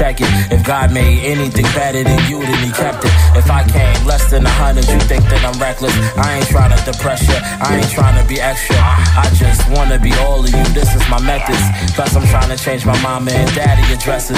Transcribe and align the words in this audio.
it. 0.00 0.52
If 0.52 0.64
God 0.64 0.92
made 0.92 1.24
anything 1.24 1.64
better 1.72 2.04
than 2.04 2.20
you, 2.28 2.40
then 2.40 2.58
he 2.64 2.70
kept 2.70 3.04
it. 3.04 3.12
If 3.34 3.50
I 3.50 3.64
came 3.64 4.06
less 4.06 4.30
than 4.30 4.44
a 4.44 4.50
hundred, 4.50 4.86
you 4.88 4.98
think 5.00 5.24
that 5.32 5.40
I'm 5.40 5.58
reckless. 5.60 5.94
I 6.16 6.36
ain't 6.36 6.46
trying 6.48 6.76
to 6.76 6.80
depress 6.84 7.26
you, 7.26 7.34
I 7.34 7.80
ain't 7.80 7.90
trying 7.90 8.20
to 8.20 8.26
be 8.28 8.40
extra. 8.40 8.76
I 8.76 9.28
just 9.34 9.68
wanna 9.70 9.98
be 9.98 10.12
all 10.20 10.44
of 10.44 10.50
you, 10.52 10.64
this 10.76 10.94
is 10.94 11.02
my 11.08 11.20
methods. 11.22 11.62
Plus, 11.94 12.14
I'm 12.14 12.26
trying 12.28 12.50
to 12.54 12.62
change 12.62 12.84
my 12.84 12.96
mama 13.02 13.30
and 13.32 13.48
daddy 13.54 13.82
addresses. 13.92 14.36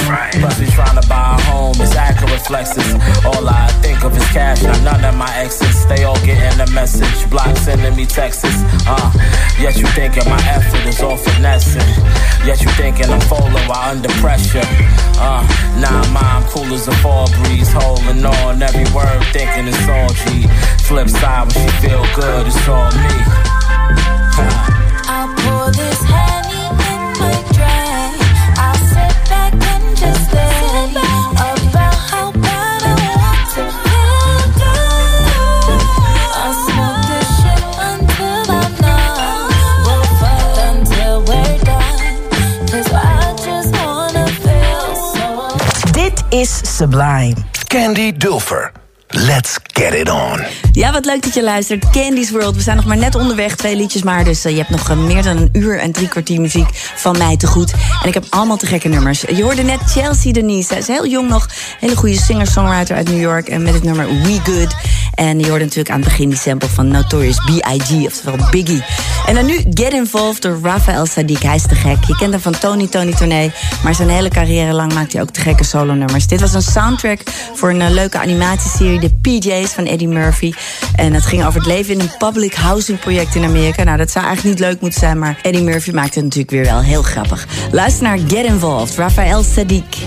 Candy 46.99 48.13
Dulfer. 48.13 48.73
Let's 49.09 49.59
get 49.73 49.95
it 49.95 50.11
on. 50.11 50.41
Ja, 50.73 50.93
wat 50.93 51.05
leuk 51.05 51.23
dat 51.23 51.35
je 51.35 51.43
luistert. 51.43 51.91
Candy's 51.91 52.31
World. 52.31 52.55
We 52.55 52.61
zijn 52.63 52.77
nog 52.77 52.85
maar 52.85 52.97
net 52.97 53.15
onderweg, 53.15 53.57
twee 53.57 53.77
liedjes 53.77 54.03
maar. 54.03 54.25
Dus 54.25 54.45
eh, 54.45 54.53
je 54.53 54.59
hebt 54.59 54.71
nog 54.71 54.91
eh, 54.91 54.97
meer 54.97 55.23
dan 55.23 55.37
een 55.37 55.49
uur 55.53 55.79
en 55.79 55.93
drie 55.93 56.09
kwartier 56.09 56.41
muziek 56.41 56.69
van 56.75 57.19
mij 57.19 57.37
te 57.37 57.47
goed. 57.47 57.73
En 58.03 58.09
ik 58.09 58.15
heb 58.15 58.25
allemaal 58.29 58.57
te 58.57 58.67
gekke 58.67 58.89
nummers. 58.89 59.21
Je 59.21 59.43
hoorde 59.43 59.63
net 59.63 59.81
Chelsea 59.81 60.33
Denise. 60.33 60.67
Zij 60.67 60.79
is 60.79 60.87
heel 60.87 61.07
jong 61.07 61.29
nog. 61.29 61.49
Hele 61.81 61.97
goede 61.97 62.17
singer-songwriter 62.17 62.97
uit 62.97 63.09
New 63.09 63.21
York. 63.21 63.49
En 63.49 63.63
met 63.63 63.75
het 63.75 63.83
nummer 63.83 64.07
We 64.07 64.41
Good. 64.45 64.75
En 65.15 65.39
je 65.39 65.49
hoorde 65.49 65.65
natuurlijk 65.65 65.91
aan 65.91 66.01
het 66.01 66.09
begin 66.09 66.29
die 66.29 66.39
sample 66.39 66.69
van 66.69 66.89
Notorious 66.89 67.39
B.I.G. 67.39 68.07
Oftewel 68.07 68.49
Biggie. 68.51 68.83
En 69.29 69.35
dan 69.35 69.47
nu 69.47 69.55
Get 69.71 69.93
Involved 69.93 70.43
door 70.43 70.59
Rafael 70.63 71.07
Sadiq. 71.07 71.41
Hij 71.41 71.55
is 71.55 71.63
te 71.63 71.75
gek. 71.75 72.05
Je 72.05 72.17
kent 72.17 72.33
hem 72.33 72.41
van 72.41 72.59
Tony 72.59 72.87
Tony 72.87 73.13
Tournee. 73.13 73.53
Maar 73.83 73.95
zijn 73.95 74.09
hele 74.09 74.29
carrière 74.29 74.73
lang 74.73 74.95
maakt 74.95 75.13
hij 75.13 75.23
ook 75.23 75.31
te 75.31 75.41
gekke 75.41 75.65
solo-nummers. 75.65 76.27
Dit 76.27 76.41
was 76.41 76.55
een 76.55 76.63
soundtrack 76.63 77.21
voor 77.55 77.71
een 77.71 77.81
eh, 77.81 77.91
leuke 77.91 78.19
animatieserie, 78.19 79.01
De 79.01 79.11
PJ's 79.23 79.71
van 79.73 79.87
Eddie 79.87 80.09
Murphy. 80.09 80.53
En 80.95 81.15
het 81.15 81.27
ging 81.27 81.45
over 81.45 81.59
het 81.59 81.69
leven 81.69 81.95
in 81.95 82.01
een 82.01 82.17
public 82.19 82.55
housing 82.55 82.99
project 82.99 83.35
in 83.35 83.45
Amerika. 83.45 83.83
Nou, 83.83 83.97
dat 83.97 84.11
zou 84.11 84.25
eigenlijk 84.25 84.59
niet 84.59 84.69
leuk 84.69 84.81
moeten 84.81 85.01
zijn, 85.01 85.19
maar 85.19 85.39
Eddie 85.43 85.63
Murphy 85.63 85.91
maakte 85.91 86.15
het 86.15 86.25
natuurlijk 86.25 86.51
weer 86.51 86.65
wel 86.65 86.81
heel 86.81 87.03
grappig. 87.03 87.47
Luister 87.73 88.03
naar 88.03 88.19
Get 88.19 88.45
Involved, 88.45 88.97
Rafael 88.97 89.45
Sadiq. 89.45 89.98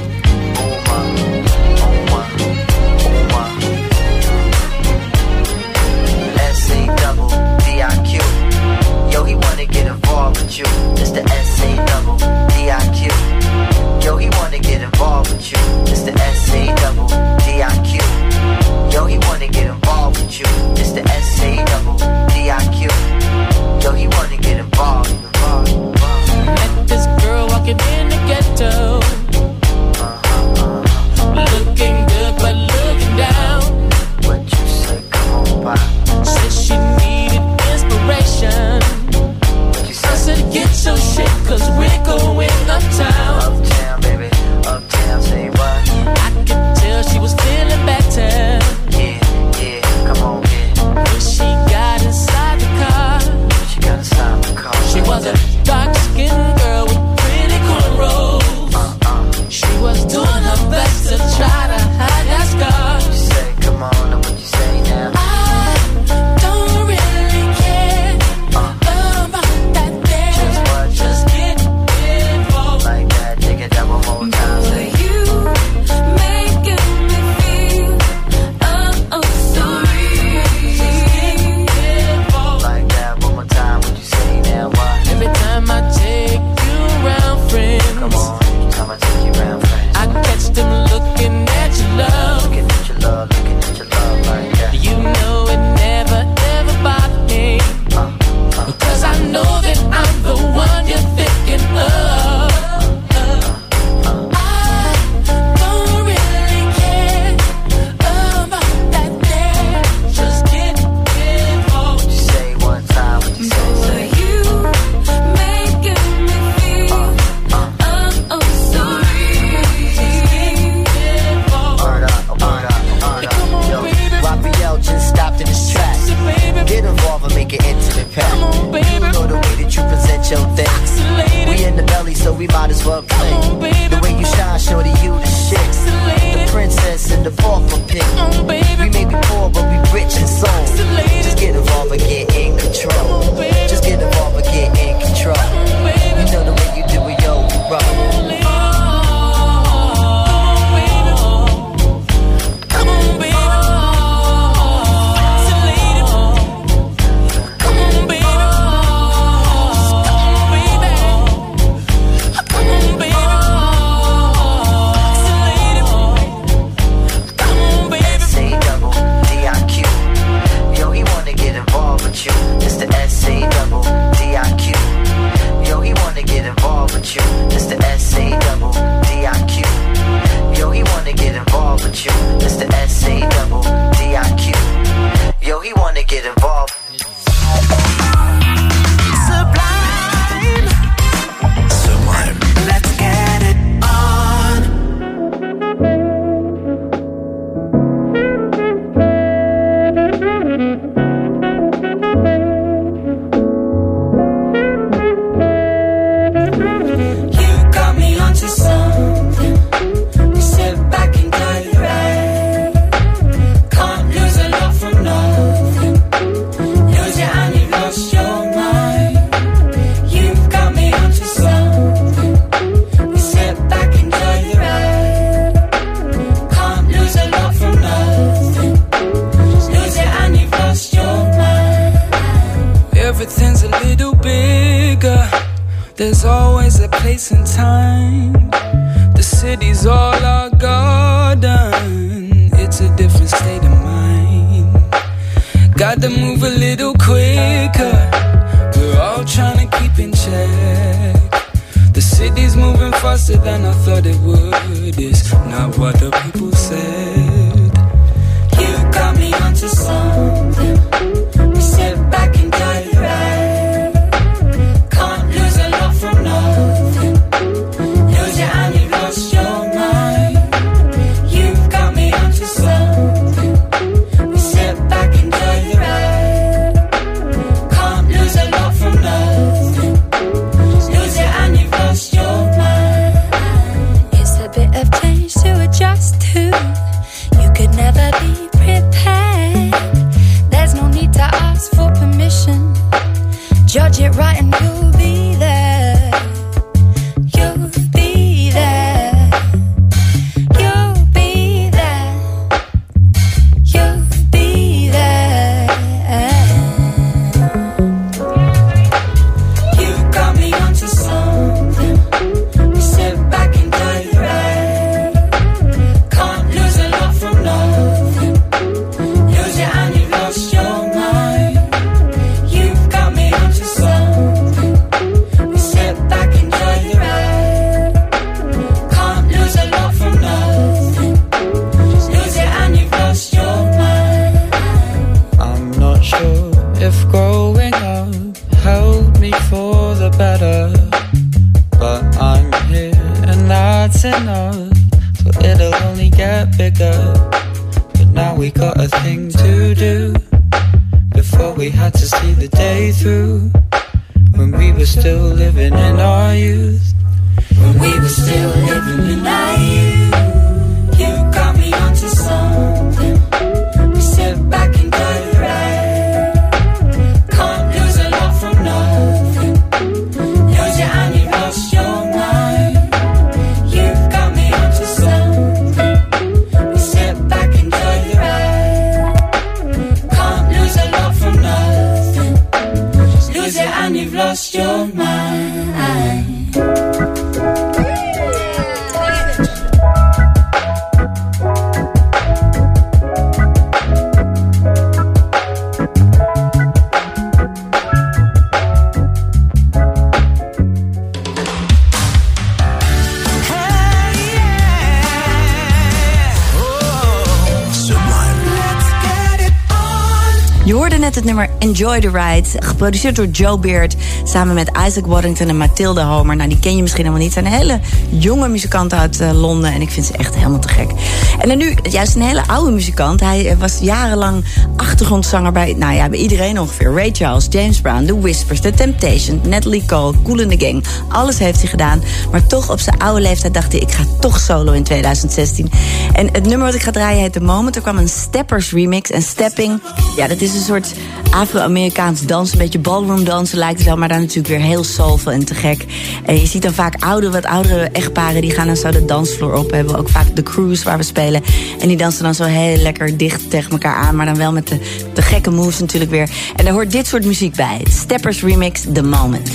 The 412.01 412.45
geproduceerd 412.59 413.15
door 413.15 413.27
Joe 413.27 413.59
Beard... 413.59 413.95
samen 414.23 414.53
met 414.53 414.71
Isaac 414.87 415.05
Waddington 415.05 415.47
en 415.47 415.57
Mathilde 415.57 416.01
Homer. 416.01 416.35
Nou, 416.35 416.49
die 416.49 416.59
ken 416.59 416.75
je 416.75 416.81
misschien 416.81 417.03
helemaal 417.03 417.25
niet. 417.25 417.35
Het 417.35 417.45
zijn 417.45 417.59
hele 417.59 417.79
jonge 418.09 418.47
muzikanten 418.47 418.97
uit 418.97 419.19
eh, 419.19 419.41
Londen 419.41 419.73
en 419.73 419.81
ik 419.81 419.89
vind 419.89 420.05
ze 420.05 420.13
echt 420.17 420.35
helemaal 420.35 420.59
te 420.59 420.67
gek. 420.67 420.91
En 421.39 421.47
dan 421.47 421.57
nu 421.57 421.75
juist 421.83 422.15
een 422.15 422.21
hele 422.21 422.47
oude 422.47 422.71
muzikant. 422.71 423.19
Hij 423.19 423.49
eh, 423.49 423.57
was 423.57 423.79
jarenlang 423.79 424.45
achtergrondzanger 424.75 425.51
bij, 425.51 425.73
nou 425.77 425.93
ja, 425.93 426.09
bij 426.09 426.19
iedereen 426.19 426.59
ongeveer. 426.59 426.93
Ray 426.93 427.09
Charles, 427.13 427.47
James 427.49 427.81
Brown, 427.81 428.05
The 428.05 428.19
Whispers, 428.19 428.59
The 428.59 428.71
Temptations, 428.71 429.47
Natalie 429.47 429.85
Cole, 429.85 430.13
Cool 430.23 430.39
in 430.39 430.57
the 430.57 430.65
Gang. 430.65 430.83
Alles 431.07 431.39
heeft 431.39 431.59
hij 431.59 431.69
gedaan. 431.69 432.03
Maar 432.31 432.47
toch 432.47 432.71
op 432.71 432.79
zijn 432.79 432.99
oude 432.99 433.21
leeftijd 433.21 433.53
dacht 433.53 433.71
hij, 433.71 433.81
ik 433.81 433.91
ga 433.91 434.03
toch 434.19 434.39
solo 434.39 434.71
in 434.71 434.83
2016. 434.83 435.71
En 436.13 436.30
het 436.31 436.45
nummer 436.45 436.65
wat 436.65 436.75
ik 436.75 436.81
ga 436.81 436.91
draaien 436.91 437.21
heet 437.21 437.33
The 437.33 437.41
Moment. 437.41 437.75
Er 437.75 437.81
kwam 437.81 437.97
een 437.97 438.09
Steppers 438.09 438.71
remix. 438.71 439.11
En 439.11 439.21
stepping, 439.21 439.81
ja, 440.15 440.27
dat 440.27 440.41
is 440.41 440.53
een 440.53 440.61
soort 440.61 440.94
Afro-Amerikaans 441.31 442.25
dans. 442.25 442.51
Een 442.51 442.57
beetje 442.57 442.80
ballroom 442.80 443.23
dansen 443.23 443.57
lijkt 443.57 443.77
het 443.77 443.87
wel. 443.87 443.97
Maar 443.97 444.07
dan 444.07 444.19
natuurlijk 444.19 444.47
weer 444.47 444.61
heel 444.61 444.83
soulful 444.83 445.31
en 445.31 445.45
te 445.45 445.56
gek. 445.56 445.85
En 446.25 446.39
je 446.39 446.45
ziet 446.45 446.61
dan 446.61 446.73
vaak 446.73 447.03
oude, 447.03 447.31
wat 447.31 447.45
oudere 447.45 447.83
echtparen... 447.83 448.41
die 448.41 448.51
gaan 448.51 448.68
dan 448.68 448.75
zo 448.75 448.91
de 448.91 449.06
dansvloer 449.06 449.53
op. 449.53 449.69
We 449.69 449.75
hebben 449.75 449.97
ook 449.97 450.09
vaak 450.09 450.35
de 450.35 450.44
cruise 450.44 450.83
waar 450.83 450.97
we 450.97 451.03
spelen. 451.03 451.44
En 451.80 451.87
die 451.87 451.97
dansen 451.97 452.23
dan 452.23 452.35
zo 452.35 452.44
heel 452.44 452.77
lekker 452.77 453.18
dicht 453.18 453.49
tegen 453.49 453.71
elkaar 453.71 453.95
aan. 453.95 454.15
Maar 454.15 454.25
dan 454.25 454.37
wel 454.37 454.51
met 454.51 454.68
de, 454.68 454.80
de 455.13 455.21
gekke 455.21 455.51
moves 455.51 455.80
natuurlijk 455.80 456.11
weer. 456.11 456.30
En 456.56 456.65
daar 456.65 456.73
hoort 456.73 456.91
dit 456.91 457.07
soort 457.07 457.25
muziek 457.25 457.56
bij. 457.56 457.81
Steppers 457.89 458.41
remix 458.41 458.81
The 458.94 459.03
Moment. 459.03 459.49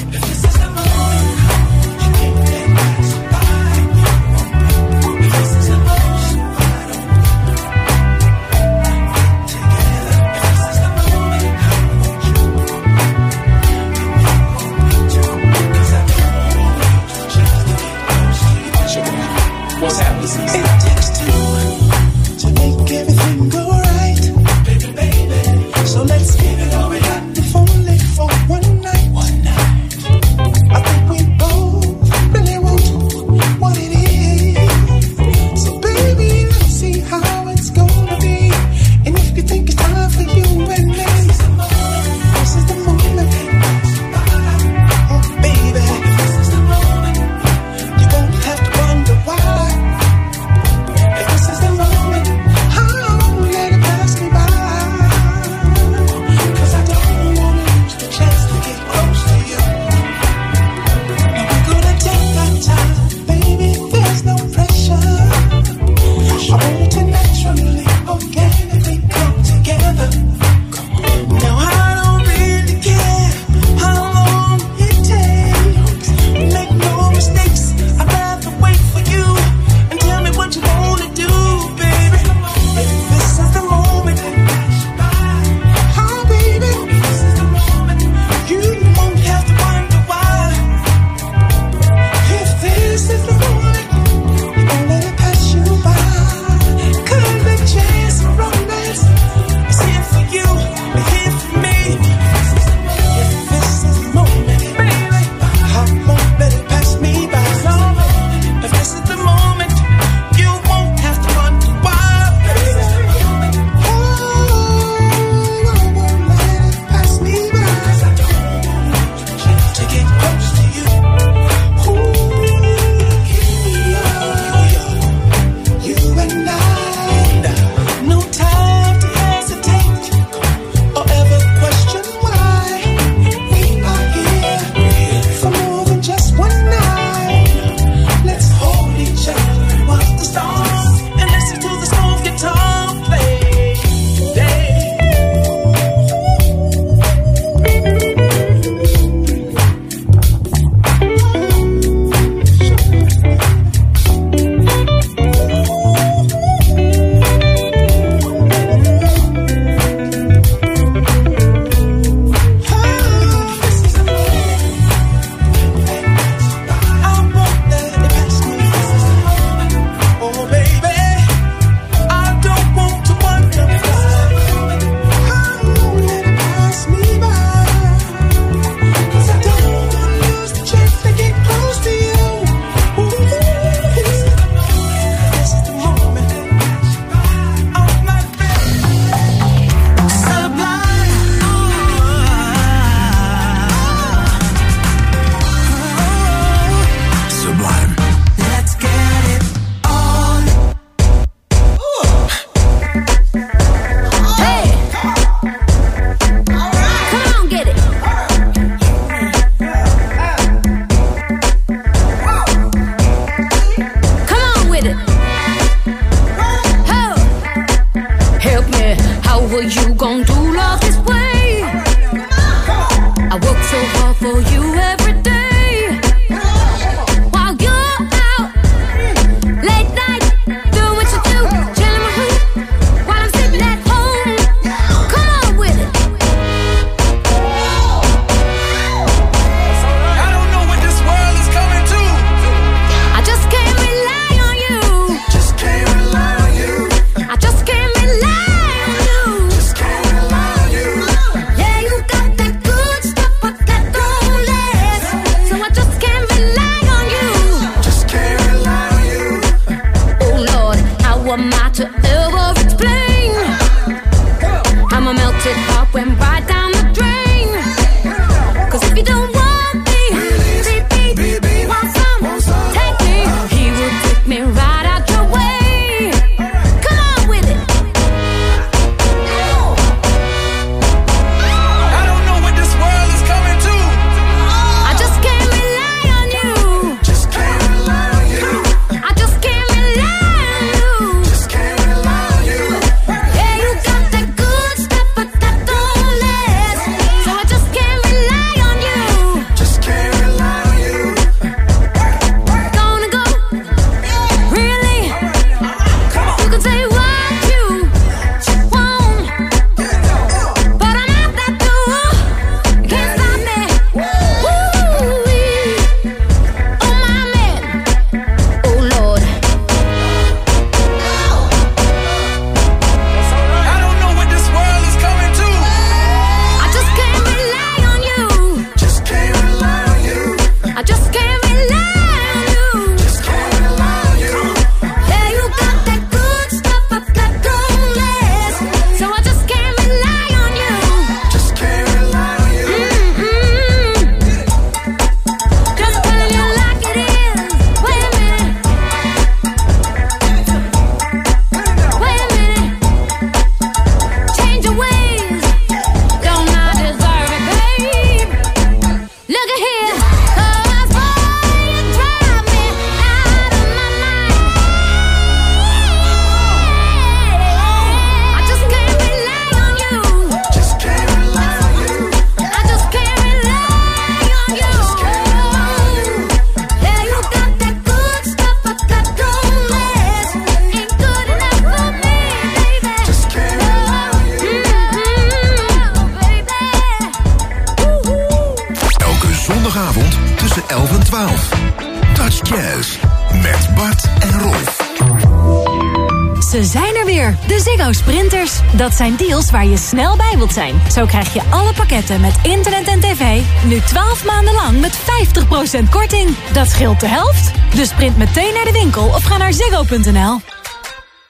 Snel 399.76 400.16
bij 400.16 400.34
wilt 400.36 400.52
zijn. 400.52 400.80
Zo 400.92 401.06
krijg 401.06 401.34
je 401.34 401.42
alle 401.50 401.72
pakketten 401.72 402.20
met 402.20 402.38
internet 402.42 402.86
en 402.86 403.00
tv... 403.00 403.40
nu 403.64 403.80
12 403.80 404.24
maanden 404.24 404.54
lang 404.54 404.80
met 404.80 404.98
50% 404.98 405.88
korting. 405.90 406.36
Dat 406.52 406.68
scheelt 406.68 407.00
de 407.00 407.08
helft. 407.08 407.50
Dus 407.74 407.88
sprint 407.88 408.16
meteen 408.16 408.54
naar 408.54 408.64
de 408.64 408.72
winkel 408.72 409.06
of 409.06 409.24
ga 409.24 409.36
naar 409.36 409.52
ziggo.nl. 409.52 410.55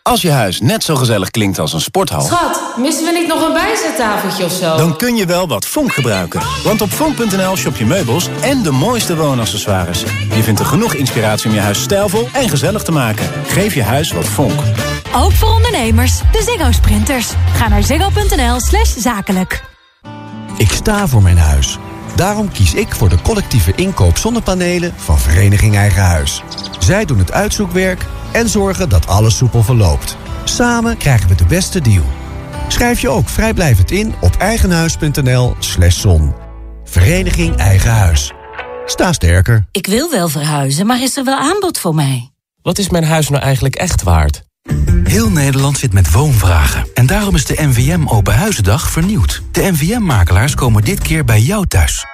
Als 0.06 0.22
je 0.22 0.30
huis 0.30 0.60
net 0.60 0.84
zo 0.84 0.94
gezellig 0.94 1.30
klinkt 1.30 1.58
als 1.58 1.72
een 1.72 1.80
sporthal... 1.80 2.20
Schat, 2.20 2.60
missen 2.76 3.04
we 3.04 3.12
niet 3.18 3.26
nog 3.26 3.46
een 3.46 3.52
bijzettafeltje 3.52 4.44
of 4.44 4.52
zo? 4.52 4.76
dan 4.76 4.96
kun 4.96 5.16
je 5.16 5.26
wel 5.26 5.48
wat 5.48 5.66
Vonk 5.66 5.92
gebruiken. 5.92 6.40
Want 6.64 6.80
op 6.80 6.92
Vonk.nl 6.92 7.56
shop 7.56 7.76
je 7.76 7.84
meubels 7.84 8.28
en 8.40 8.62
de 8.62 8.70
mooiste 8.70 9.16
woonaccessoires. 9.16 10.02
Je 10.34 10.42
vindt 10.42 10.60
er 10.60 10.66
genoeg 10.66 10.94
inspiratie 10.94 11.48
om 11.48 11.54
je 11.54 11.60
huis 11.60 11.82
stijlvol 11.82 12.28
en 12.32 12.48
gezellig 12.48 12.82
te 12.82 12.92
maken. 12.92 13.30
Geef 13.46 13.74
je 13.74 13.82
huis 13.82 14.12
wat 14.12 14.24
Vonk. 14.24 14.60
Ook 15.14 15.32
voor 15.32 15.48
ondernemers, 15.48 16.18
de 16.32 16.42
Ziggo 16.42 16.72
Sprinters. 16.72 17.28
Ga 17.52 17.68
naar 17.68 17.82
ziggo.nl 17.82 18.60
slash 18.60 18.96
zakelijk. 18.96 19.62
Ik 20.56 20.70
sta 20.70 21.08
voor 21.08 21.22
mijn 21.22 21.38
huis. 21.38 21.78
Daarom 22.16 22.52
kies 22.52 22.74
ik 22.74 22.94
voor 22.94 23.08
de 23.08 23.22
collectieve 23.22 23.72
inkoop 23.74 24.18
zonnepanelen 24.18 24.94
van 24.96 25.18
Vereniging 25.18 25.76
Eigen 25.76 26.02
Huis. 26.02 26.42
Zij 26.78 27.04
doen 27.04 27.18
het 27.18 27.32
uitzoekwerk 27.32 28.06
en 28.36 28.48
zorgen 28.48 28.88
dat 28.88 29.06
alles 29.06 29.36
soepel 29.36 29.62
verloopt. 29.62 30.16
Samen 30.44 30.96
krijgen 30.96 31.28
we 31.28 31.34
de 31.34 31.44
beste 31.44 31.80
deal. 31.80 32.04
Schrijf 32.68 33.00
je 33.00 33.08
ook 33.08 33.28
vrijblijvend 33.28 33.90
in 33.90 34.14
op 34.20 34.36
eigenhuis.nl 34.36 35.54
slash 35.58 36.00
zon. 36.00 36.34
Vereniging 36.84 37.56
Eigen 37.56 37.90
Huis. 37.90 38.32
Sta 38.86 39.12
sterker. 39.12 39.66
Ik 39.70 39.86
wil 39.86 40.10
wel 40.10 40.28
verhuizen, 40.28 40.86
maar 40.86 41.02
is 41.02 41.16
er 41.16 41.24
wel 41.24 41.38
aanbod 41.38 41.78
voor 41.78 41.94
mij? 41.94 42.30
Wat 42.62 42.78
is 42.78 42.88
mijn 42.88 43.04
huis 43.04 43.28
nou 43.28 43.42
eigenlijk 43.42 43.74
echt 43.74 44.02
waard? 44.02 44.42
Heel 45.04 45.30
Nederland 45.30 45.78
zit 45.78 45.92
met 45.92 46.12
woonvragen. 46.12 46.86
En 46.94 47.06
daarom 47.06 47.34
is 47.34 47.44
de 47.44 47.56
NVM 47.58 48.06
Open 48.06 48.34
Huizendag 48.34 48.90
vernieuwd. 48.90 49.42
De 49.52 49.62
NVM-makelaars 49.62 50.54
komen 50.54 50.84
dit 50.84 51.00
keer 51.00 51.24
bij 51.24 51.40
jou 51.40 51.66
thuis. 51.66 52.04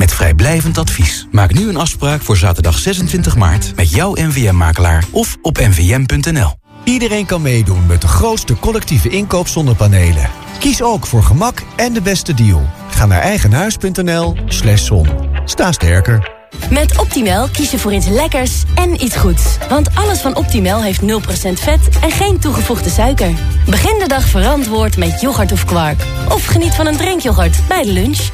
Met 0.00 0.12
vrijblijvend 0.12 0.78
advies. 0.78 1.26
Maak 1.30 1.52
nu 1.52 1.68
een 1.68 1.76
afspraak 1.76 2.22
voor 2.22 2.36
zaterdag 2.36 2.78
26 2.78 3.36
maart... 3.36 3.76
met 3.76 3.90
jouw 3.90 4.14
NVM-makelaar 4.14 5.04
of 5.10 5.36
op 5.42 5.58
nvm.nl. 5.58 6.52
Iedereen 6.84 7.26
kan 7.26 7.42
meedoen 7.42 7.86
met 7.86 8.00
de 8.00 8.08
grootste 8.08 8.58
collectieve 8.58 9.08
inkoop 9.08 9.48
zonnepanelen. 9.48 10.30
Kies 10.58 10.82
ook 10.82 11.06
voor 11.06 11.22
gemak 11.22 11.62
en 11.76 11.92
de 11.92 12.02
beste 12.02 12.34
deal. 12.34 12.68
Ga 12.90 13.06
naar 13.06 13.20
eigenhuis.nl 13.20 14.36
slash 14.46 14.84
zon. 14.84 15.08
Sta 15.44 15.72
sterker. 15.72 16.39
Met 16.70 16.98
Optimal 16.98 17.48
kies 17.48 17.70
je 17.70 17.78
voor 17.78 17.92
iets 17.92 18.08
lekkers 18.08 18.62
en 18.74 19.02
iets 19.02 19.16
goeds. 19.16 19.56
Want 19.68 19.88
alles 19.94 20.20
van 20.20 20.36
Optimal 20.36 20.82
heeft 20.82 21.02
0% 21.02 21.04
vet 21.52 21.88
en 22.00 22.10
geen 22.10 22.38
toegevoegde 22.38 22.90
suiker. 22.90 23.30
Begin 23.66 23.98
de 23.98 24.08
dag 24.08 24.24
verantwoord 24.24 24.96
met 24.96 25.20
yoghurt 25.20 25.52
of 25.52 25.64
kwark. 25.64 26.02
Of 26.28 26.44
geniet 26.44 26.74
van 26.74 26.86
een 26.86 26.96
drinkyoghurt 26.96 27.68
bij 27.68 27.82
de 27.82 27.92
lunch. 27.92 28.28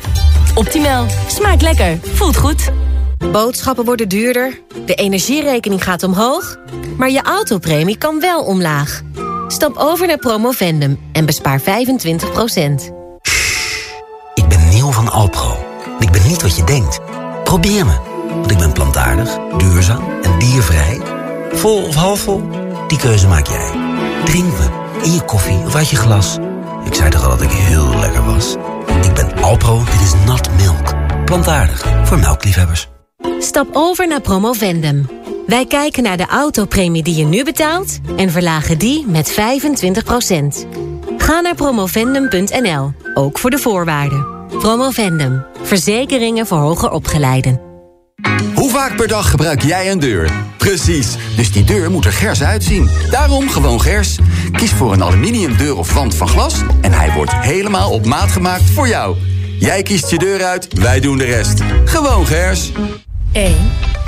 Optimal. 0.55 1.07
Smaakt 1.27 1.63
lekker. 1.63 1.99
Voelt 2.03 2.37
goed. 2.37 2.71
Boodschappen 3.33 3.85
worden 3.85 4.09
duurder, 4.09 4.61
de 4.87 4.95
energierekening 4.95 5.85
gaat 5.85 6.03
omhoog... 6.03 6.59
maar 6.97 7.11
je 7.11 7.23
autopremie 7.23 7.99
kan 7.99 8.21
wel 8.21 8.45
omlaag. 8.45 9.03
Stap 9.49 9.77
over 9.77 10.07
naar 10.07 10.19
Promovendum 10.19 10.99
en 11.13 11.27
bespaar 11.27 11.61
25% 11.61 11.65
Ik 14.35 14.49
ben 14.49 14.69
Neil 14.69 14.93
van 14.93 15.13
Alpro. 15.13 15.57
Ik 15.99 16.11
ben 16.11 16.27
niet 16.27 16.43
wat 16.43 16.57
je 16.57 16.65
denkt. 16.65 17.01
Probeer 17.47 17.87
me. 17.87 17.93
Want 18.29 18.51
ik 18.51 18.59
ben 18.59 18.73
plantaardig, 18.73 19.39
duurzaam 19.57 20.05
en 20.23 20.39
diervrij. 20.39 21.01
Vol 21.53 21.83
of 21.83 21.95
halfvol, 21.95 22.43
die 22.89 22.99
keuze 22.99 23.29
maak 23.29 23.47
jij. 23.47 23.71
Drink 24.25 24.45
me. 24.45 24.85
In 25.03 25.13
je 25.13 25.21
koffie 25.21 25.59
of 25.59 25.75
uit 25.75 25.89
je 25.89 25.97
glas. 25.97 26.39
Ik 26.85 26.95
zei 26.95 27.11
toch 27.11 27.25
al 27.25 27.31
dat 27.31 27.43
ik 27.43 27.51
heel 27.51 27.99
lekker 27.99 28.25
was? 28.25 28.55
Ik 29.03 29.15
ben 29.15 29.43
Alpro, 29.43 29.85
dit 29.85 30.01
is 30.01 30.13
nat 30.27 30.51
milk. 30.57 30.95
Plantaardig, 31.25 31.85
voor 32.05 32.19
melkliefhebbers. 32.19 32.89
Stap 33.39 33.69
over 33.73 34.09
naar 34.09 34.21
Promovendum. 34.21 35.09
Wij 35.47 35.67
kijken 35.67 36.03
naar 36.03 36.17
de 36.17 36.27
autopremie 36.27 37.03
die 37.03 37.15
je 37.15 37.25
nu 37.25 37.45
betaalt... 37.45 37.99
en 38.17 38.31
verlagen 38.31 38.79
die 38.79 39.07
met 39.07 39.33
25% 39.33 39.35
Ga 41.17 41.41
naar 41.41 41.55
promovendum.nl, 41.55 42.93
ook 43.15 43.39
voor 43.39 43.51
de 43.51 43.59
voorwaarden. 43.59 44.36
Promovendum, 44.49 45.45
verzekeringen 45.63 46.47
voor 46.47 46.59
hoger 46.59 46.91
opgeleiden. 46.91 47.61
Hoe 48.55 48.71
vaak 48.71 48.97
per 48.97 49.09
dag 49.09 49.31
gebruik 49.31 49.63
jij 49.63 49.91
een 49.91 49.99
deur? 49.99 50.31
Precies, 50.57 51.17
dus 51.37 51.53
die 51.53 51.65
deur 51.65 51.91
moet 51.91 52.05
er 52.05 52.13
gers 52.13 52.43
uitzien. 52.43 52.91
Daarom 53.11 53.51
gewoon 53.51 53.81
gers. 53.81 54.19
Kies 54.53 54.73
voor 54.73 54.93
een 54.93 55.03
aluminium 55.03 55.57
deur 55.57 55.77
of 55.77 55.93
wand 55.93 56.15
van 56.15 56.29
glas... 56.29 56.55
en 56.81 56.93
hij 56.93 57.13
wordt 57.13 57.33
helemaal 57.35 57.93
op 57.93 58.07
maat 58.07 58.31
gemaakt 58.31 58.71
voor 58.71 58.89
jou. 58.89 59.17
Jij 59.59 59.83
kiest 59.83 60.11
je 60.11 60.19
deur 60.19 60.45
uit, 60.45 60.79
wij 60.79 61.01
doen 61.01 61.19
de 61.19 61.25
rest. 61.25 61.61
Gewoon 61.85 62.27
gers. 62.27 62.73
1, 63.33 63.55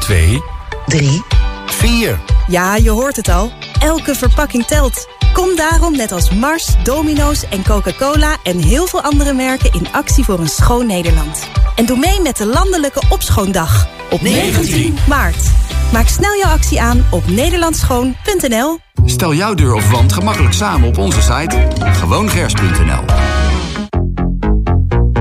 2, 0.01 0.43
3, 0.87 1.23
4. 1.67 2.19
Ja, 2.49 2.77
je 2.77 2.91
hoort 2.91 3.17
het 3.17 3.29
al. 3.29 3.53
Elke 3.79 4.15
verpakking 4.15 4.67
telt. 4.67 5.09
Kom 5.33 5.57
daarom 5.57 5.97
net 5.97 6.13
als 6.13 6.31
Mars, 6.31 6.75
Domino's 6.83 7.49
en 7.49 7.65
Coca-Cola 7.65 8.37
en 8.43 8.59
heel 8.59 8.87
veel 8.87 9.03
andere 9.03 9.33
merken 9.33 9.73
in 9.73 9.93
actie 9.93 10.25
voor 10.25 10.39
een 10.39 10.49
schoon 10.49 10.87
Nederland. 10.87 11.49
En 11.77 11.87
doe 11.87 11.99
mee 11.99 12.21
met 12.21 12.37
de 12.37 12.47
landelijke 12.47 13.03
opschoondag 13.09 13.89
op 14.11 14.21
19 14.21 14.97
maart. 15.09 15.51
Maak 15.93 16.09
snel 16.09 16.37
jouw 16.37 16.51
actie 16.51 16.81
aan 16.81 17.05
op 17.11 17.27
nederlandschoon.nl. 17.27 18.79
Stel 19.05 19.35
jouw 19.35 19.55
deur 19.55 19.75
of 19.75 19.91
wand 19.91 20.13
gemakkelijk 20.13 20.55
samen 20.55 20.89
op 20.89 20.99
onze 20.99 21.23
site. 21.23 21.69
Gewoongers.nl 21.79 23.05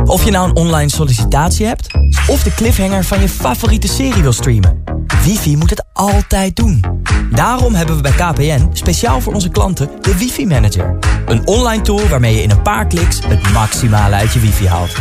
Of 0.04 0.24
je 0.24 0.32
nou 0.32 0.50
een 0.50 0.56
online 0.56 0.90
sollicitatie 0.90 1.66
hebt... 1.66 1.88
of 2.28 2.44
de 2.44 2.54
cliffhanger 2.54 3.04
van 3.04 3.22
je 3.22 3.30
favoriete 3.30 3.88
serie 3.88 4.22
wil 4.22 4.34
streamen. 4.34 4.97
Wifi 5.28 5.58
moet 5.58 5.70
het 5.70 5.86
altijd 5.94 6.56
doen. 6.56 6.84
Daarom 7.32 7.74
hebben 7.74 7.96
we 7.96 8.02
bij 8.02 8.12
KPN 8.12 8.70
speciaal 8.74 9.22
voor 9.22 9.34
onze 9.34 9.50
klanten 9.50 9.90
de 10.02 10.18
Wifi 10.18 10.46
Manager. 10.46 10.98
Een 11.26 11.48
online 11.48 11.82
tool 11.82 12.08
waarmee 12.08 12.36
je 12.36 12.42
in 12.42 12.52
een 12.52 12.62
paar 12.62 12.88
kliks 12.88 13.20
het 13.26 13.52
maximale 13.52 14.16
uit 14.16 14.34
je 14.34 14.40
wifi 14.40 14.68
haalt. 14.68 14.96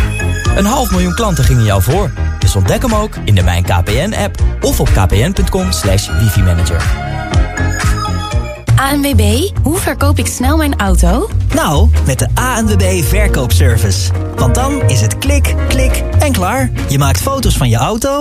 Een 0.56 0.64
half 0.64 0.90
miljoen 0.90 1.14
klanten 1.14 1.44
gingen 1.44 1.64
jou 1.64 1.82
voor. 1.82 2.12
Dus 2.38 2.56
ontdek 2.56 2.82
hem 2.82 2.94
ook 2.94 3.16
in 3.24 3.34
de 3.34 3.42
Mijn 3.42 3.62
KPN-app 3.62 4.42
of 4.60 4.80
op 4.80 4.88
kpn.com 4.88 5.72
slash 5.72 6.08
wifi-manager. 6.18 6.82
ANWB, 8.76 9.50
hoe 9.62 9.78
verkoop 9.78 10.18
ik 10.18 10.26
snel 10.26 10.56
mijn 10.56 10.76
auto? 10.76 11.30
Nou, 11.54 11.88
met 12.06 12.18
de 12.18 12.28
ANWB 12.34 13.04
Verkoopservice. 13.04 14.10
Want 14.36 14.54
dan 14.54 14.82
is 14.82 15.00
het 15.00 15.18
klik, 15.18 15.54
klik 15.68 16.02
en 16.18 16.32
klaar. 16.32 16.70
Je 16.88 16.98
maakt 16.98 17.20
foto's 17.20 17.56
van 17.56 17.68
je 17.68 17.76
auto, 17.76 18.20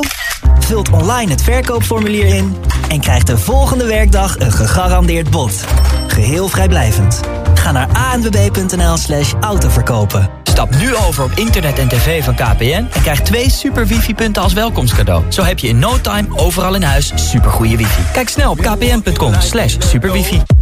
vult 0.60 0.90
online 0.90 1.32
het 1.32 1.44
verkoopformulier 1.44 2.26
in... 2.26 2.56
en 2.90 3.00
krijgt 3.00 3.28
de 3.28 3.38
volgende 3.38 3.86
werkdag 3.86 4.40
een 4.40 4.52
gegarandeerd 4.52 5.30
bod. 5.30 5.66
Geheel 6.08 6.48
vrijblijvend. 6.48 7.20
Ga 7.54 7.72
naar 7.72 7.88
anwb.nl 8.12 8.98
slash 8.98 9.34
autoverkopen. 9.40 10.30
Stap 10.44 10.76
nu 10.76 10.96
over 10.96 11.24
op 11.24 11.32
internet 11.36 11.80
en 11.80 11.88
tv 11.88 12.24
van 12.24 12.36
KPN 12.36 12.88
en 12.92 13.02
krijg 13.02 13.22
twee 13.22 13.50
super 13.50 13.88
wifi-punten 13.88 14.44
als 14.44 14.54
welkomstcadeau. 14.54 15.24
Zo 15.30 15.44
heb 15.44 15.60
je 15.60 15.68
in 15.68 15.80
no 15.80 16.02
time 16.02 16.28
overal 16.38 16.76
in 16.76 16.84
huis 16.84 17.12
supergoeie 17.16 17.78
wifi. 17.78 18.02
Kijk 18.14 18.30
snel 18.30 18.52
op 18.52 18.58
kpn.com 18.58 19.34
slash 19.40 19.76
superwifi. 19.80 20.55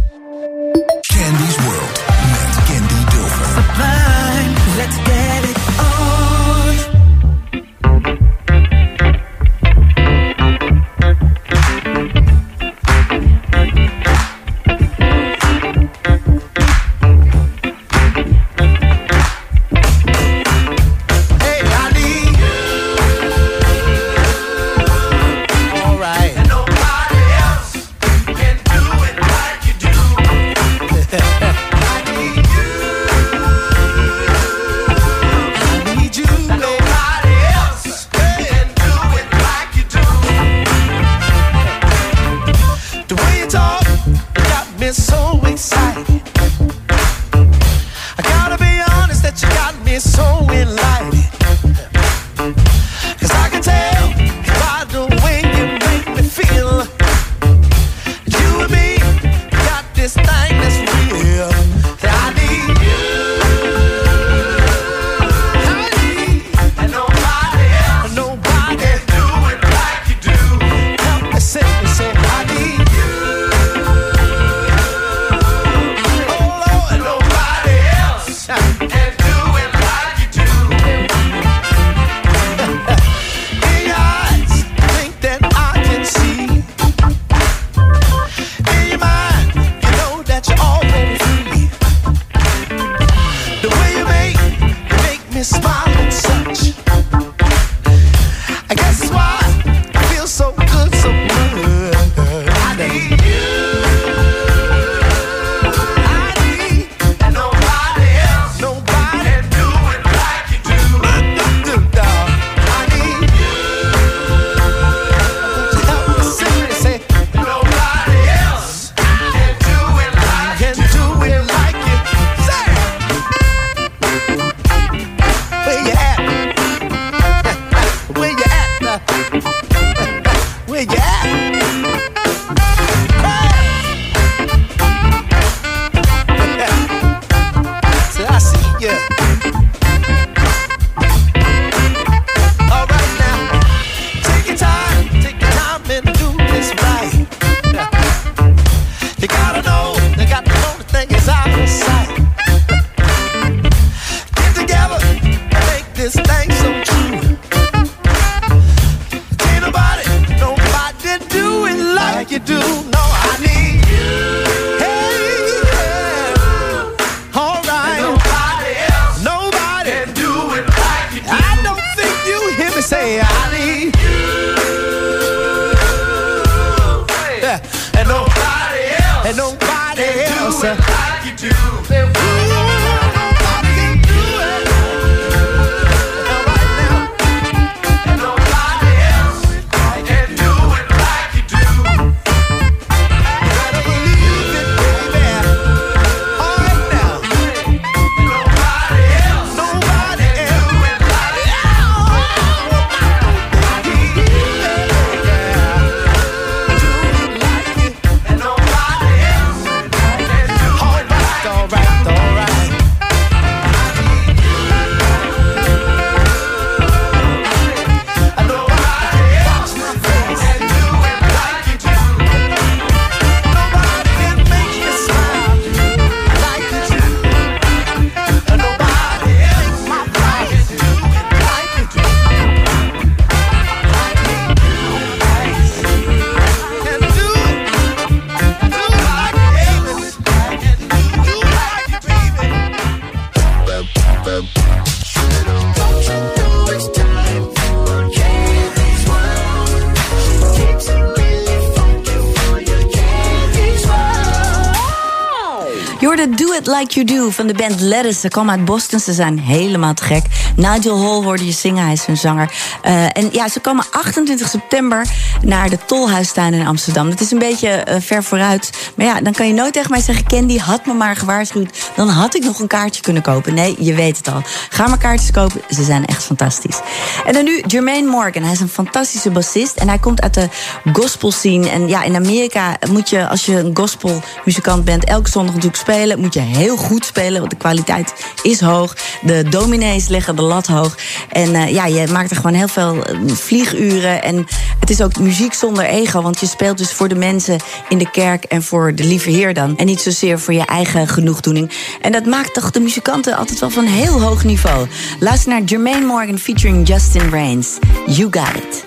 Like 256.66 256.94
You 256.94 257.06
Do 257.06 257.30
van 257.30 257.46
de 257.46 257.54
band 257.54 257.80
Lettuce. 257.80 258.20
Ze 258.20 258.28
komen 258.28 258.54
uit 258.54 258.64
Boston, 258.64 259.00
ze 259.00 259.12
zijn 259.12 259.38
helemaal 259.38 259.94
te 259.94 260.04
gek. 260.04 260.24
Nigel 260.56 261.00
Hall 261.00 261.22
hoorde 261.22 261.46
je 261.46 261.52
zingen, 261.52 261.84
hij 261.84 261.92
is 261.92 262.06
hun 262.06 262.16
zanger. 262.16 262.52
Eh, 262.82 263.04
en 263.04 263.28
ja, 263.32 263.48
ze 263.48 263.60
komen 263.60 263.84
28 263.90 264.48
september 264.48 265.06
naar 265.42 265.70
de 265.70 265.78
Tolhuistuin 265.86 266.54
in 266.54 266.66
Amsterdam. 266.66 267.10
Dat 267.10 267.20
is 267.20 267.30
een 267.30 267.38
beetje 267.38 267.68
eh, 267.68 268.00
ver 268.00 268.22
vooruit. 268.22 268.70
Maar 268.96 269.06
ja, 269.06 269.20
dan 269.20 269.32
kan 269.32 269.46
je 269.46 269.52
nooit 269.52 269.72
tegen 269.72 269.90
mij 269.90 270.00
zeggen... 270.00 270.26
Candy 270.26 270.58
had 270.58 270.86
me 270.86 270.92
maar 270.92 271.16
gewaarschuwd. 271.16 271.90
Dan 271.96 272.08
had 272.08 272.34
ik 272.34 272.44
nog 272.44 272.58
een 272.60 272.66
kaartje 272.66 273.02
kunnen 273.02 273.22
kopen. 273.22 273.54
Nee, 273.54 273.76
je 273.78 273.94
weet 273.94 274.16
het 274.16 274.28
al. 274.28 274.42
Ga 274.68 274.86
maar 274.86 274.98
kaartjes 274.98 275.30
kopen, 275.30 275.60
ze 275.70 275.84
zijn 275.84 276.04
echt 276.04 276.24
fantastisch. 276.24 276.80
En 277.26 277.32
dan 277.32 277.44
nu 277.44 277.62
Jermaine 277.66 278.10
Morgan. 278.10 278.42
Hij 278.42 278.52
is 278.52 278.60
een 278.60 278.68
fantastische 278.68 279.30
bassist. 279.30 279.76
En 279.76 279.88
hij 279.88 279.98
komt 279.98 280.22
uit 280.22 280.34
de 280.34 280.48
gospel 280.92 281.30
scene. 281.30 281.68
En 281.68 281.88
ja, 281.88 282.02
in 282.02 282.16
Amerika 282.16 282.76
moet 282.90 283.10
je, 283.10 283.28
als 283.28 283.46
je 283.46 283.58
een 283.58 283.76
gospelmuzikant 283.76 284.84
bent... 284.84 285.04
elke 285.04 285.30
zondag 285.30 285.54
natuurlijk 285.54 285.82
spelen. 285.82 286.20
Moet 286.20 286.34
je 286.34 286.40
heel 286.54 286.76
goed 286.76 287.04
spelen, 287.04 287.38
want 287.38 287.50
de 287.50 287.56
kwaliteit 287.56 288.14
is 288.42 288.60
hoog. 288.60 288.96
De 289.22 289.48
dominees 289.48 290.08
leggen 290.08 290.36
de 290.36 290.42
lat 290.42 290.66
hoog. 290.66 290.96
En 291.28 291.54
eh, 291.54 291.72
ja, 291.72 291.86
je 291.86 292.06
maakt 292.12 292.30
er 292.30 292.36
gewoon 292.36 292.54
heel 292.54 292.68
veel 292.68 293.04
eh, 293.04 293.16
vlieguren. 293.26 294.22
En 294.22 294.46
het 294.80 294.90
is 294.90 295.00
ook 295.00 295.18
muziek 295.18 295.54
zonder 295.54 295.84
ego. 295.84 296.22
Want 296.22 296.40
je 296.40 296.46
speelt 296.46 296.78
dus 296.78 296.92
voor 296.92 297.08
de 297.08 297.14
mensen 297.14 297.58
in 297.88 297.98
de 297.98 298.10
kerk 298.10 298.44
en 298.44 298.62
voor 298.62 298.94
de 298.94 299.04
lieve 299.04 299.30
Heer 299.30 299.54
dan. 299.54 299.76
En 299.76 299.86
niet 299.86 300.00
zozeer 300.00 300.38
voor 300.38 300.54
je 300.54 300.64
eigen 300.64 301.08
genoegdoening. 301.08 301.70
En 302.00 302.12
dat 302.12 302.26
maakt 302.26 302.54
toch 302.54 302.70
de 302.70 302.80
muzikanten 302.80 303.36
altijd 303.36 303.58
wel 303.58 303.70
van 303.70 303.84
heel 303.84 304.20
hoog 304.20 304.44
niveau. 304.44 304.86
Luister 305.20 305.50
naar 305.50 305.62
Jermaine 305.62 306.06
Morgan 306.06 306.38
featuring 306.38 306.88
Justin 306.88 307.30
Rains. 307.30 307.78
You 308.06 308.28
got 308.30 308.54
it. 308.56 308.84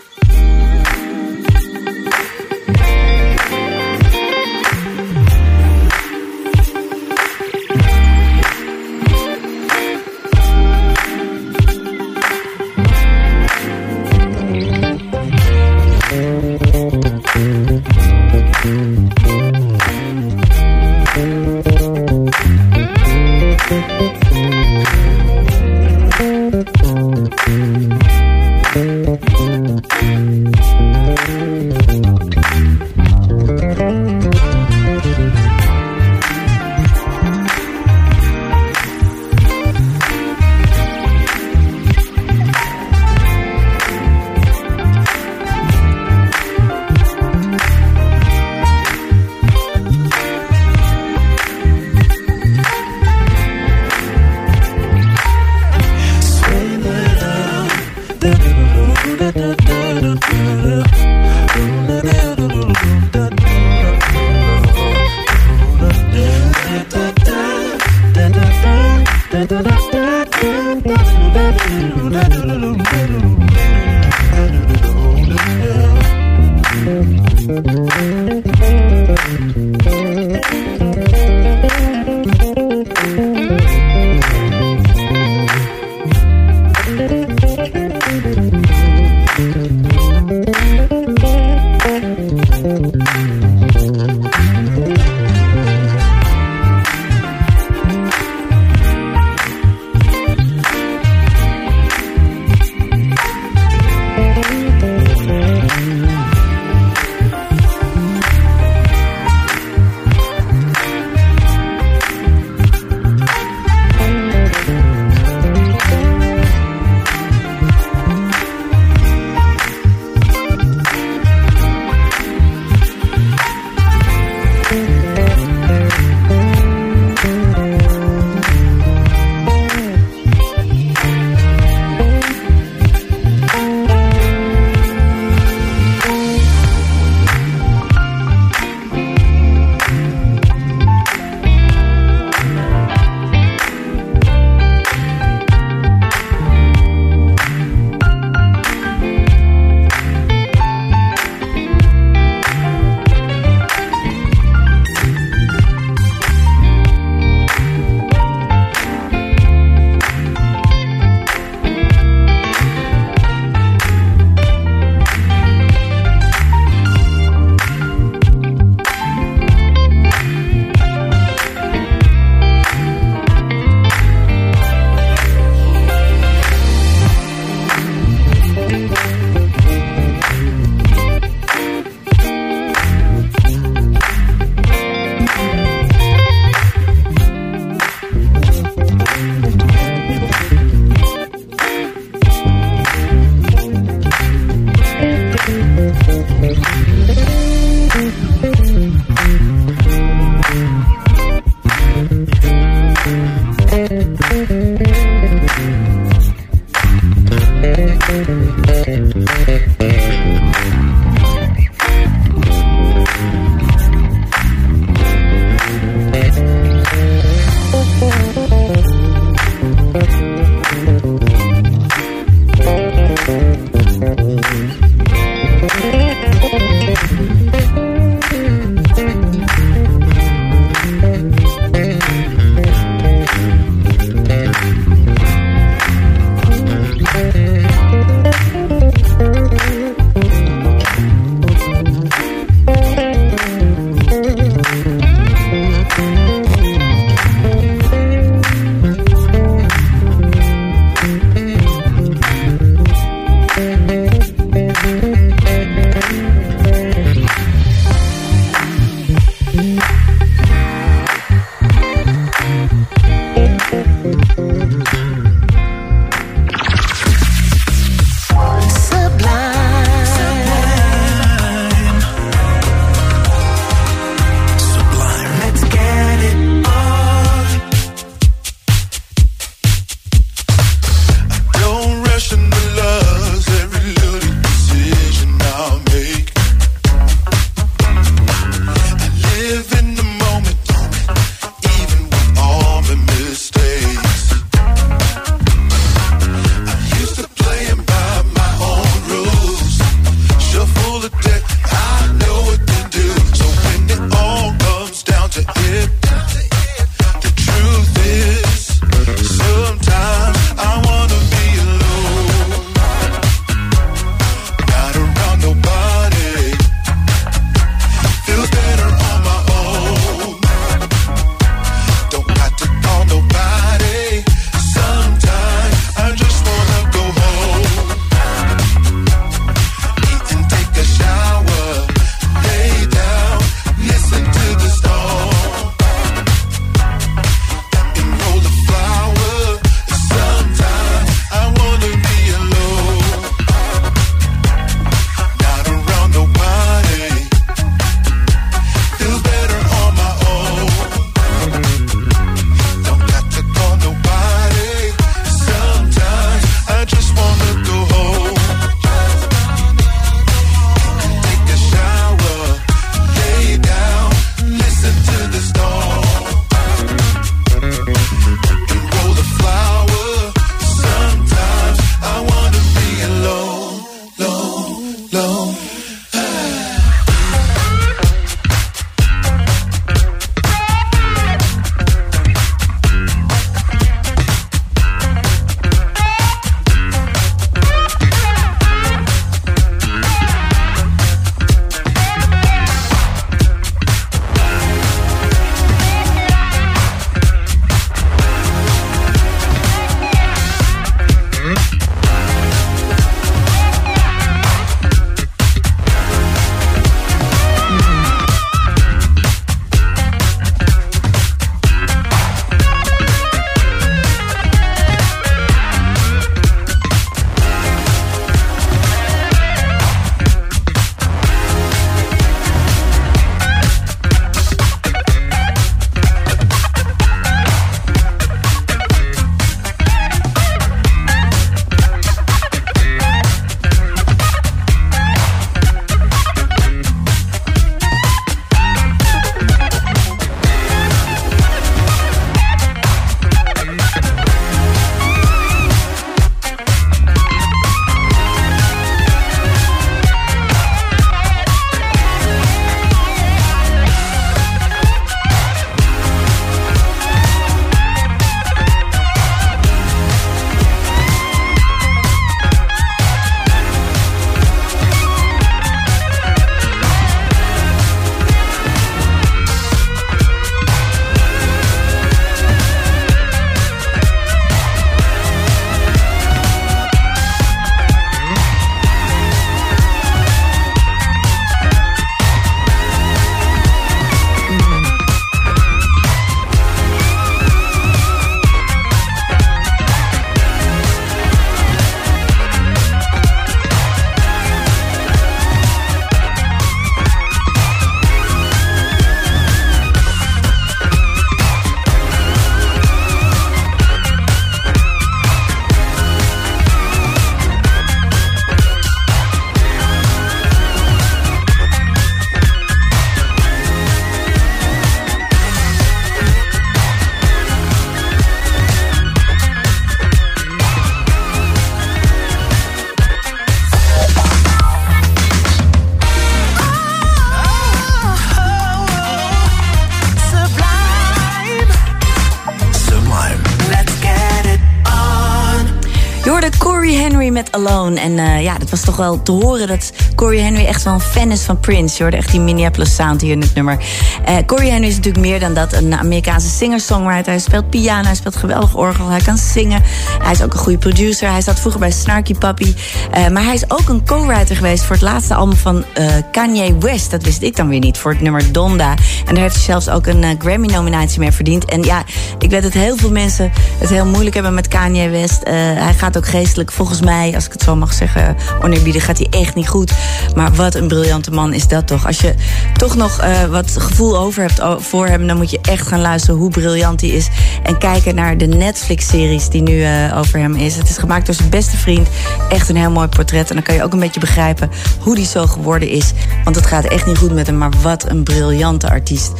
En 537.95 538.19
eh, 538.19 538.43
ja, 538.43 538.57
dat 538.57 538.69
was 538.69 538.81
toch 538.81 538.95
wel 538.95 539.23
te 539.23 539.31
horen 539.31 539.67
dat 539.67 539.91
Corey 540.17 540.39
Henry 540.39 540.65
echt 540.65 540.83
wel 540.83 540.93
een 540.93 540.99
fan 540.99 541.31
is 541.31 541.41
van 541.41 541.59
Prince. 541.59 542.03
Je 542.03 542.11
echt 542.11 542.31
die 542.31 542.39
Minneapolis 542.39 542.95
sound 542.95 543.21
hier 543.21 543.31
in 543.31 543.41
het 543.41 543.53
nummer. 543.53 543.77
Eh 544.25 544.35
Corey 544.45 544.69
Henry 544.69 544.87
is 544.87 544.95
natuurlijk 544.95 545.25
meer 545.25 545.39
dan 545.39 545.53
dat. 545.53 545.73
Een 545.73 545.95
Amerikaanse 545.95 546.49
singer-songwriter. 546.49 547.31
Hij 547.31 547.39
speelt 547.39 547.69
piano, 547.69 548.05
hij 548.05 548.15
speelt 548.15 548.35
geweldig 548.35 548.75
orgel. 548.75 549.07
Hij 549.07 549.21
kan 549.21 549.37
zingen. 549.37 549.83
Hij 550.23 550.31
is 550.31 550.41
ook 550.41 550.53
een 550.53 550.59
goede 550.59 550.77
producer. 550.77 551.31
Hij 551.31 551.41
zat 551.41 551.59
vroeger 551.59 551.79
bij 551.79 551.91
Snarky 551.91 552.33
Puppy. 552.33 552.75
Eh, 553.11 553.27
maar 553.27 553.43
hij 553.43 553.53
is 553.53 553.71
ook 553.71 553.89
een 553.89 554.05
co-writer 554.05 554.55
geweest 554.55 554.83
voor 554.83 554.95
het 554.95 555.03
laatste 555.03 555.33
album 555.33 555.57
van 555.57 555.83
eh, 555.93 556.05
Kanye 556.31 556.77
West. 556.77 557.11
Dat 557.11 557.23
wist 557.23 557.41
ik 557.41 557.55
dan 557.55 557.67
weer 557.67 557.79
niet, 557.79 557.97
voor 557.97 558.11
het 558.11 558.21
nummer 558.21 558.51
Donda. 558.51 558.95
En 559.25 559.33
daar 559.33 559.43
heeft 559.43 559.55
hij 559.55 559.63
zelfs 559.63 559.89
ook 559.89 560.07
een 560.07 560.35
Grammy-nominatie 560.39 561.19
mee 561.19 561.31
verdiend. 561.31 561.65
En 561.65 561.83
ja, 561.83 562.03
ik 562.39 562.49
weet 562.49 562.63
dat 562.63 562.73
heel 562.73 562.97
veel 562.97 563.11
mensen 563.11 563.51
het 563.77 563.89
heel 563.89 564.05
moeilijk 564.05 564.33
hebben 564.33 564.53
met 564.53 564.67
Kanye 564.67 565.09
West. 565.09 565.41
Hij 565.43 565.93
gaat 565.93 566.17
ook 566.17 566.27
geestelijk, 566.27 566.71
volgens 566.71 567.01
mij, 567.01 567.31
als 567.35 567.45
ik 567.45 567.51
het 567.51 567.61
zo 567.61 567.75
mag 567.75 567.93
zeggen, 567.93 568.35
oneerbiedig, 568.61 569.05
gaat 569.05 569.17
hij 569.17 569.27
echt 569.29 569.55
niet 569.55 569.67
goed. 569.67 569.93
Maar 570.35 570.53
wat 570.53 570.75
een 570.75 570.87
briljante 570.87 571.31
man 571.31 571.53
is 571.53 571.67
dat 571.67 571.87
toch. 571.87 572.05
Als 572.05 572.19
je 572.19 572.33
toch 572.73 572.95
nog 572.95 573.19
eh, 573.19 573.43
wat 573.45 573.77
gevoel 573.77 574.17
over 574.17 574.41
hebt 574.41 574.61
voor 574.83 575.07
hem, 575.07 575.27
dan 575.27 575.37
moet 575.37 575.51
je 575.51 575.59
echt 575.61 575.87
gaan 575.87 576.01
luisteren 576.01 576.39
hoe 576.39 576.49
briljant 576.49 577.01
hij 577.01 577.09
is. 577.09 577.27
En 577.63 577.77
kijken 577.77 578.15
naar 578.15 578.37
de 578.37 578.45
Netflix-series 578.45 579.49
die 579.49 579.61
nu 579.61 579.83
eh, 579.83 580.17
over 580.17 580.39
hem 580.39 580.55
is. 580.55 580.75
Het 580.75 580.89
is 580.89 580.97
gemaakt 580.97 581.25
door 581.25 581.35
zijn 581.35 581.49
beste 581.49 581.77
vriend. 581.77 582.07
Echt 582.49 582.69
een 582.69 582.75
heel 582.75 582.91
mooi 582.91 583.07
portret. 583.07 583.49
En 583.49 583.55
dan 583.55 583.63
kan 583.63 583.75
je 583.75 583.83
ook 583.83 583.93
een 583.93 583.99
beetje 583.99 584.19
begrijpen 584.19 584.69
hoe 584.99 585.15
hij 585.15 585.25
zo 585.25 585.45
geworden 585.45 585.89
is. 585.89 586.13
Want 586.43 586.55
het 586.55 586.65
gaat 586.65 586.85
echt 586.85 587.05
niet 587.05 587.17
goed 587.17 587.33
met 587.33 587.47
hem, 587.47 587.57
maar 587.57 587.71
wat 587.81 588.09
een 588.09 588.23
briljante 588.23 588.89
artiest. 588.89 589.31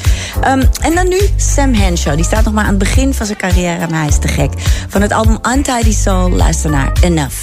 Ehm, 0.41 0.63
en 0.82 0.95
dan 0.95 1.07
nu 1.07 1.20
Sam 1.36 1.74
Henshaw. 1.74 2.15
Die 2.15 2.26
staat 2.26 2.43
nog 2.43 2.53
maar 2.53 2.63
aan 2.63 2.70
het 2.70 2.80
begin 2.80 3.13
van 3.13 3.26
zijn 3.26 3.38
carrière, 3.38 3.88
maar 3.89 3.99
hij 3.99 4.07
is 4.07 4.20
te 4.20 4.28
gek. 4.28 4.51
Van 4.88 5.01
het 5.01 5.11
album 5.11 5.38
Untidy 5.51 5.93
Soul, 5.93 6.30
luister 6.30 6.70
naar 6.70 6.91
Enough. 7.01 7.36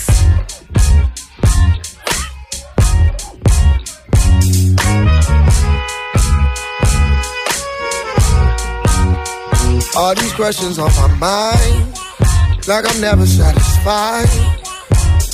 All 9.96 10.12
these 10.12 10.32
questions 10.32 10.80
on 10.80 10.90
my 10.96 11.06
mind, 11.18 11.98
like 12.66 12.84
I'm 12.84 13.00
never 13.00 13.24
satisfied. 13.24 14.28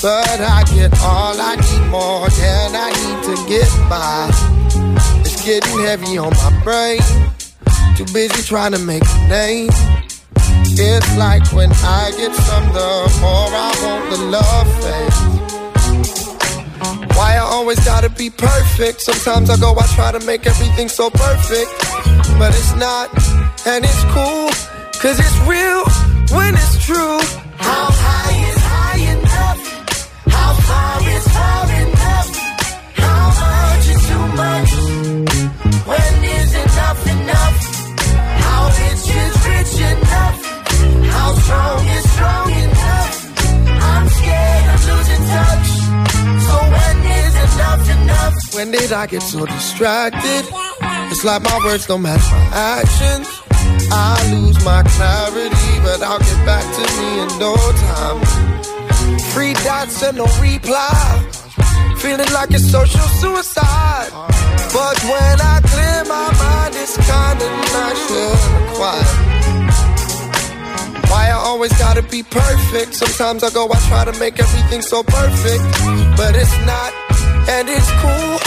But 0.02 0.40
I 0.40 0.64
get 0.74 0.92
all 1.00 1.34
I 1.40 1.56
need 1.56 1.90
more 1.90 2.28
than 2.28 2.74
I 2.74 2.90
need 2.90 3.24
to 3.24 3.48
get 3.48 3.68
by. 3.88 4.30
It's 5.20 5.42
getting 5.44 5.80
heavy 5.80 6.18
on 6.18 6.32
my 6.32 6.62
brain. 6.62 7.00
Too 7.96 8.04
busy 8.12 8.42
trying 8.42 8.72
to 8.72 8.78
make 8.78 9.02
a 9.02 9.28
name. 9.28 9.70
It's 10.72 11.16
like 11.16 11.50
when 11.52 11.72
I 11.72 12.12
get 12.18 12.34
some, 12.34 12.66
the 12.74 13.18
more 13.20 13.48
I 13.52 13.72
want 13.82 14.11
the 14.11 14.18
love 14.24 14.68
fades. 14.82 15.49
Why 17.31 17.37
I 17.37 17.47
always 17.47 17.78
gotta 17.85 18.11
be 18.11 18.28
perfect? 18.28 19.03
Sometimes 19.03 19.51
I 19.51 19.57
go, 19.57 19.72
I 19.78 19.87
try 19.95 20.11
to 20.11 20.18
make 20.26 20.49
everything 20.49 20.89
so 20.89 21.11
perfect, 21.11 21.70
but 22.41 22.51
it's 22.51 22.74
not, 22.74 23.07
and 23.64 23.85
it's 23.85 24.03
cool, 24.11 24.51
cause 24.99 25.16
it's 25.22 25.39
real 25.47 25.85
when 26.35 26.55
it's 26.59 26.85
true. 26.85 27.20
How 27.55 27.87
high 28.03 28.35
is 28.51 28.61
high 28.74 29.03
enough? 29.14 29.62
How 30.26 30.53
far 30.66 30.97
is 31.07 31.26
far 31.37 31.70
enough? 31.87 32.31
How 32.99 33.24
much 33.39 33.87
is 33.95 34.03
too 34.11 34.26
much? 34.43 34.70
When 35.87 36.14
is 36.35 36.51
enough 36.66 37.03
enough? 37.14 37.57
How 38.43 38.62
rich 38.74 39.07
is 39.22 39.35
rich 39.47 39.74
enough? 39.87 40.39
How 41.14 41.28
strong 41.39 41.87
is 41.95 42.05
strong 42.11 42.51
enough? 42.66 43.12
I'm 43.87 44.07
scared 44.18 44.66
of 44.74 44.81
losing 44.91 45.24
touch. 45.31 45.68
So 46.47 46.57
when 46.74 46.89
is 47.05 47.34
enough 47.55 47.90
enough? 47.90 48.34
When 48.55 48.70
did 48.70 48.92
I 48.92 49.07
get 49.07 49.22
so 49.22 49.46
distracted? 49.46 50.44
It's 51.11 51.24
like 51.24 51.42
my 51.42 51.59
words 51.64 51.86
don't 51.86 52.03
match 52.03 52.22
my 52.30 52.44
actions. 52.53 53.28
I 53.92 54.16
lose 54.32 54.64
my 54.64 54.82
clarity, 54.82 55.74
but 55.82 56.03
I'll 56.03 56.18
get 56.18 56.46
back 56.46 56.64
to 56.76 56.82
me 56.98 57.09
in 57.22 57.28
no 57.38 57.55
time. 57.90 59.18
Three 59.32 59.55
dots 59.55 60.03
and 60.03 60.16
no 60.18 60.26
reply. 60.40 61.26
Feeling 61.98 62.30
like 62.32 62.51
it's 62.53 62.70
social 62.70 63.09
suicide. 63.20 64.11
But 64.72 64.96
when 65.03 65.36
I 65.40 65.61
clear 65.64 66.05
my 66.07 66.30
mind, 66.42 66.74
it's 66.76 66.96
kinda 66.96 67.46
nice 67.72 68.11
and 68.11 68.74
quiet. 68.76 69.39
Why 71.11 71.28
I 71.28 71.38
always 71.50 71.72
gotta 71.78 72.02
be 72.02 72.22
perfect? 72.22 72.94
Sometimes 72.94 73.42
I 73.42 73.50
go, 73.50 73.68
I 73.68 73.78
try 73.88 74.04
to 74.04 74.18
make 74.18 74.38
everything 74.38 74.82
so 74.82 75.02
perfect. 75.02 75.62
But 76.16 76.36
it's 76.36 76.56
not, 76.70 76.90
and 77.50 77.68
it's 77.68 77.90
cool, 78.02 78.38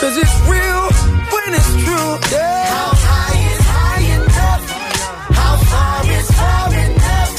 cause 0.00 0.14
it's 0.22 0.36
real 0.44 0.84
when 1.32 1.48
it's 1.58 1.72
true. 1.84 2.10
Yeah. 2.36 2.64
How 2.76 2.92
high 3.08 3.38
is 3.54 3.64
high 3.74 4.04
enough? 4.20 4.64
How 5.40 5.54
far 5.70 5.98
is 6.18 6.28
far 6.40 6.68
enough? 6.86 7.32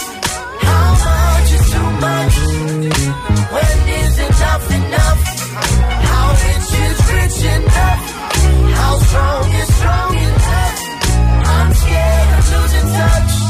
How 0.66 0.88
much 1.06 1.50
is 1.58 1.66
too 1.74 1.90
much? 2.06 2.36
When 3.54 3.80
is 4.02 4.16
enough 4.18 4.66
enough? 4.82 5.20
How 6.10 6.26
rich 6.42 6.70
is 6.86 6.98
rich 7.14 7.40
enough? 7.54 8.02
How 8.82 8.94
strong 9.06 9.46
is 9.62 9.70
strong 9.78 10.14
enough? 10.18 10.78
I'm 11.54 11.72
scared 11.82 12.30
of 12.40 12.44
losing 12.52 12.90
touch. 12.98 13.41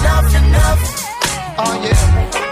So 0.00 0.08
when 0.16 0.26
is 0.26 0.34
enough 0.34 0.34
enough? 0.34 0.80
Oh 1.58 1.80
yeah. 1.84 2.51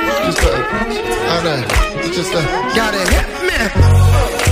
Just 0.00 0.42
a, 0.42 0.50
I 0.50 0.84
a, 0.84 1.02
alright, 1.30 2.14
just 2.14 2.32
a, 2.32 2.42
gotta 2.74 2.98
hit 2.98 4.46
me. 4.46 4.49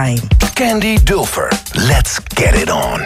Sublime. 0.00 0.28
Candy 0.54 0.96
Dulfer. 0.96 1.50
Let's 1.74 2.18
get 2.20 2.54
it 2.54 2.70
on. 2.70 3.00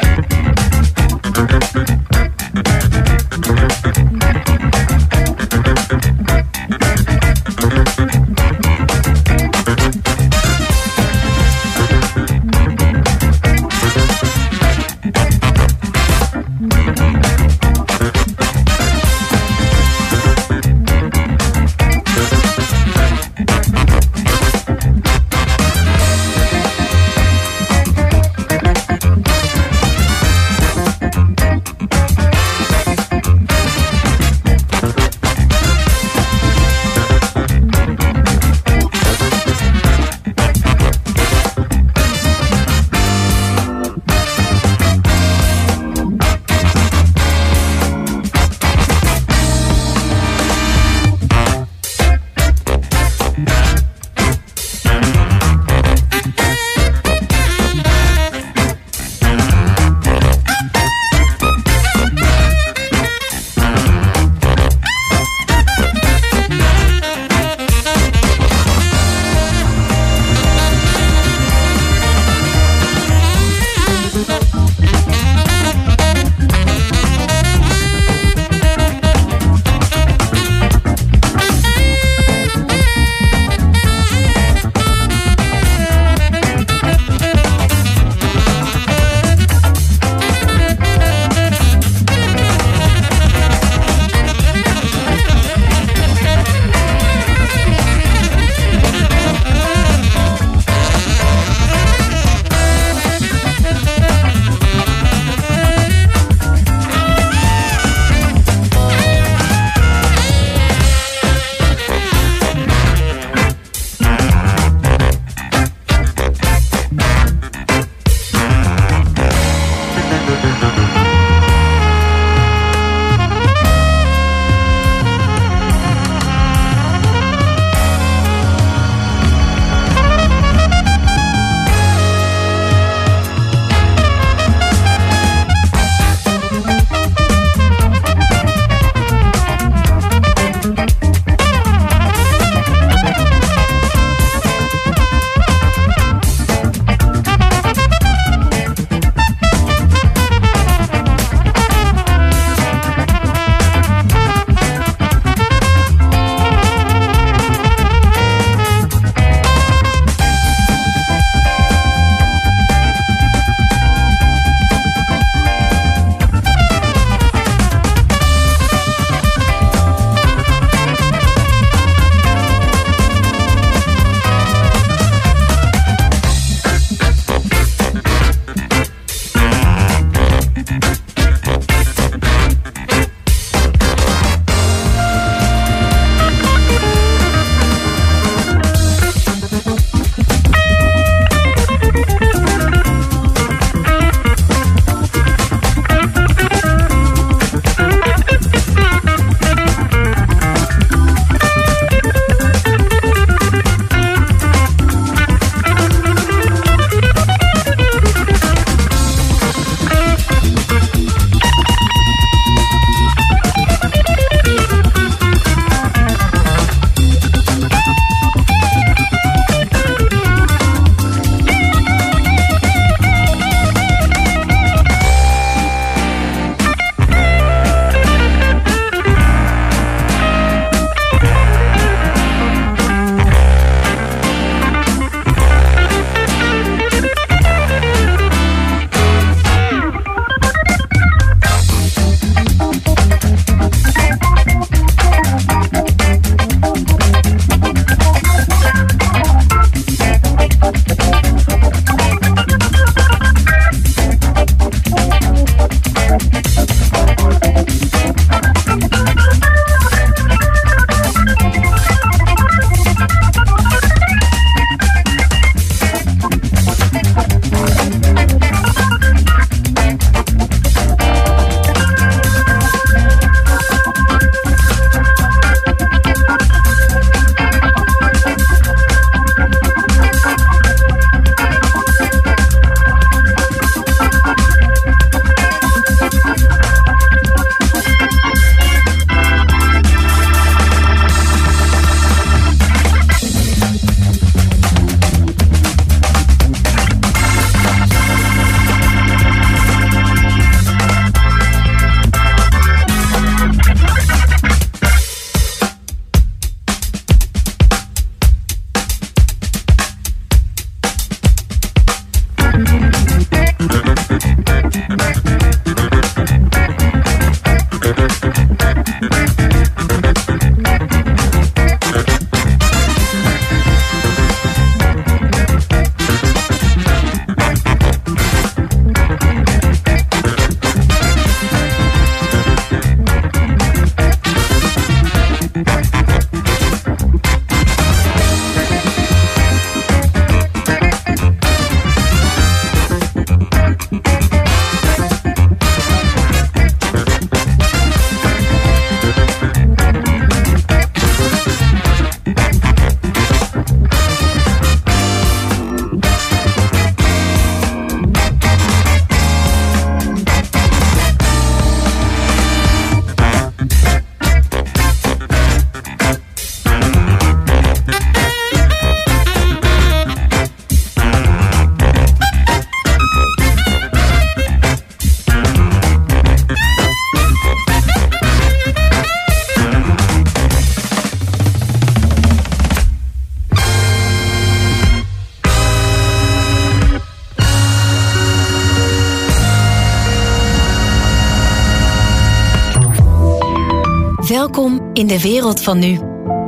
Welkom 394.29 394.91
in 394.93 395.07
de 395.07 395.21
wereld 395.21 395.63
van 395.63 395.79
nu. 395.79 396.01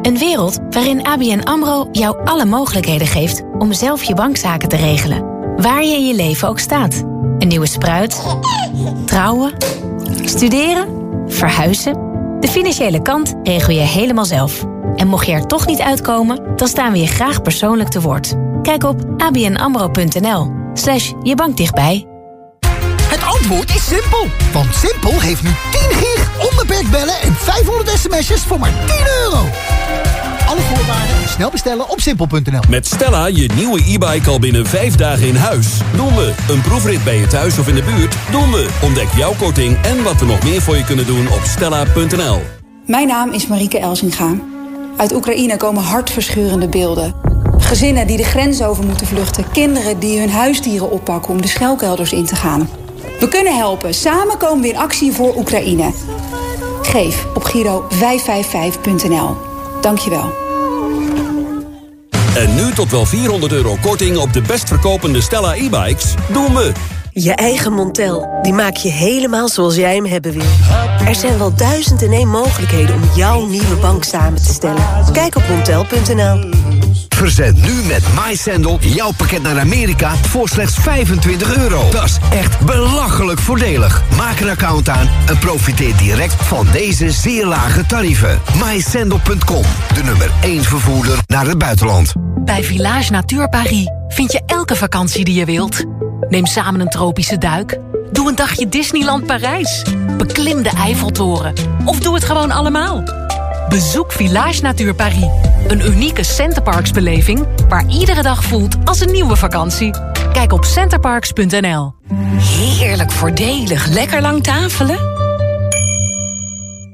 Een 0.03 0.19
wereld 0.19 0.59
waarin 0.71 1.07
ABN 1.07 1.41
AMRO 1.45 1.89
jou 1.93 2.25
alle 2.25 2.45
mogelijkheden 2.45 3.07
geeft... 3.07 3.43
om 3.59 3.73
zelf 3.73 4.03
je 4.03 4.15
bankzaken 4.15 4.69
te 4.69 4.77
regelen. 4.77 5.25
Waar 5.57 5.85
je 5.85 5.95
in 5.95 6.07
je 6.07 6.15
leven 6.15 6.49
ook 6.49 6.59
staat. 6.59 7.05
Een 7.39 7.49
nieuwe 7.49 7.67
spruit? 7.67 8.39
Trouwen? 9.05 9.53
Studeren? 10.25 10.89
Verhuizen? 11.27 11.93
De 12.41 12.49
financiële 12.49 13.03
kant 13.03 13.35
regel 13.43 13.73
je 13.73 13.81
helemaal 13.81 14.25
zelf. 14.25 14.65
En 14.95 15.09
mocht 15.09 15.27
je 15.27 15.33
er 15.33 15.47
toch 15.47 15.67
niet 15.67 15.81
uitkomen, 15.81 16.57
dan 16.57 16.69
staan 16.69 16.93
we 16.93 16.99
je 16.99 17.07
graag 17.07 17.43
persoonlijk 17.43 17.89
te 17.89 18.01
woord. 18.01 18.35
Kijk 18.63 18.85
op 18.85 19.05
abnamro.nl 19.17 20.53
slash 20.75 21.13
je. 21.23 22.16
Het 23.47 23.55
antwoord 23.55 23.79
is 23.79 23.87
simpel. 23.87 24.27
Want 24.53 24.75
Simpel 24.75 25.21
heeft 25.21 25.43
nu 25.43 25.49
10 25.71 25.81
gig, 25.81 26.51
onbeperkt 26.51 26.91
bellen 26.91 27.21
en 27.21 27.35
500 27.35 27.89
sms'jes 27.89 28.41
voor 28.41 28.59
maar 28.59 28.73
10 28.87 28.97
euro. 29.23 29.37
Alle 30.47 30.61
voorwaarden 30.61 31.17
en 31.23 31.29
snel 31.29 31.51
bestellen 31.51 31.89
op 31.89 32.01
simpel.nl. 32.01 32.61
Met 32.69 32.87
Stella 32.87 33.27
je 33.27 33.51
nieuwe 33.55 33.79
e-bike 33.79 34.31
al 34.31 34.39
binnen 34.39 34.67
5 34.67 34.95
dagen 34.95 35.27
in 35.27 35.37
huis. 35.37 35.67
Doen 35.97 36.15
we. 36.15 36.35
Een 36.49 36.61
proefrit 36.61 37.05
bij 37.05 37.19
je 37.19 37.27
thuis 37.27 37.59
of 37.59 37.69
in 37.69 37.75
de 37.75 37.83
buurt? 37.83 38.17
Doen 38.31 38.51
we. 38.51 38.69
Ontdek 38.83 39.09
jouw 39.17 39.35
korting 39.39 39.77
en 39.83 40.03
wat 40.03 40.21
we 40.21 40.27
nog 40.27 40.43
meer 40.43 40.63
voor 40.63 40.77
je 40.77 40.85
kunnen 40.85 41.07
doen 41.07 41.29
op 41.29 41.41
stella.nl. 41.45 42.41
Mijn 42.87 43.07
naam 43.07 43.33
is 43.33 43.47
Marieke 43.47 43.79
Elsinga. 43.79 44.35
Uit 44.97 45.15
Oekraïne 45.15 45.57
komen 45.57 45.83
hartverscheurende 45.83 46.69
beelden. 46.69 47.15
Gezinnen 47.59 48.07
die 48.07 48.17
de 48.17 48.25
grens 48.25 48.63
over 48.63 48.85
moeten 48.85 49.07
vluchten. 49.07 49.51
Kinderen 49.53 49.99
die 49.99 50.19
hun 50.19 50.31
huisdieren 50.31 50.91
oppakken 50.91 51.31
om 51.31 51.43
de 51.43 51.49
schelkelders 51.49 52.13
in 52.13 52.27
te 52.27 52.37
gaan. 52.37 52.69
We 53.27 53.33
kunnen 53.33 53.57
helpen. 53.57 53.95
Samen 53.95 54.39
komen 54.39 54.63
we 54.63 54.69
in 54.69 54.77
actie 54.77 55.13
voor 55.13 55.37
Oekraïne. 55.37 55.93
Geef 56.83 57.27
op 57.35 57.45
Giro 57.45 57.89
555.nl. 57.93 59.37
Dankjewel. 59.81 60.33
En 62.37 62.55
nu 62.55 62.73
tot 62.73 62.91
wel 62.91 63.07
400 63.07 63.53
euro 63.53 63.77
korting 63.83 64.17
op 64.17 64.33
de 64.33 64.41
best 64.41 64.69
verkopende 64.69 65.21
Stella 65.21 65.55
e-bikes? 65.55 66.15
Doen 66.33 66.55
we. 66.55 66.73
Je 67.11 67.35
eigen 67.35 67.73
Montel, 67.73 68.39
die 68.43 68.53
maak 68.53 68.77
je 68.77 68.91
helemaal 68.91 69.49
zoals 69.49 69.75
jij 69.75 69.95
hem 69.95 70.07
hebben 70.07 70.33
wil. 70.33 70.51
Er 71.07 71.15
zijn 71.15 71.39
wel 71.39 71.55
duizend 71.55 72.03
en 72.03 72.13
één 72.13 72.29
mogelijkheden 72.29 72.95
om 72.95 73.03
jouw 73.17 73.47
nieuwe 73.47 73.77
bank 73.81 74.05
samen 74.05 74.43
te 74.43 74.53
stellen. 74.53 74.85
Kijk 75.13 75.37
op 75.37 75.43
montel.nl. 75.49 76.66
Verzend 77.27 77.63
nu 77.63 77.83
met 77.83 78.03
MySandel 78.27 78.79
jouw 78.81 79.11
pakket 79.17 79.43
naar 79.43 79.59
Amerika 79.59 80.17
voor 80.17 80.49
slechts 80.49 80.75
25 80.75 81.57
euro. 81.57 81.89
Dat 81.91 82.05
is 82.05 82.19
echt 82.31 82.61
belachelijk 82.61 83.41
voordelig. 83.41 84.03
Maak 84.17 84.41
een 84.41 84.49
account 84.49 84.89
aan 84.89 85.09
en 85.27 85.39
profiteer 85.39 85.97
direct 85.97 86.35
van 86.35 86.67
deze 86.73 87.11
zeer 87.11 87.47
lage 87.47 87.87
tarieven. 87.87 88.41
MySandel.com, 88.65 89.63
de 89.95 90.03
nummer 90.03 90.31
1 90.41 90.63
vervoerder 90.63 91.19
naar 91.27 91.47
het 91.47 91.59
buitenland. 91.59 92.13
Bij 92.45 92.65
Village 92.65 93.13
Natuur 93.13 93.49
Paris 93.49 93.91
vind 94.09 94.33
je 94.33 94.43
elke 94.47 94.77
vakantie 94.77 95.25
die 95.25 95.35
je 95.35 95.45
wilt. 95.45 95.85
Neem 96.29 96.47
samen 96.47 96.81
een 96.81 96.89
tropische 96.89 97.39
duik. 97.39 97.79
Doe 98.13 98.29
een 98.29 98.37
dagje 98.37 98.69
Disneyland 98.69 99.27
Parijs. 99.27 99.85
Beklim 100.17 100.63
de 100.63 100.71
Eiffeltoren. 100.71 101.53
Of 101.85 101.99
doe 101.99 102.15
het 102.15 102.25
gewoon 102.25 102.51
allemaal. 102.51 103.26
Bezoek 103.77 104.13
Village 104.13 104.63
Natuur 104.63 104.95
Paris. 104.95 105.29
Een 105.69 105.87
unieke 105.87 106.23
Centerparks-beleving... 106.23 107.47
waar 107.69 107.87
iedere 107.89 108.23
dag 108.23 108.45
voelt 108.45 108.77
als 108.85 109.01
een 109.01 109.13
nieuwe 109.13 109.37
vakantie. 109.37 109.95
Kijk 110.33 110.53
op 110.53 110.65
centerparks.nl. 110.65 111.95
Heerlijk 112.79 113.11
voordelig. 113.11 113.87
Lekker 113.87 114.21
lang 114.21 114.43
tafelen. 114.43 114.99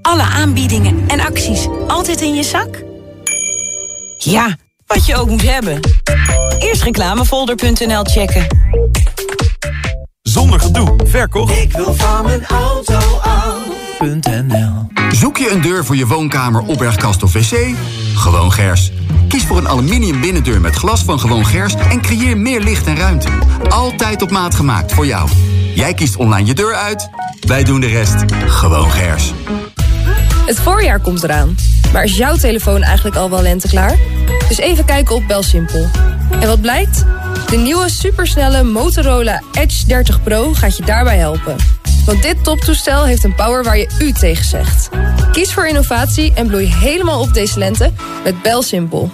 Alle 0.02 0.22
aanbiedingen 0.22 1.08
en 1.08 1.20
acties 1.20 1.66
altijd 1.86 2.20
in 2.20 2.34
je 2.34 2.42
zak? 2.42 2.82
Ja, 4.18 4.56
wat 4.86 5.06
je 5.06 5.16
ook 5.16 5.28
moet 5.28 5.50
hebben. 5.50 5.80
Eerst 6.58 6.82
reclamefolder.nl 6.82 8.04
checken. 8.04 8.46
Zonder 10.22 10.60
gedoe. 10.60 10.96
Verkocht. 11.04 11.56
Ik 11.56 11.72
wil 11.72 11.94
van 11.94 12.24
mijn 12.24 12.46
auto 12.46 12.98
af.nl 13.20 14.91
Zoek 15.12 15.36
je 15.36 15.50
een 15.50 15.60
deur 15.60 15.84
voor 15.84 15.96
je 15.96 16.06
woonkamer, 16.06 16.60
opbergkast 16.60 17.22
of 17.22 17.32
wc? 17.32 17.74
Gewoon 18.14 18.52
Gers. 18.52 18.92
Kies 19.28 19.44
voor 19.44 19.58
een 19.58 19.68
aluminium 19.68 20.20
binnendeur 20.20 20.60
met 20.60 20.74
glas 20.74 21.02
van 21.02 21.20
Gewoon 21.20 21.46
Gers... 21.46 21.74
en 21.74 22.00
creëer 22.00 22.36
meer 22.36 22.60
licht 22.60 22.86
en 22.86 22.96
ruimte. 22.96 23.28
Altijd 23.68 24.22
op 24.22 24.30
maat 24.30 24.54
gemaakt 24.54 24.92
voor 24.92 25.06
jou. 25.06 25.28
Jij 25.74 25.94
kiest 25.94 26.16
online 26.16 26.46
je 26.46 26.54
deur 26.54 26.74
uit, 26.74 27.08
wij 27.40 27.64
doen 27.64 27.80
de 27.80 27.86
rest. 27.86 28.14
Gewoon 28.46 28.90
Gers. 28.90 29.32
Het 30.46 30.60
voorjaar 30.60 31.00
komt 31.00 31.22
eraan. 31.22 31.54
Maar 31.92 32.04
is 32.04 32.16
jouw 32.16 32.36
telefoon 32.36 32.82
eigenlijk 32.82 33.16
al 33.16 33.30
wel 33.30 33.42
lenteklaar? 33.42 33.98
Dus 34.48 34.58
even 34.58 34.84
kijken 34.84 35.14
op 35.14 35.26
Belsimpel. 35.26 35.88
En 36.40 36.48
wat 36.48 36.60
blijkt? 36.60 37.04
De 37.46 37.56
nieuwe 37.56 37.90
supersnelle 37.90 38.62
Motorola 38.62 39.42
Edge 39.52 39.86
30 39.86 40.22
Pro 40.22 40.52
gaat 40.52 40.76
je 40.76 40.84
daarbij 40.84 41.18
helpen. 41.18 41.56
Want 42.06 42.22
dit 42.22 42.44
toptoestel 42.44 43.04
heeft 43.04 43.24
een 43.24 43.34
power 43.34 43.62
waar 43.62 43.78
je 43.78 43.88
u 43.98 44.12
tegen 44.12 44.44
zegt. 44.44 44.88
Kies 45.32 45.52
voor 45.52 45.66
innovatie 45.66 46.32
en 46.34 46.46
bloei 46.46 46.66
helemaal 46.74 47.20
op 47.20 47.34
deze 47.34 47.58
lente 47.58 47.92
met 48.24 48.42
Belsimpel. 48.42 49.10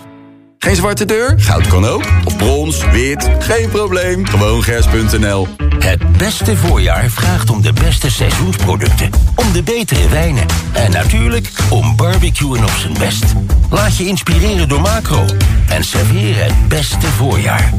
Geen 0.59 0.77
zwarte 0.77 1.05
deur? 1.05 1.35
Goud 1.37 1.67
kan 1.67 1.85
ook. 1.85 2.05
Of 2.25 2.37
brons, 2.37 2.85
wit, 2.91 3.29
geen 3.39 3.69
probleem. 3.69 4.27
Gewoon 4.27 4.63
gers.nl. 4.63 5.49
Het 5.79 6.17
beste 6.19 6.57
voorjaar 6.57 7.11
vraagt 7.11 7.51
om 7.51 7.63
de 7.63 7.73
beste 7.73 8.11
seizoensproducten. 8.11 9.11
Om 9.35 9.53
de 9.53 9.63
betere 9.63 10.09
wijnen. 10.09 10.47
En 10.73 10.91
natuurlijk 10.91 11.51
om 11.71 11.97
barbecuen 11.97 12.65
op 12.65 12.77
zijn 12.79 12.95
best. 12.99 13.25
Laat 13.71 13.97
je 13.97 14.07
inspireren 14.07 14.69
door 14.69 14.81
Macro. 14.81 15.25
En 15.69 15.85
serveer 15.85 16.45
het 16.45 16.69
beste 16.69 17.07
voorjaar. 17.07 17.73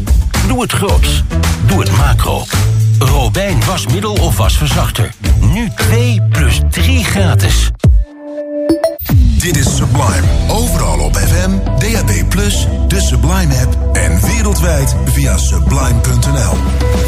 Doe 0.48 0.62
het 0.62 0.72
groots. 0.72 1.24
Doe 1.66 1.80
het 1.80 1.92
macro. 1.92 2.44
Robijn 3.00 3.64
wasmiddel 3.66 4.14
of 4.14 4.38
wasverzachter. 4.38 5.12
Nu 5.40 5.70
2 5.76 6.22
plus 6.30 6.62
3 6.70 7.04
gratis. 7.04 7.72
Dit 9.40 9.58
is 9.58 9.76
Sublime. 9.76 10.24
Overal 10.48 11.00
op 11.00 11.16
FM, 11.16 11.50
DAB+, 11.80 12.32
de 12.88 13.02
Sublime-app 13.02 13.96
en 13.96 14.22
wereldwijd 14.22 14.96
via 15.06 15.38
sublime.nl. 15.38 16.54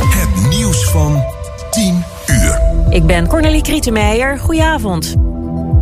Het 0.10 0.50
nieuws 0.50 0.84
van 0.84 1.24
10 1.72 2.04
uur. 2.28 2.62
Ik 2.90 3.06
ben 3.06 3.28
Cornelie 3.28 3.62
Krietenmeijer. 3.62 4.40
Goedenavond. 4.40 5.16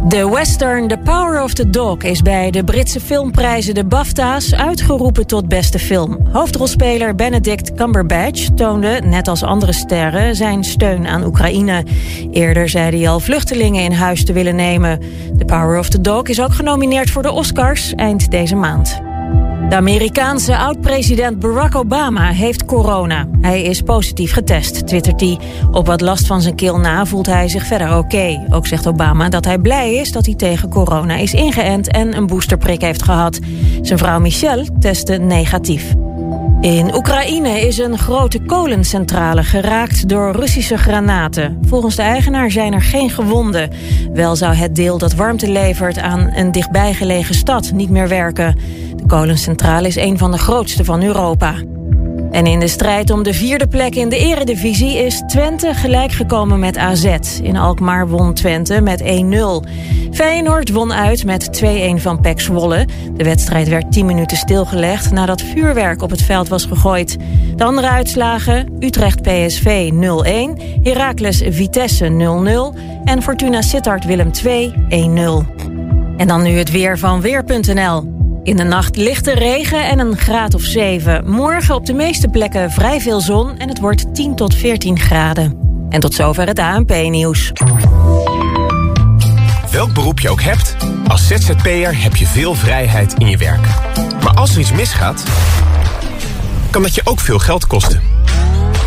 De 0.08 0.30
western 0.30 0.88
The 0.88 0.98
Power 0.98 1.44
of 1.44 1.54
the 1.54 1.70
Dog 1.70 1.98
is 1.98 2.22
bij 2.22 2.52
de 2.52 2.64
Britse 2.64 3.00
filmprijzen 3.00 3.74
de 3.74 3.86
BAFTA's 3.86 4.54
uitgeroepen 4.54 5.28
tot 5.28 5.48
beste 5.48 5.80
film. 5.80 6.18
Hoofdrolspeler 6.32 7.16
Benedict 7.16 7.74
Cumberbatch 7.74 8.48
toonde, 8.56 9.02
net 9.04 9.28
als 9.28 9.44
andere 9.44 9.74
sterren, 9.74 10.36
zijn 10.36 10.64
steun 10.64 11.08
aan 11.08 11.24
Oekraïne. 11.24 11.84
Eerder 12.32 12.70
zei 12.70 12.98
hij 12.98 13.10
al 13.10 13.20
vluchtelingen 13.20 13.84
in 13.84 13.92
huis 13.92 14.26
te 14.26 14.34
willen 14.34 14.56
nemen. 14.56 15.00
The 15.38 15.46
Power 15.46 15.80
of 15.80 15.90
the 15.90 16.02
Dog 16.02 16.24
is 16.24 16.42
ook 16.42 16.54
genomineerd 16.54 17.10
voor 17.10 17.22
de 17.22 17.32
Oscars 17.32 17.94
eind 17.96 18.32
deze 18.32 18.56
maand. 18.56 19.09
De 19.68 19.76
Amerikaanse 19.76 20.58
oud-president 20.58 21.40
Barack 21.40 21.76
Obama 21.76 22.30
heeft 22.32 22.66
corona. 22.66 23.28
Hij 23.42 23.62
is 23.62 23.82
positief 23.82 24.34
getest, 24.34 24.88
twittert 24.88 25.20
hij. 25.20 25.40
Op 25.72 25.86
wat 25.86 26.02
last 26.02 26.28
van 26.28 26.42
zijn 26.42 26.56
keel 26.56 26.78
na 26.78 27.06
voelt 27.06 27.26
hij 27.26 27.48
zich 27.48 27.66
verder 27.66 27.98
oké. 27.98 28.46
Ook 28.50 28.68
zegt 28.68 28.88
Obama 28.88 29.30
dat 29.30 29.46
hij 29.46 29.58
blij 29.58 29.96
is 29.96 30.12
dat 30.12 30.26
hij 30.26 30.36
tegen 30.36 30.70
corona 30.70 31.16
is 31.16 31.34
ingeënt... 31.34 31.92
en 31.92 32.18
een 32.18 32.28
boosterprik 32.28 32.82
heeft 32.82 33.04
gehad. 33.04 33.40
Zijn 33.82 34.00
vrouw 34.00 34.20
Michelle 34.20 34.68
testte 34.80 35.18
negatief. 35.18 35.94
In 36.62 36.96
Oekraïne 36.96 37.60
is 37.68 37.78
een 37.78 37.98
grote 37.98 38.40
kolencentrale 38.42 39.44
geraakt 39.44 40.10
door 40.10 40.32
Russische 40.32 40.78
granaten. 40.78 41.60
Volgens 41.68 41.96
de 41.96 42.02
eigenaar 42.02 42.52
zijn 42.52 42.74
er 42.74 42.82
geen 42.82 43.10
gewonden. 43.10 43.70
Wel 44.14 44.36
zou 44.36 44.54
het 44.54 44.76
deel 44.76 44.98
dat 44.98 45.14
warmte 45.14 45.50
levert 45.52 45.98
aan 45.98 46.32
een 46.36 46.52
dichtbijgelegen 46.52 47.36
stad 47.36 47.72
niet 47.72 47.90
meer 47.90 48.08
werken. 48.08 48.56
De 48.96 49.06
kolencentrale 49.08 49.88
is 49.88 49.96
een 49.96 50.18
van 50.18 50.32
de 50.32 50.38
grootste 50.38 50.86
van 50.86 51.04
Europa. 51.04 51.54
En 52.32 52.46
in 52.46 52.60
de 52.60 52.68
strijd 52.68 53.10
om 53.10 53.24
de 53.24 53.34
vierde 53.34 53.68
plek 53.68 53.96
in 53.96 54.10
de 54.10 54.18
eredivisie 54.18 54.98
is 54.98 55.24
Twente 55.28 55.74
gelijk 55.74 56.12
gekomen 56.12 56.60
met 56.60 56.78
AZ. 56.78 57.18
In 57.42 57.58
Alkmaar 57.58 58.08
won 58.08 58.34
Twente 58.34 58.82
met 58.82 59.04
1-0. 59.04 59.06
Feyenoord 60.12 60.72
won 60.72 60.94
uit 60.94 61.26
met 61.26 61.64
2-1 61.64 61.68
van 61.96 62.22
PEC 62.22 62.40
Zwolle. 62.40 62.88
De 63.14 63.24
wedstrijd 63.24 63.68
werd 63.68 63.92
10 63.92 64.06
minuten 64.06 64.38
stilgelegd 64.38 65.12
nadat 65.12 65.42
vuurwerk 65.42 66.02
op 66.02 66.10
het 66.10 66.22
veld 66.22 66.48
was 66.48 66.66
gegooid. 66.66 67.18
De 67.56 67.64
andere 67.64 67.90
uitslagen 67.90 68.76
Utrecht 68.80 69.22
PSV 69.22 69.92
0-1, 69.92 70.62
Heracles 70.84 71.42
Vitesse 71.50 72.10
0-0 72.76 72.80
en 73.04 73.22
Fortuna 73.22 73.62
Sittard 73.62 74.06
Willem 74.06 74.32
2 74.32 74.74
1-0. 74.74 74.80
En 76.18 76.28
dan 76.28 76.42
nu 76.42 76.58
het 76.58 76.72
weer 76.72 76.98
van 76.98 77.22
Weer.nl. 77.22 78.29
In 78.50 78.56
de 78.56 78.64
nacht 78.64 78.96
lichte 78.96 79.34
regen 79.34 79.90
en 79.90 80.00
een 80.00 80.18
graad 80.18 80.54
of 80.54 80.62
7. 80.62 81.30
Morgen 81.30 81.76
op 81.76 81.86
de 81.86 81.94
meeste 81.94 82.28
plekken 82.28 82.72
vrij 82.72 83.02
veel 83.02 83.22
zon 83.22 83.58
en 83.58 83.70
het 83.70 83.80
wordt 83.80 84.16
10 84.16 84.36
tot 84.36 84.56
14 84.56 85.00
graden. 85.00 85.58
En 85.90 86.00
tot 86.00 86.14
zover 86.14 86.48
het 86.48 86.60
ANP-nieuws. 86.60 87.52
Welk 89.72 89.94
beroep 89.94 90.20
je 90.20 90.30
ook 90.30 90.42
hebt, 90.42 90.76
als 91.08 91.28
ZZP'er 91.28 92.02
heb 92.02 92.16
je 92.16 92.26
veel 92.26 92.54
vrijheid 92.54 93.14
in 93.14 93.30
je 93.30 93.38
werk. 93.38 93.68
Maar 94.24 94.34
als 94.34 94.54
er 94.54 94.60
iets 94.60 94.72
misgaat, 94.72 95.24
kan 96.70 96.82
dat 96.82 96.96
je 96.96 97.02
ook 97.04 97.20
veel 97.20 97.40
geld 97.40 97.68
kosten. 97.68 98.02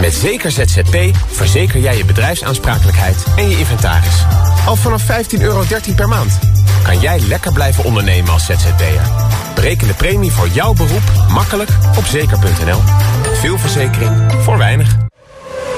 Met 0.00 0.14
Zeker 0.14 0.50
ZZP 0.50 0.96
verzeker 1.26 1.80
jij 1.80 1.96
je 1.96 2.04
bedrijfsaansprakelijkheid 2.04 3.24
en 3.36 3.48
je 3.48 3.58
inventaris. 3.58 4.24
Al 4.66 4.76
vanaf 4.76 5.02
15,13 5.02 5.40
euro 5.40 5.64
per 5.96 6.08
maand 6.08 6.38
kan 6.82 6.98
jij 6.98 7.20
lekker 7.20 7.52
blijven 7.52 7.84
ondernemen 7.84 8.32
als 8.32 8.44
ZZP'er. 8.44 9.10
Bereken 9.54 9.86
de 9.86 9.94
premie 9.94 10.32
voor 10.32 10.48
jouw 10.48 10.72
beroep 10.72 11.12
makkelijk 11.28 11.70
op 11.96 12.04
zeker.nl. 12.04 12.80
Veel 13.34 13.58
verzekering 13.58 14.32
voor 14.42 14.58
weinig. 14.58 14.96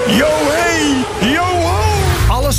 Yo! 0.07 0.44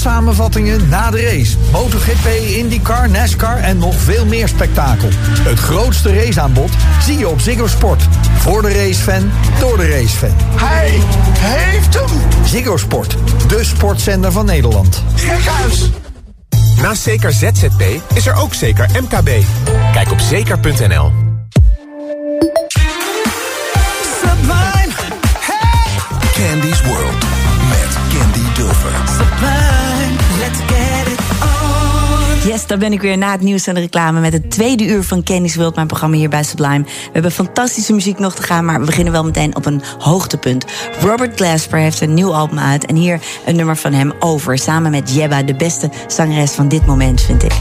Samenvattingen 0.06 0.90
na 0.90 1.12
de 1.12 1.22
race. 1.22 1.58
MotoGP, 1.72 2.28
IndyCar, 2.58 3.10
NASCAR 3.10 3.58
en 3.58 3.78
nog 3.78 3.96
veel 3.96 4.26
meer 4.26 4.48
spektakel. 4.48 5.10
Het 5.40 5.60
grootste 5.60 6.14
raceaanbod 6.14 6.72
zie 7.02 7.18
je 7.18 7.28
op 7.30 7.40
Ziggo 7.40 7.68
Sport. 7.68 8.08
Voor 8.38 8.62
de 8.62 8.74
racefan, 8.74 9.32
door 9.60 9.78
de 9.78 9.90
racefan. 9.90 10.36
Hij 10.56 11.00
heeft 11.40 11.94
hem! 11.94 12.46
Ziggo 12.46 12.78
Sport, 12.78 13.18
de 13.48 13.64
sportzender 13.64 14.32
van 14.32 14.46
Nederland. 14.46 15.04
Uit! 15.62 15.90
Naast 16.82 17.02
zeker 17.02 17.32
ZZP 17.32 17.84
is 18.14 18.28
er 18.28 18.36
ook 18.36 18.54
zeker 18.54 18.90
MKB. 19.02 19.30
Kijk 19.94 20.12
op 20.12 20.20
zeker.nl. 20.20 21.12
Candy's 26.34 26.82
World 26.82 27.26
met 27.70 27.98
Candy 28.14 28.54
Dulfer. 28.54 29.15
Yes, 32.46 32.68
daar 32.68 32.78
ben 32.78 32.94
ik 32.94 33.02
weer 33.02 33.18
na 33.18 33.32
het 33.32 33.42
nieuws 33.42 33.68
en 33.68 33.74
de 33.74 33.80
reclame 33.80 34.20
met 34.20 34.34
het 34.34 34.52
tweede 34.52 34.86
uur 34.86 35.04
van 35.04 35.24
Candy's 35.24 35.56
World, 35.56 35.76
mijn 35.76 35.88
programma 35.88 36.16
hier 36.16 36.30
bij 36.30 36.44
Sublime. 36.44 36.84
We 36.84 37.10
hebben 37.12 37.32
fantastische 37.32 37.94
muziek 37.94 38.20
nog 38.20 38.36
te 38.36 38.44
gaan, 38.44 38.66
maar 38.66 38.80
we 38.80 38.86
beginnen 38.86 39.14
wel 39.14 39.24
meteen 39.24 39.56
op 39.56 39.66
een 39.66 39.82
hoogtepunt. 40.00 40.66
Robert 41.00 41.36
Glasper 41.36 41.80
heeft 41.80 42.02
een 42.02 42.14
nieuw 42.14 42.34
album 42.34 42.60
uit 42.60 42.86
en 42.86 42.96
hier 42.96 43.22
een 43.46 43.56
nummer 43.56 43.78
van 43.78 43.94
hem 43.94 44.14
over, 44.20 44.58
samen 44.58 44.92
met 44.92 45.14
Jebba, 45.14 45.44
de 45.44 45.56
beste 45.56 45.90
zangeres 46.08 46.52
van 46.52 46.68
dit 46.68 46.86
moment, 46.86 47.22
vind 47.22 47.44
ik. 47.44 47.54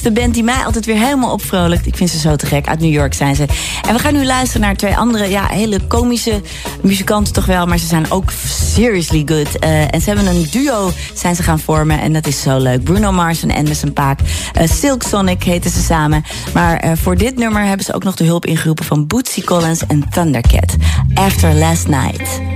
de 0.00 0.12
band 0.12 0.34
die 0.34 0.42
mij 0.42 0.64
altijd 0.64 0.84
weer 0.84 0.96
helemaal 0.96 1.32
opvrolijkt. 1.32 1.86
Ik 1.86 1.96
vind 1.96 2.10
ze 2.10 2.18
zo 2.18 2.36
te 2.36 2.46
gek. 2.46 2.66
Uit 2.66 2.80
New 2.80 2.92
York 2.92 3.14
zijn 3.14 3.34
ze. 3.34 3.46
En 3.88 3.94
we 3.94 4.00
gaan 4.00 4.14
nu 4.14 4.24
luisteren 4.24 4.60
naar 4.60 4.76
twee 4.76 4.96
andere 4.96 5.28
ja, 5.28 5.46
hele 5.46 5.80
komische 5.86 6.40
muzikanten 6.82 7.32
toch 7.32 7.46
wel. 7.46 7.66
Maar 7.66 7.78
ze 7.78 7.86
zijn 7.86 8.10
ook 8.10 8.30
seriously 8.46 9.22
good. 9.26 9.58
Eh, 9.58 9.94
en 9.94 10.00
ze 10.00 10.10
hebben 10.10 10.26
een 10.26 10.46
duo 10.50 10.90
zijn 11.14 11.34
ze 11.34 11.42
gaan 11.42 11.58
vormen. 11.58 12.00
En 12.00 12.12
dat 12.12 12.26
is 12.26 12.40
zo 12.40 12.58
leuk. 12.58 12.84
Bruno 12.84 13.12
Mars 13.12 13.42
en 13.42 13.50
Anderson 13.50 13.92
Paak. 13.92 14.20
Uh, 14.20 14.68
Silk 14.68 15.02
Sonic 15.02 15.42
heten 15.42 15.70
ze 15.70 15.82
samen. 15.82 16.24
Maar 16.54 16.76
eh, 16.76 16.92
voor 16.94 17.16
dit 17.16 17.36
nummer 17.36 17.62
hebben 17.62 17.86
ze 17.86 17.94
ook 17.94 18.04
nog 18.04 18.16
de 18.16 18.24
hulp 18.24 18.46
ingeroepen 18.46 18.84
van 18.84 19.06
Bootsy 19.06 19.44
Collins 19.44 19.86
en 19.86 20.04
Thundercat. 20.10 20.76
After 21.14 21.54
Last 21.54 21.88
Night. 21.88 22.51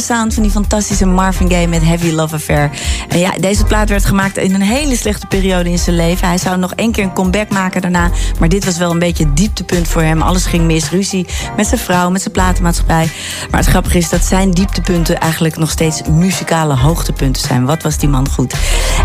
sound 0.00 0.34
van 0.34 0.42
die 0.42 0.52
fantastische 0.52 1.06
Marvin 1.06 1.50
Gaye 1.50 1.66
met 1.66 1.82
Heavy 1.82 2.10
Love 2.10 2.34
Affair. 2.34 2.70
En 3.08 3.18
ja, 3.18 3.30
deze 3.30 3.64
plaat 3.64 3.88
werd 3.88 4.04
gemaakt 4.04 4.36
in 4.36 4.54
een 4.54 4.62
hele 4.62 4.96
slechte 4.96 5.26
periode 5.26 5.70
in 5.70 5.78
zijn 5.78 5.96
leven. 5.96 6.28
Hij 6.28 6.38
zou 6.38 6.58
nog 6.58 6.72
één 6.74 6.92
keer 6.92 7.04
een 7.04 7.12
comeback 7.12 7.48
maken 7.48 7.80
daarna. 7.80 8.10
Maar 8.38 8.48
dit 8.48 8.64
was 8.64 8.78
wel 8.78 8.90
een 8.90 8.98
beetje 8.98 9.24
het 9.24 9.36
dieptepunt 9.36 9.88
voor 9.88 10.02
hem. 10.02 10.22
Alles 10.22 10.46
ging 10.46 10.64
mis. 10.64 10.90
Ruzie 10.90 11.26
met 11.56 11.66
zijn 11.66 11.80
vrouw, 11.80 12.10
met 12.10 12.20
zijn 12.20 12.34
platenmaatschappij. 12.34 13.10
Maar 13.50 13.60
het 13.60 13.68
grappige 13.68 13.98
is 13.98 14.08
dat 14.08 14.24
zijn 14.24 14.50
dieptepunten 14.50 15.20
eigenlijk 15.20 15.56
nog 15.56 15.70
steeds 15.70 16.02
muzikale 16.02 16.76
hoogtepunten 16.76 17.42
zijn. 17.42 17.64
Wat 17.64 17.82
was 17.82 17.98
die 17.98 18.08
man 18.08 18.28
goed? 18.28 18.54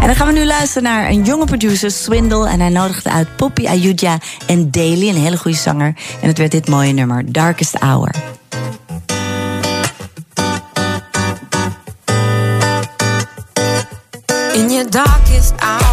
En 0.01 0.07
dan 0.07 0.15
gaan 0.15 0.27
we 0.27 0.33
nu 0.33 0.45
luisteren 0.45 0.83
naar 0.83 1.09
een 1.09 1.23
jonge 1.23 1.45
producer, 1.45 1.91
Swindle. 1.91 2.49
En 2.49 2.59
hij 2.59 2.69
nodigde 2.69 3.11
uit 3.11 3.35
Poppy 3.35 3.67
Ayudja 3.67 4.17
en 4.47 4.71
Daly, 4.71 5.09
een 5.09 5.15
hele 5.15 5.37
goede 5.37 5.57
zanger. 5.57 5.93
En 6.21 6.27
het 6.27 6.37
werd 6.37 6.51
dit 6.51 6.67
mooie 6.67 6.93
nummer, 6.93 7.31
Darkest 7.31 7.77
Hour. 7.79 8.38
I'm 15.61 15.88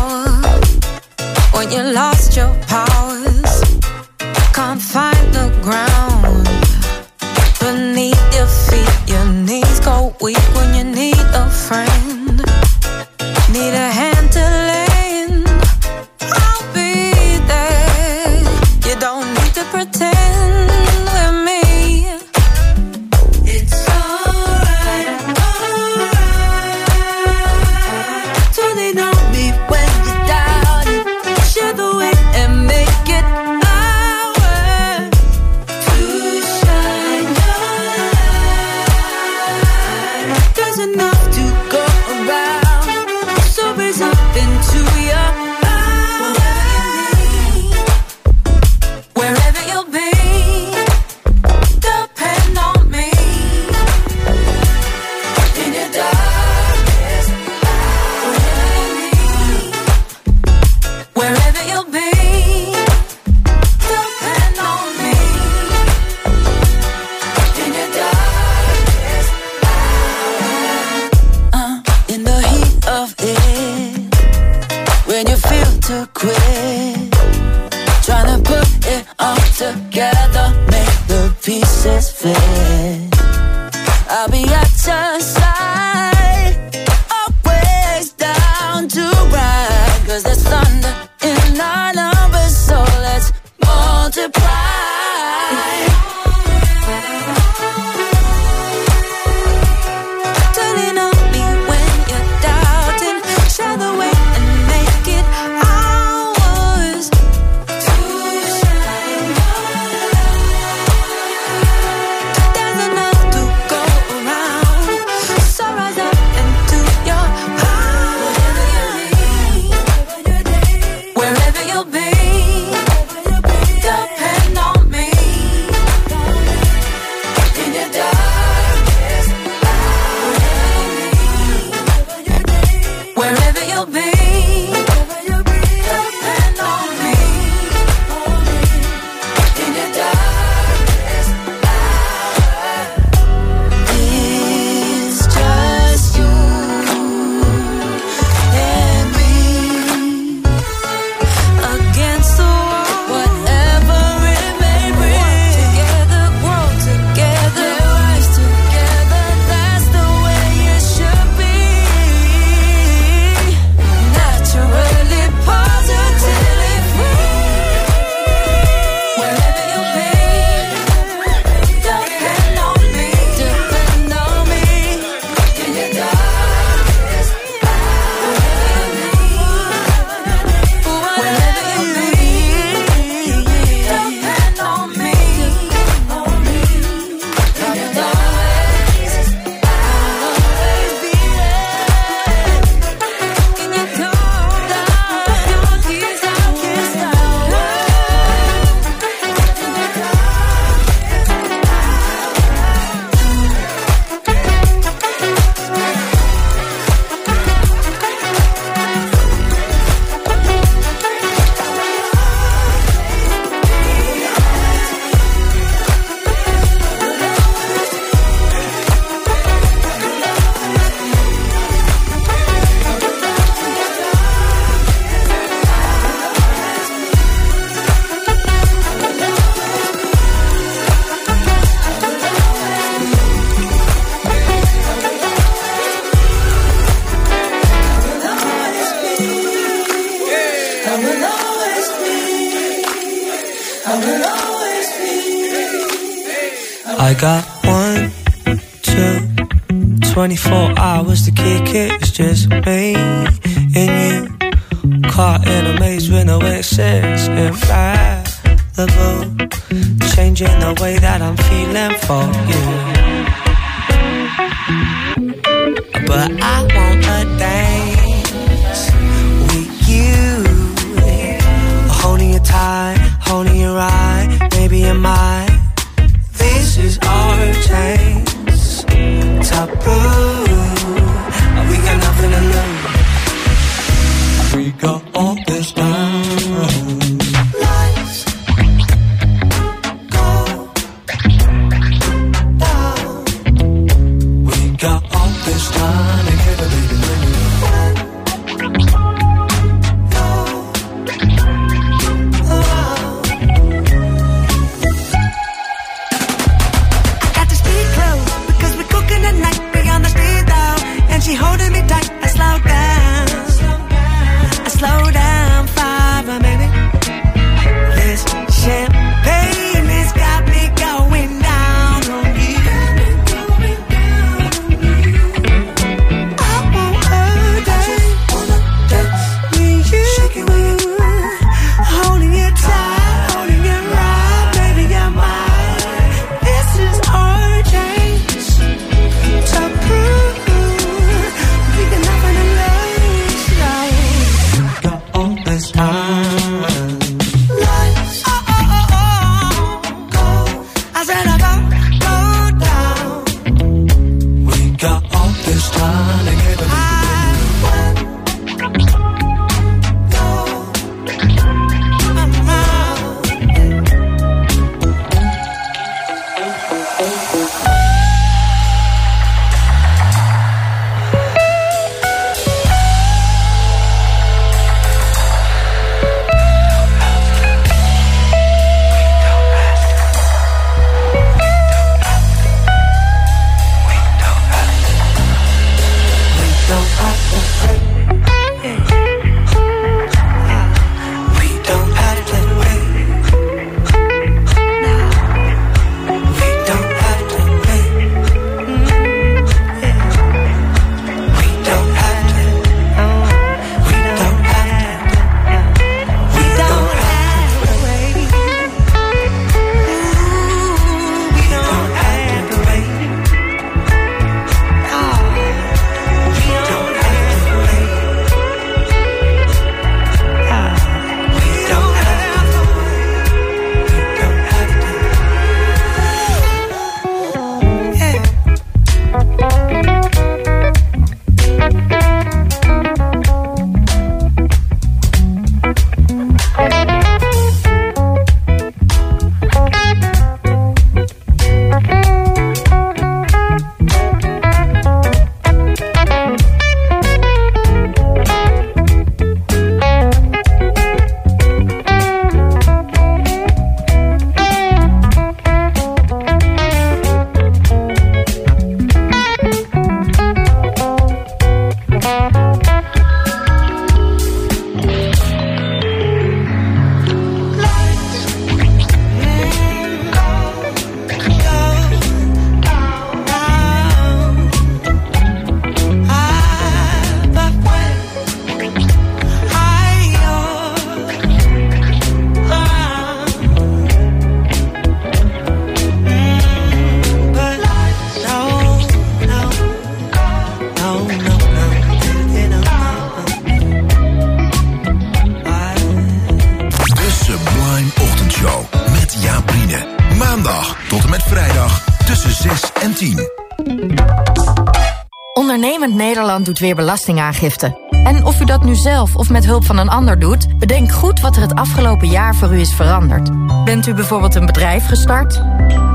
weer 506.58 506.74
belastingaangifte. 506.74 507.78
En 508.04 508.24
of 508.24 508.40
u 508.40 508.44
dat 508.44 508.64
nu 508.64 508.74
zelf 508.74 509.16
of 509.16 509.30
met 509.30 509.44
hulp 509.44 509.64
van 509.64 509.78
een 509.78 509.88
ander 509.88 510.18
doet... 510.18 510.58
bedenk 510.58 510.92
goed 510.92 511.20
wat 511.20 511.36
er 511.36 511.42
het 511.42 511.54
afgelopen 511.54 512.08
jaar 512.08 512.34
voor 512.34 512.54
u 512.54 512.60
is 512.60 512.74
veranderd. 512.74 513.30
Bent 513.64 513.86
u 513.86 513.94
bijvoorbeeld 513.94 514.34
een 514.34 514.46
bedrijf 514.46 514.86
gestart? 514.86 515.42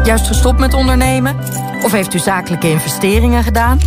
Juist 0.04 0.28
gestopt 0.28 0.60
met 0.60 0.74
ondernemen? 0.74 1.36
Of 1.84 1.92
heeft 1.92 2.14
u 2.14 2.20
zakelijke 2.20 2.70
investeringen 2.70 3.44
gedaan? 3.44 3.80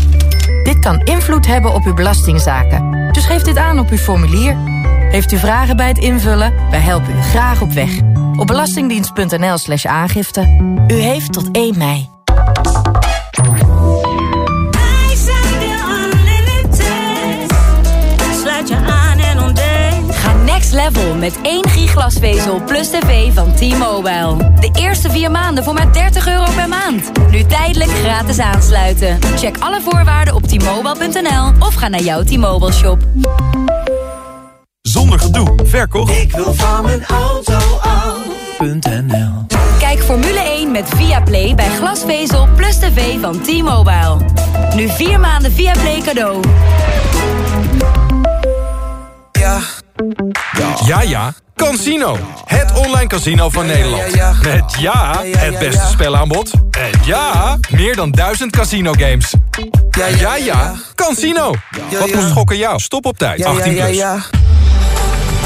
Dit 0.62 0.78
kan 0.78 1.00
invloed 1.00 1.46
hebben 1.46 1.74
op 1.74 1.84
uw 1.84 1.94
belastingzaken. 1.94 3.08
Dus 3.12 3.26
geef 3.26 3.42
dit 3.42 3.56
aan 3.56 3.78
op 3.78 3.90
uw 3.90 3.96
formulier. 3.96 4.56
Heeft 5.10 5.32
u 5.32 5.38
vragen 5.38 5.76
bij 5.76 5.88
het 5.88 5.98
invullen? 5.98 6.54
Wij 6.70 6.80
helpen 6.80 7.16
u 7.16 7.20
graag 7.22 7.62
op 7.62 7.72
weg. 7.72 7.98
Op 8.36 8.46
belastingdienst.nl 8.46 9.58
slash 9.58 9.84
aangifte. 9.84 10.40
U 10.86 10.94
heeft 10.94 11.32
tot 11.32 11.48
1 11.50 11.78
mei. 11.78 12.13
Met 21.12 21.38
1 21.42 21.68
giglasvezel 21.68 22.62
plus 22.64 22.88
tv 22.88 23.32
van 23.32 23.54
T-Mobile. 23.54 24.36
De 24.60 24.70
eerste 24.78 25.10
vier 25.10 25.30
maanden 25.30 25.64
voor 25.64 25.74
maar 25.74 25.92
30 25.92 26.28
euro 26.28 26.44
per 26.56 26.68
maand. 26.68 27.10
Nu 27.30 27.44
tijdelijk 27.44 27.90
gratis 27.90 28.38
aansluiten. 28.38 29.18
Check 29.36 29.56
alle 29.58 29.80
voorwaarden 29.80 30.34
op 30.34 30.42
t-mobile.nl 30.42 31.66
of 31.66 31.74
ga 31.74 31.88
naar 31.88 32.02
jouw 32.02 32.22
T-Mobile 32.22 32.72
shop. 32.72 33.02
Zonder 34.80 35.18
gedoe. 35.18 35.54
Verkocht. 35.64 36.16
Ik 36.16 36.32
wil 36.32 36.54
van 36.54 36.84
mijn 36.84 37.04
auto 37.04 37.58
af.nl 37.80 39.46
Kijk 39.78 40.02
Formule 40.02 40.40
1 40.40 40.70
met 40.70 40.88
Viaplay 40.96 41.54
bij 41.54 41.68
glasvezel 41.68 42.48
plus 42.56 42.78
tv 42.78 43.20
van 43.20 43.40
T-Mobile. 43.40 44.16
Nu 44.74 44.88
vier 44.88 45.20
maanden 45.20 45.52
Viaplay 45.52 46.00
cadeau. 46.04 46.40
Ja, 50.86 51.02
ja. 51.02 51.34
Casino. 51.54 52.18
Het 52.44 52.72
online 52.72 53.06
casino 53.06 53.50
van 53.50 53.66
Nederland. 53.66 54.14
Met 54.42 54.74
ja, 54.78 55.22
het 55.22 55.58
beste 55.58 55.86
spelaanbod. 55.90 56.50
En 56.70 56.90
ja, 57.04 57.58
meer 57.70 57.96
dan 57.96 58.10
duizend 58.10 58.56
casino 58.56 58.92
games. 58.92 59.34
Ja, 60.18 60.36
ja. 60.36 60.74
Casino. 60.94 61.54
Wat 62.00 62.10
kost 62.10 62.30
gokken 62.30 62.56
jou? 62.56 62.80
Stop 62.80 63.06
op 63.06 63.18
tijd. 63.18 63.44
18 63.44 63.74
plus. 63.74 64.02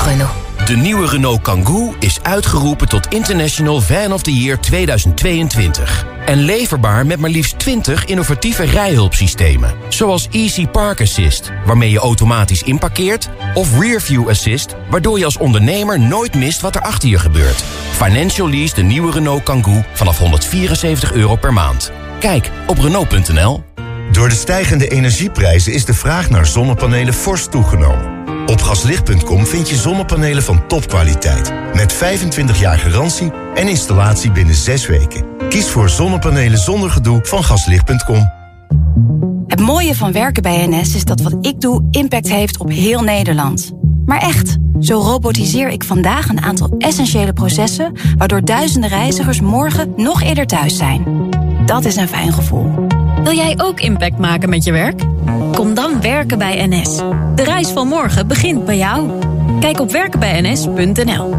Renault. 0.04 0.30
De 0.64 0.76
nieuwe 0.76 1.06
Renault 1.06 1.42
Kangoo 1.42 1.94
is 1.98 2.18
uitgeroepen 2.22 2.88
tot 2.88 3.06
International 3.06 3.80
Fan 3.80 4.12
of 4.12 4.22
the 4.22 4.34
Year 4.40 4.60
2022. 4.60 6.17
En 6.28 6.38
leverbaar 6.38 7.06
met 7.06 7.18
maar 7.18 7.30
liefst 7.30 7.58
20 7.58 8.04
innovatieve 8.04 8.64
rijhulpsystemen. 8.64 9.74
Zoals 9.88 10.28
Easy 10.30 10.66
Park 10.66 11.00
Assist, 11.00 11.52
waarmee 11.64 11.90
je 11.90 11.98
automatisch 11.98 12.62
inparkeert... 12.62 13.28
of 13.54 13.78
Rearview 13.78 14.28
Assist, 14.28 14.74
waardoor 14.90 15.18
je 15.18 15.24
als 15.24 15.38
ondernemer 15.38 16.00
nooit 16.00 16.34
mist 16.34 16.60
wat 16.60 16.74
er 16.74 16.80
achter 16.80 17.08
je 17.08 17.18
gebeurt. 17.18 17.64
Financial 17.90 18.48
Lease 18.48 18.74
de 18.74 18.82
nieuwe 18.82 19.12
Renault 19.12 19.42
Kangoo 19.42 19.82
vanaf 19.92 20.18
174 20.18 21.12
euro 21.12 21.36
per 21.36 21.52
maand. 21.52 21.92
Kijk 22.18 22.50
op 22.66 22.78
Renault.nl. 22.78 23.64
Door 24.12 24.28
de 24.28 24.34
stijgende 24.34 24.88
energieprijzen 24.88 25.72
is 25.72 25.84
de 25.84 25.94
vraag 25.94 26.30
naar 26.30 26.46
zonnepanelen 26.46 27.14
fors 27.14 27.46
toegenomen. 27.46 28.37
Op 28.58 28.64
gaslicht.com 28.64 29.46
vind 29.46 29.68
je 29.68 29.76
zonnepanelen 29.76 30.42
van 30.42 30.66
topkwaliteit. 30.66 31.52
Met 31.74 31.92
25 31.92 32.60
jaar 32.60 32.78
garantie 32.78 33.32
en 33.54 33.68
installatie 33.68 34.30
binnen 34.30 34.54
6 34.54 34.86
weken. 34.86 35.24
Kies 35.48 35.68
voor 35.68 35.88
zonnepanelen 35.88 36.58
zonder 36.58 36.90
gedoe 36.90 37.20
van 37.22 37.44
gaslicht.com. 37.44 38.30
Het 39.46 39.60
mooie 39.60 39.94
van 39.94 40.12
werken 40.12 40.42
bij 40.42 40.66
NS 40.66 40.94
is 40.94 41.04
dat 41.04 41.20
wat 41.20 41.36
ik 41.40 41.60
doe 41.60 41.88
impact 41.90 42.28
heeft 42.28 42.58
op 42.58 42.70
heel 42.70 43.02
Nederland. 43.02 43.72
Maar 44.04 44.20
echt, 44.20 44.56
zo 44.80 44.98
robotiseer 44.98 45.68
ik 45.68 45.84
vandaag 45.84 46.28
een 46.28 46.42
aantal 46.42 46.74
essentiële 46.78 47.32
processen... 47.32 47.92
waardoor 48.16 48.44
duizenden 48.44 48.90
reizigers 48.90 49.40
morgen 49.40 49.92
nog 49.96 50.22
eerder 50.22 50.46
thuis 50.46 50.76
zijn. 50.76 51.30
Dat 51.66 51.84
is 51.84 51.96
een 51.96 52.08
fijn 52.08 52.32
gevoel. 52.32 52.86
Wil 53.22 53.32
jij 53.32 53.54
ook 53.56 53.80
impact 53.80 54.18
maken 54.18 54.48
met 54.48 54.64
je 54.64 54.72
werk? 54.72 55.00
Kom 55.52 55.74
dan 55.74 56.00
werken 56.00 56.38
bij 56.38 56.66
NS. 56.66 56.96
De 57.34 57.44
reis 57.44 57.68
van 57.68 57.88
morgen 57.88 58.26
begint 58.26 58.64
bij 58.64 58.76
jou. 58.76 59.10
Kijk 59.60 59.80
op 59.80 59.90
werkenbijns.nl. 59.90 61.34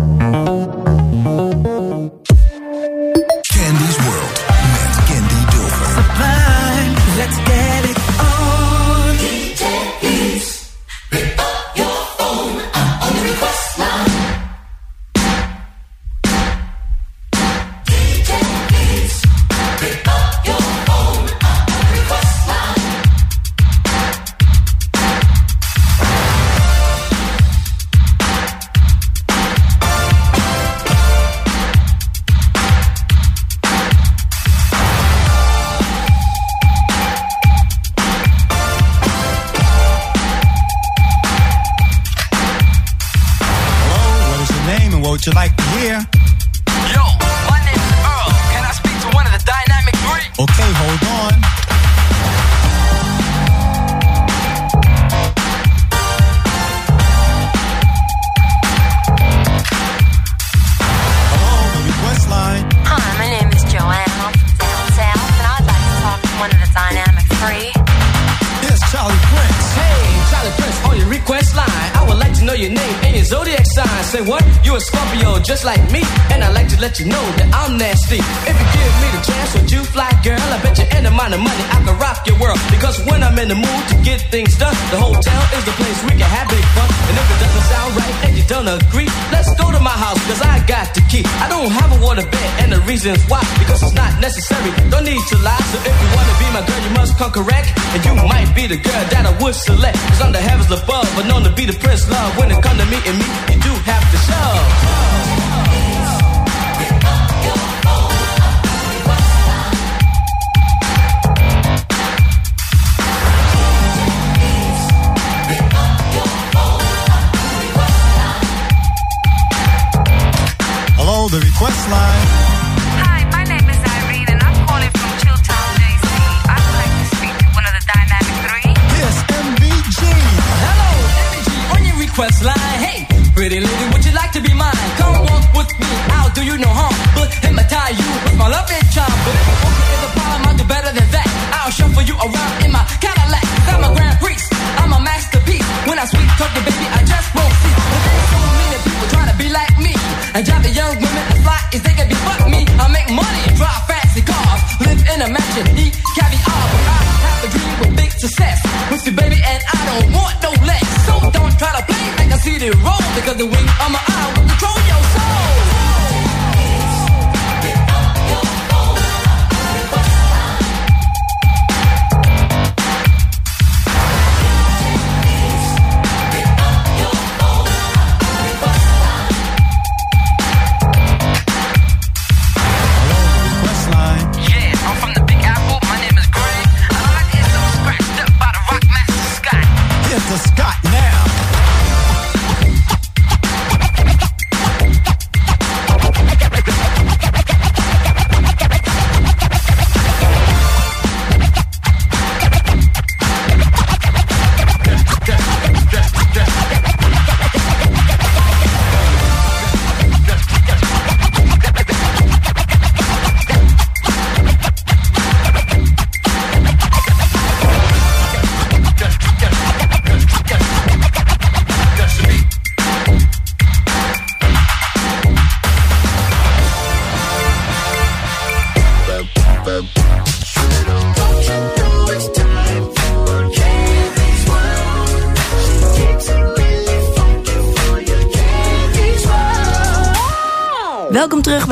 got 163.30 163.38
the 163.38 163.46
wing 163.46 163.68
on 163.86 163.92
my 163.92 164.00
eye. 164.08 164.19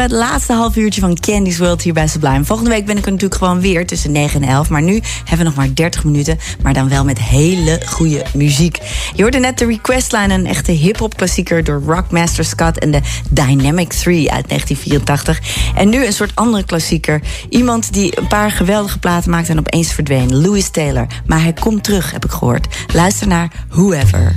Het 0.07 0.15
laatste 0.15 0.53
half 0.53 0.75
uurtje 0.75 1.01
van 1.01 1.19
Candy's 1.19 1.57
World 1.57 1.81
hier 1.81 1.93
bij 1.93 2.07
Sublime. 2.07 2.43
Volgende 2.43 2.69
week 2.71 2.85
ben 2.85 2.97
ik 2.97 3.05
er 3.05 3.11
natuurlijk 3.11 3.41
gewoon 3.41 3.61
weer 3.61 3.85
tussen 3.87 4.11
9 4.11 4.43
en 4.43 4.49
11. 4.49 4.69
Maar 4.69 4.81
nu 4.81 5.01
hebben 5.17 5.37
we 5.37 5.43
nog 5.43 5.55
maar 5.55 5.73
30 5.73 6.03
minuten, 6.03 6.39
maar 6.61 6.73
dan 6.73 6.89
wel 6.89 7.03
met 7.03 7.19
hele 7.19 7.81
goede 7.85 8.25
muziek. 8.33 8.77
Je 9.15 9.21
hoorde 9.21 9.39
net 9.39 9.57
de 9.57 9.65
Requestline, 9.65 10.33
een 10.33 10.45
echte 10.45 10.71
hip-hop 10.71 11.17
klassieker 11.17 11.63
door 11.63 11.81
Rockmaster 11.85 12.45
Scott 12.45 12.79
en 12.79 12.91
de 12.91 13.01
Dynamic 13.29 13.93
3 13.93 14.31
uit 14.31 14.47
1984. 14.47 15.41
En 15.75 15.89
nu 15.89 16.05
een 16.05 16.13
soort 16.13 16.31
andere 16.35 16.65
klassieker. 16.65 17.21
Iemand 17.49 17.93
die 17.93 18.19
een 18.19 18.27
paar 18.27 18.51
geweldige 18.51 18.99
platen 18.99 19.31
maakte 19.31 19.51
en 19.51 19.59
opeens 19.59 19.91
verdween. 19.91 20.41
Louis 20.41 20.69
Taylor. 20.69 21.07
Maar 21.25 21.41
hij 21.41 21.53
komt 21.53 21.83
terug, 21.83 22.11
heb 22.11 22.25
ik 22.25 22.31
gehoord. 22.31 22.67
Luister 22.93 23.27
naar 23.27 23.51
Whoever. 23.69 24.35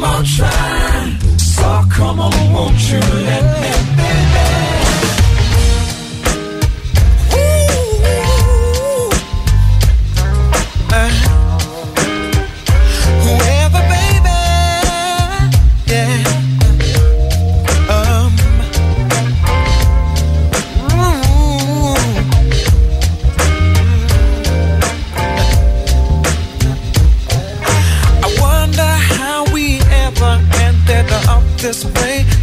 More 0.00 0.22
try. 0.24 1.18
So 1.36 1.82
come 1.90 2.20
on, 2.20 2.52
won't 2.52 2.90
you 2.90 3.00
let 3.00 3.59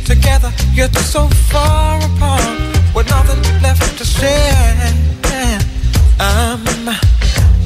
together, 0.07 0.51
yet 0.73 0.95
so 0.95 1.27
far 1.51 1.97
apart, 1.97 2.57
with 2.95 3.09
nothing 3.09 3.41
left 3.61 3.97
to 3.97 4.05
share. 4.05 4.93
Um, 6.19 6.63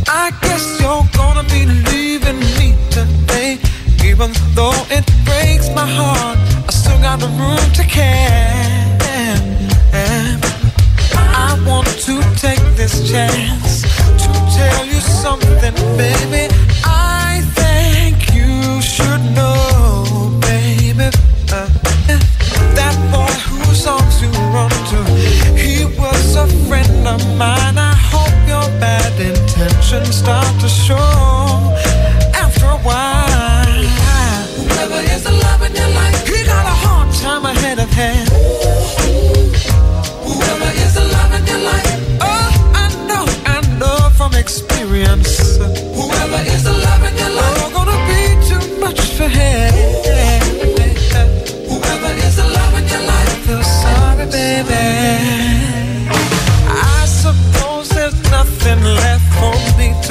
I 0.07 0.31
guess 0.41 0.81
you're 0.81 1.07
gonna 1.13 1.43
be 1.55 1.65
leaving 1.91 2.39
me 2.57 2.73
today, 2.89 3.59
even 4.03 4.31
though 4.55 4.80
it 4.89 5.05
breaks 5.23 5.69
my 5.69 5.85
heart. 5.85 6.39
I 6.68 6.72
still 6.72 6.99
got 6.99 7.19
the 7.19 7.27
room 7.27 7.65
to 7.80 7.84
care. 7.84 8.97
I 11.45 11.49
want 11.68 11.88
to 12.07 12.15
take 12.45 12.63
this 12.76 13.07
chance 13.11 13.84
to 14.22 14.27
tell 14.57 14.85
you 14.85 14.99
something, 14.99 15.76
baby. 15.95 16.51
I 16.84 17.41
think 17.59 18.34
you 18.34 18.81
should 18.81 19.23
know, 19.38 19.70
intentions 29.91 30.19
start 30.19 30.59
to 30.61 30.69
show 30.69 30.95
after 32.34 32.65
a 32.65 32.77
while. 32.77 33.65
Whoever 34.63 35.01
is 35.13 35.23
the 35.23 35.31
love 35.31 35.61
in 35.63 35.76
your 35.76 35.89
life, 35.89 36.27
he 36.27 36.45
got 36.45 36.65
a 36.65 36.76
hard 36.84 37.13
time 37.15 37.43
ahead 37.45 37.77
of 37.77 37.89
him. 37.91 38.26
Whoever 40.23 40.72
is 40.85 40.93
the 40.93 41.03
love 41.15 41.34
in 41.34 41.45
your 41.45 41.59
life, 41.72 42.19
oh, 42.22 42.72
I 42.73 42.88
know, 43.09 43.26
I 43.45 43.59
know 43.80 44.09
from 44.15 44.34
experience. 44.34 45.57
Whoever 45.57 46.41
is 46.47 46.63
the 46.63 46.70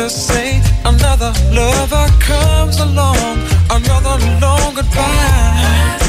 to 0.01 0.09
say. 0.09 0.63
Another 0.87 1.31
lover 1.53 2.07
comes 2.21 2.81
along, 2.81 3.37
another 3.71 4.17
long 4.41 4.75
goodbye. 4.75 6.00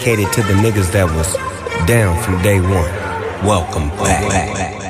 Dedicated 0.00 0.32
to 0.32 0.42
the 0.42 0.54
niggas 0.54 0.90
that 0.92 1.04
was 1.04 1.34
down 1.86 2.20
from 2.22 2.40
day 2.42 2.58
one. 2.58 2.72
Welcome 3.46 3.88
back. 3.90 4.22
Every 4.22 4.30
time 4.30 4.89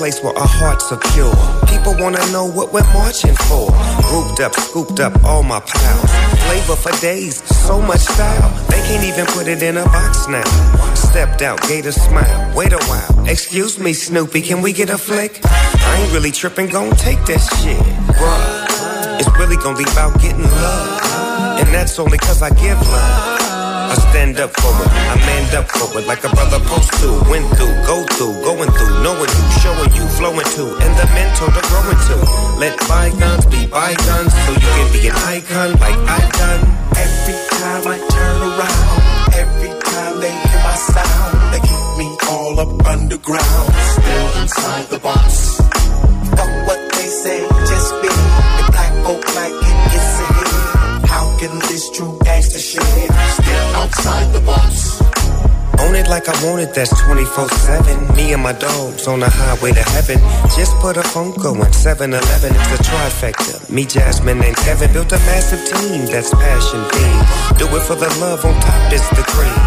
place 0.00 0.22
where 0.22 0.32
our 0.32 0.48
hearts 0.48 0.90
are 0.92 1.02
pure. 1.12 1.36
People 1.68 1.92
wanna 2.02 2.24
know 2.32 2.46
what 2.46 2.72
we're 2.72 2.90
marching 2.94 3.36
for. 3.48 3.68
Grouped 4.08 4.40
up, 4.40 4.54
scooped 4.54 4.98
up 4.98 5.12
all 5.24 5.42
my 5.42 5.60
pals. 5.60 6.10
Flavor 6.44 6.76
for 6.84 6.94
days, 7.02 7.36
so 7.66 7.82
much 7.82 8.00
style. 8.00 8.48
They 8.70 8.80
can't 8.88 9.04
even 9.04 9.26
put 9.26 9.46
it 9.46 9.62
in 9.62 9.76
a 9.76 9.84
box 9.84 10.26
now. 10.26 10.48
Stepped 10.94 11.42
out, 11.42 11.60
gave 11.68 11.84
a 11.84 11.92
smile. 11.92 12.40
Wait 12.56 12.72
a 12.72 12.82
while. 12.88 13.28
Excuse 13.28 13.78
me, 13.78 13.92
Snoopy, 13.92 14.40
can 14.40 14.62
we 14.62 14.72
get 14.72 14.88
a 14.88 14.96
flick? 14.96 15.38
I 15.44 15.92
ain't 16.00 16.12
really 16.14 16.32
tripping, 16.32 16.68
gon' 16.68 16.96
take 16.96 17.20
that 17.26 17.42
shit. 17.60 17.84
Bruh, 18.16 19.20
it's 19.20 19.30
really 19.38 19.58
gonna 19.62 19.76
be 19.76 19.88
about 19.92 20.18
getting 20.22 20.44
love. 20.64 21.60
And 21.60 21.68
that's 21.74 21.98
only 21.98 22.16
cause 22.16 22.40
I 22.40 22.48
give 22.48 22.80
love. 22.88 23.49
I 23.90 23.94
stand 24.10 24.38
up 24.38 24.54
for 24.54 24.70
it, 24.70 24.86
I 24.86 25.16
manned 25.26 25.54
up 25.58 25.66
for 25.66 25.98
it 25.98 26.06
like 26.06 26.22
a 26.22 26.30
brother 26.30 26.62
post 26.70 26.94
to. 27.02 27.10
Went 27.26 27.42
through, 27.58 27.74
go 27.90 28.06
through, 28.14 28.38
going 28.46 28.70
through, 28.70 29.02
knowing 29.02 29.26
you, 29.26 29.44
showing 29.58 29.90
you, 29.98 30.06
flowing 30.14 30.46
to, 30.54 30.64
and 30.78 30.92
the 30.94 31.06
mentor 31.10 31.50
to 31.50 31.62
growing 31.66 32.00
to. 32.06 32.16
Let 32.62 32.78
bygones 32.86 33.46
be 33.50 33.66
bygones 33.66 34.30
so 34.46 34.50
you 34.54 34.70
can 34.78 34.88
be 34.94 35.00
an 35.10 35.16
icon 35.26 35.74
like 35.82 35.98
I 36.06 36.22
done. 36.38 36.62
Every 36.94 37.34
time 37.50 37.82
I 37.90 37.98
turn 38.14 38.38
around, 38.46 38.98
every 39.34 39.72
time 39.82 40.14
they 40.22 40.32
hear 40.38 40.60
my 40.62 40.76
sound, 40.94 41.34
they 41.50 41.60
keep 41.66 41.86
me 41.98 42.08
all 42.30 42.54
up 42.62 42.70
underground. 42.86 43.66
Still 43.98 44.28
inside 44.38 44.86
the 44.94 45.00
box. 45.02 45.58
Fuck 46.38 46.52
what 46.70 46.80
they 46.94 47.08
say, 47.10 47.42
just 47.66 47.90
be 48.02 48.06
the 48.06 48.64
black 48.70 48.94
folk 49.02 49.24
like 49.34 49.56
it 49.66 49.78
gets 49.90 50.09
can 51.40 51.58
this 51.72 51.88
true 51.88 52.18
gangster 52.22 52.58
shit 52.58 52.82
still 52.84 53.66
outside 53.80 54.30
the 54.34 54.40
box? 54.44 55.00
Own 55.80 55.96
it 55.96 56.06
like 56.06 56.28
I 56.28 56.36
want 56.44 56.60
it, 56.60 56.74
that's 56.74 56.92
24 57.00 57.48
7. 57.48 58.14
Me 58.14 58.34
and 58.34 58.42
my 58.42 58.52
dogs 58.52 59.08
on 59.08 59.20
the 59.20 59.30
highway 59.30 59.72
to 59.72 59.82
heaven. 59.96 60.18
Just 60.54 60.76
put 60.84 60.98
a 60.98 61.02
phone 61.02 61.32
going 61.40 61.72
7 61.72 62.12
Eleven, 62.12 62.52
it's 62.52 62.72
a 62.76 62.82
trifecta. 62.84 63.70
Me, 63.70 63.86
Jasmine, 63.86 64.42
and 64.44 64.54
Kevin 64.54 64.92
built 64.92 65.12
a 65.12 65.18
massive 65.32 65.64
team 65.64 66.04
that's 66.12 66.28
passion 66.34 66.82
themed. 66.92 67.58
Do 67.58 67.64
it 67.74 67.82
for 67.88 67.96
the 67.96 68.10
love, 68.20 68.44
on 68.44 68.52
top 68.60 68.92
is 68.92 69.08
the 69.16 69.24
cream. 69.32 69.60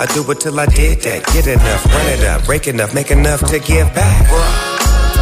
I 0.00 0.06
do 0.14 0.24
it 0.32 0.40
till 0.40 0.58
I 0.58 0.64
did 0.64 1.02
that. 1.02 1.20
Get 1.34 1.46
enough, 1.46 1.84
run 1.84 2.06
it 2.16 2.24
up, 2.24 2.46
break 2.46 2.66
enough, 2.66 2.94
make 2.94 3.10
enough 3.10 3.40
to 3.52 3.58
give 3.58 3.92
back. 3.94 4.24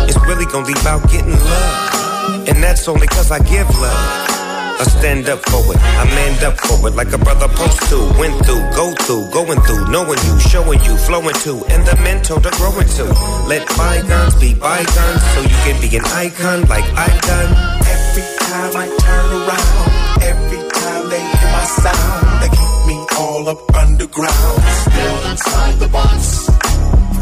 It's 0.08 0.20
really 0.28 0.46
gonna 0.46 0.64
be 0.64 0.78
about 0.78 1.10
getting 1.10 1.34
love. 1.34 2.46
And 2.48 2.62
that's 2.62 2.86
only 2.86 3.08
cause 3.08 3.32
I 3.32 3.40
give 3.40 3.68
love. 3.80 4.41
I 4.82 4.84
stand 4.98 5.28
up 5.28 5.38
for 5.46 5.62
it, 5.70 5.78
I 5.78 6.04
manned 6.10 6.42
up 6.42 6.58
for 6.58 6.74
it 6.88 6.94
like 6.96 7.12
a 7.12 7.18
brother 7.18 7.46
supposed 7.46 7.86
to. 7.94 7.98
Went 8.18 8.34
through, 8.42 8.66
go 8.74 8.90
through, 9.06 9.30
going 9.30 9.60
through, 9.62 9.86
knowing 9.94 10.18
you, 10.26 10.34
showing 10.40 10.82
you, 10.82 10.96
flowing 11.06 11.38
to, 11.46 11.62
and 11.70 11.86
the 11.86 11.94
mentor 12.02 12.40
to 12.42 12.50
growing 12.58 12.90
to. 12.98 13.06
Let 13.46 13.62
bygones 13.78 14.34
be 14.42 14.54
bygones 14.54 15.22
so 15.34 15.40
you 15.46 15.58
can 15.62 15.78
be 15.78 15.86
an 15.94 16.02
icon 16.18 16.66
like 16.66 16.82
I 16.98 17.06
done. 17.30 17.50
Every 17.94 18.26
time 18.42 18.74
I 18.74 18.86
turn 19.06 19.28
around, 19.38 19.86
every 20.18 20.62
time 20.74 21.04
they 21.14 21.22
hear 21.30 21.50
my 21.54 21.66
sound, 21.78 22.42
they 22.42 22.50
keep 22.50 22.74
me 22.90 22.96
all 23.22 23.48
up 23.54 23.62
underground. 23.78 24.58
Still 24.82 25.30
inside 25.30 25.78
the 25.78 25.88
box. 25.94 26.50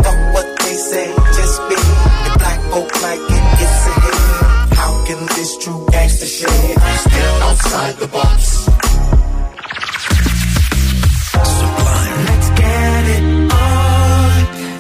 Fuck 0.01 0.21
what 0.33 0.49
they 0.65 0.77
say, 0.81 1.13
just 1.37 1.61
be 1.69 1.77
the 1.77 2.33
black 2.41 2.61
folk 2.73 2.89
like 3.05 3.21
it 3.21 3.45
gets 3.61 3.85
ahead. 3.85 4.30
Can 5.11 5.27
this 5.27 5.57
true 5.59 5.85
gangster 5.91 6.27
shit 6.27 6.49
still 6.49 7.43
outside 7.43 7.97
the 7.99 8.09
box? 8.13 8.65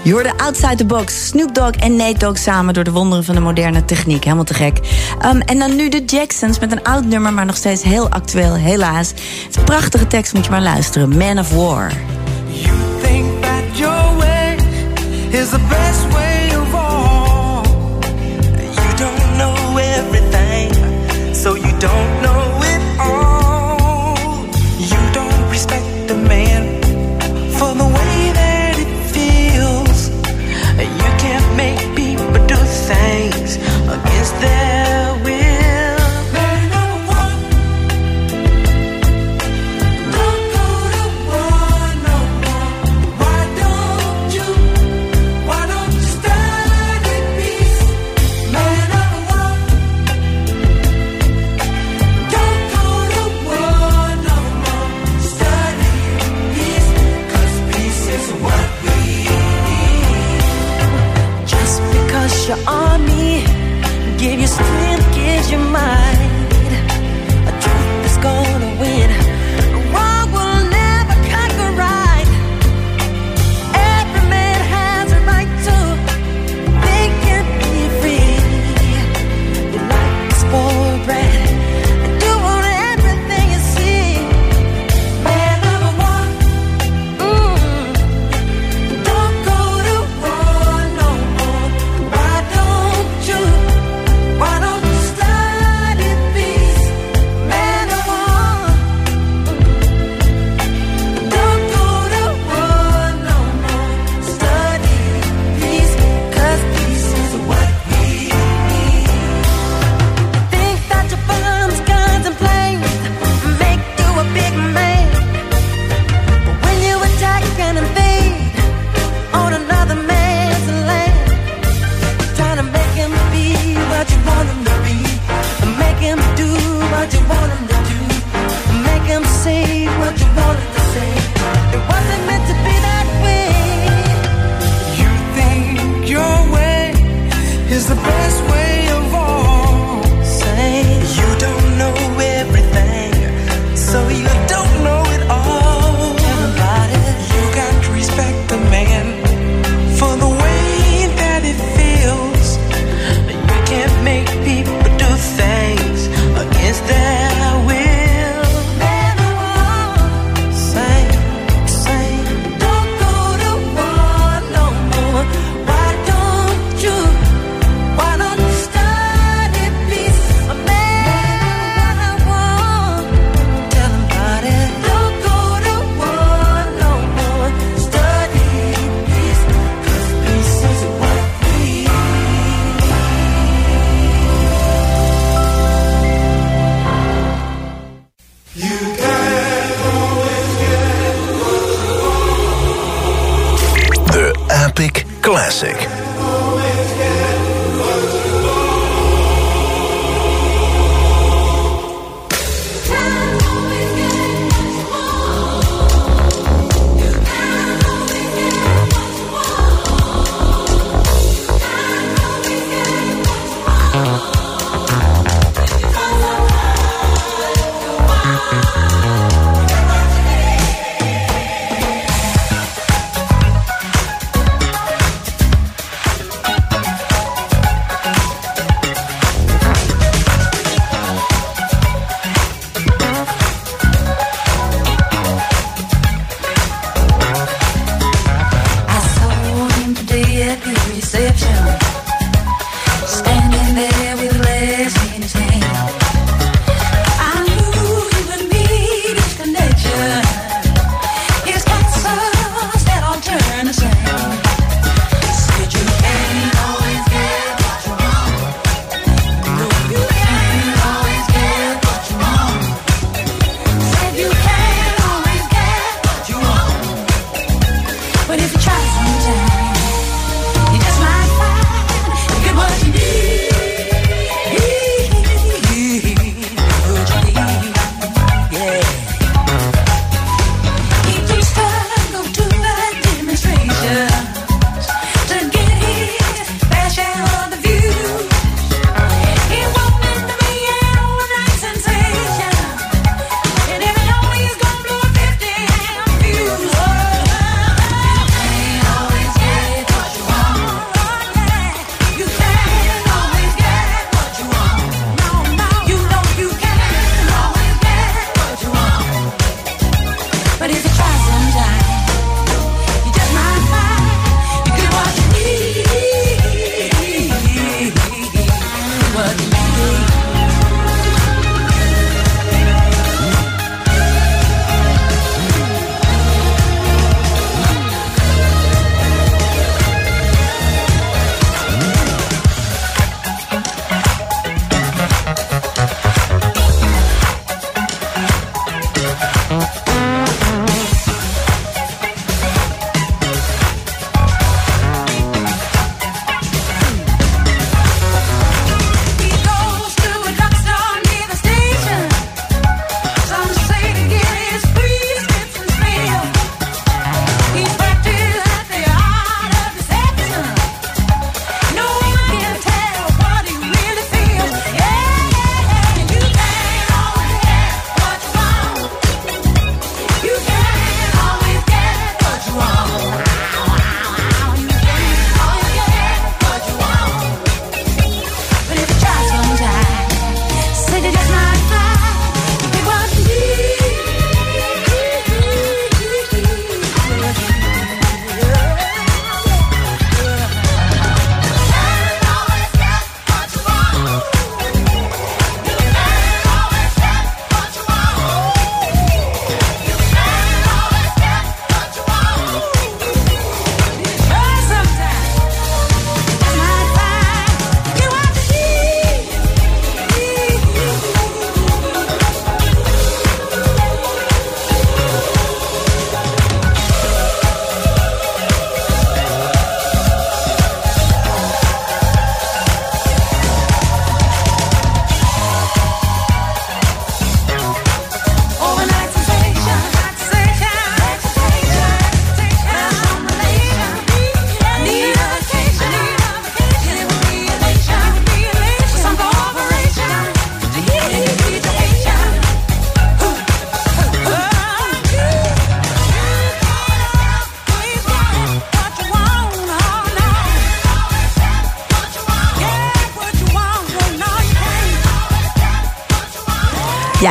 Je 0.02 0.12
hoorde 0.12 0.32
Outside 0.36 0.76
the 0.76 0.84
Box, 0.84 1.26
Snoop 1.26 1.54
Dogg 1.54 1.70
en 1.70 1.96
Nate 1.96 2.18
Dogg 2.18 2.38
samen 2.38 2.74
door 2.74 2.84
de 2.84 2.90
wonderen 2.90 3.24
van 3.24 3.34
de 3.34 3.40
moderne 3.40 3.84
techniek. 3.84 4.24
Helemaal 4.24 4.44
te 4.44 4.54
gek. 4.54 4.78
Um, 5.24 5.40
en 5.40 5.58
dan 5.58 5.76
nu 5.76 5.88
de 5.88 6.04
Jacksons 6.04 6.58
met 6.58 6.72
een 6.72 6.82
oud 6.82 7.04
nummer, 7.04 7.32
maar 7.32 7.46
nog 7.46 7.56
steeds 7.56 7.82
heel 7.82 8.08
actueel, 8.10 8.54
helaas. 8.54 9.08
Het 9.08 9.48
is 9.50 9.56
een 9.56 9.64
prachtige 9.64 10.06
tekst, 10.06 10.34
moet 10.34 10.44
je 10.44 10.50
maar 10.50 10.62
luisteren. 10.62 11.16
Man 11.16 11.38
of 11.38 11.54
War. 11.54 11.92
think 13.02 13.42
that 13.42 13.78
your 13.78 14.18
way 14.18 14.56
is 15.30 15.50
the 15.50 15.66
best 15.68 16.12
way 16.12 16.29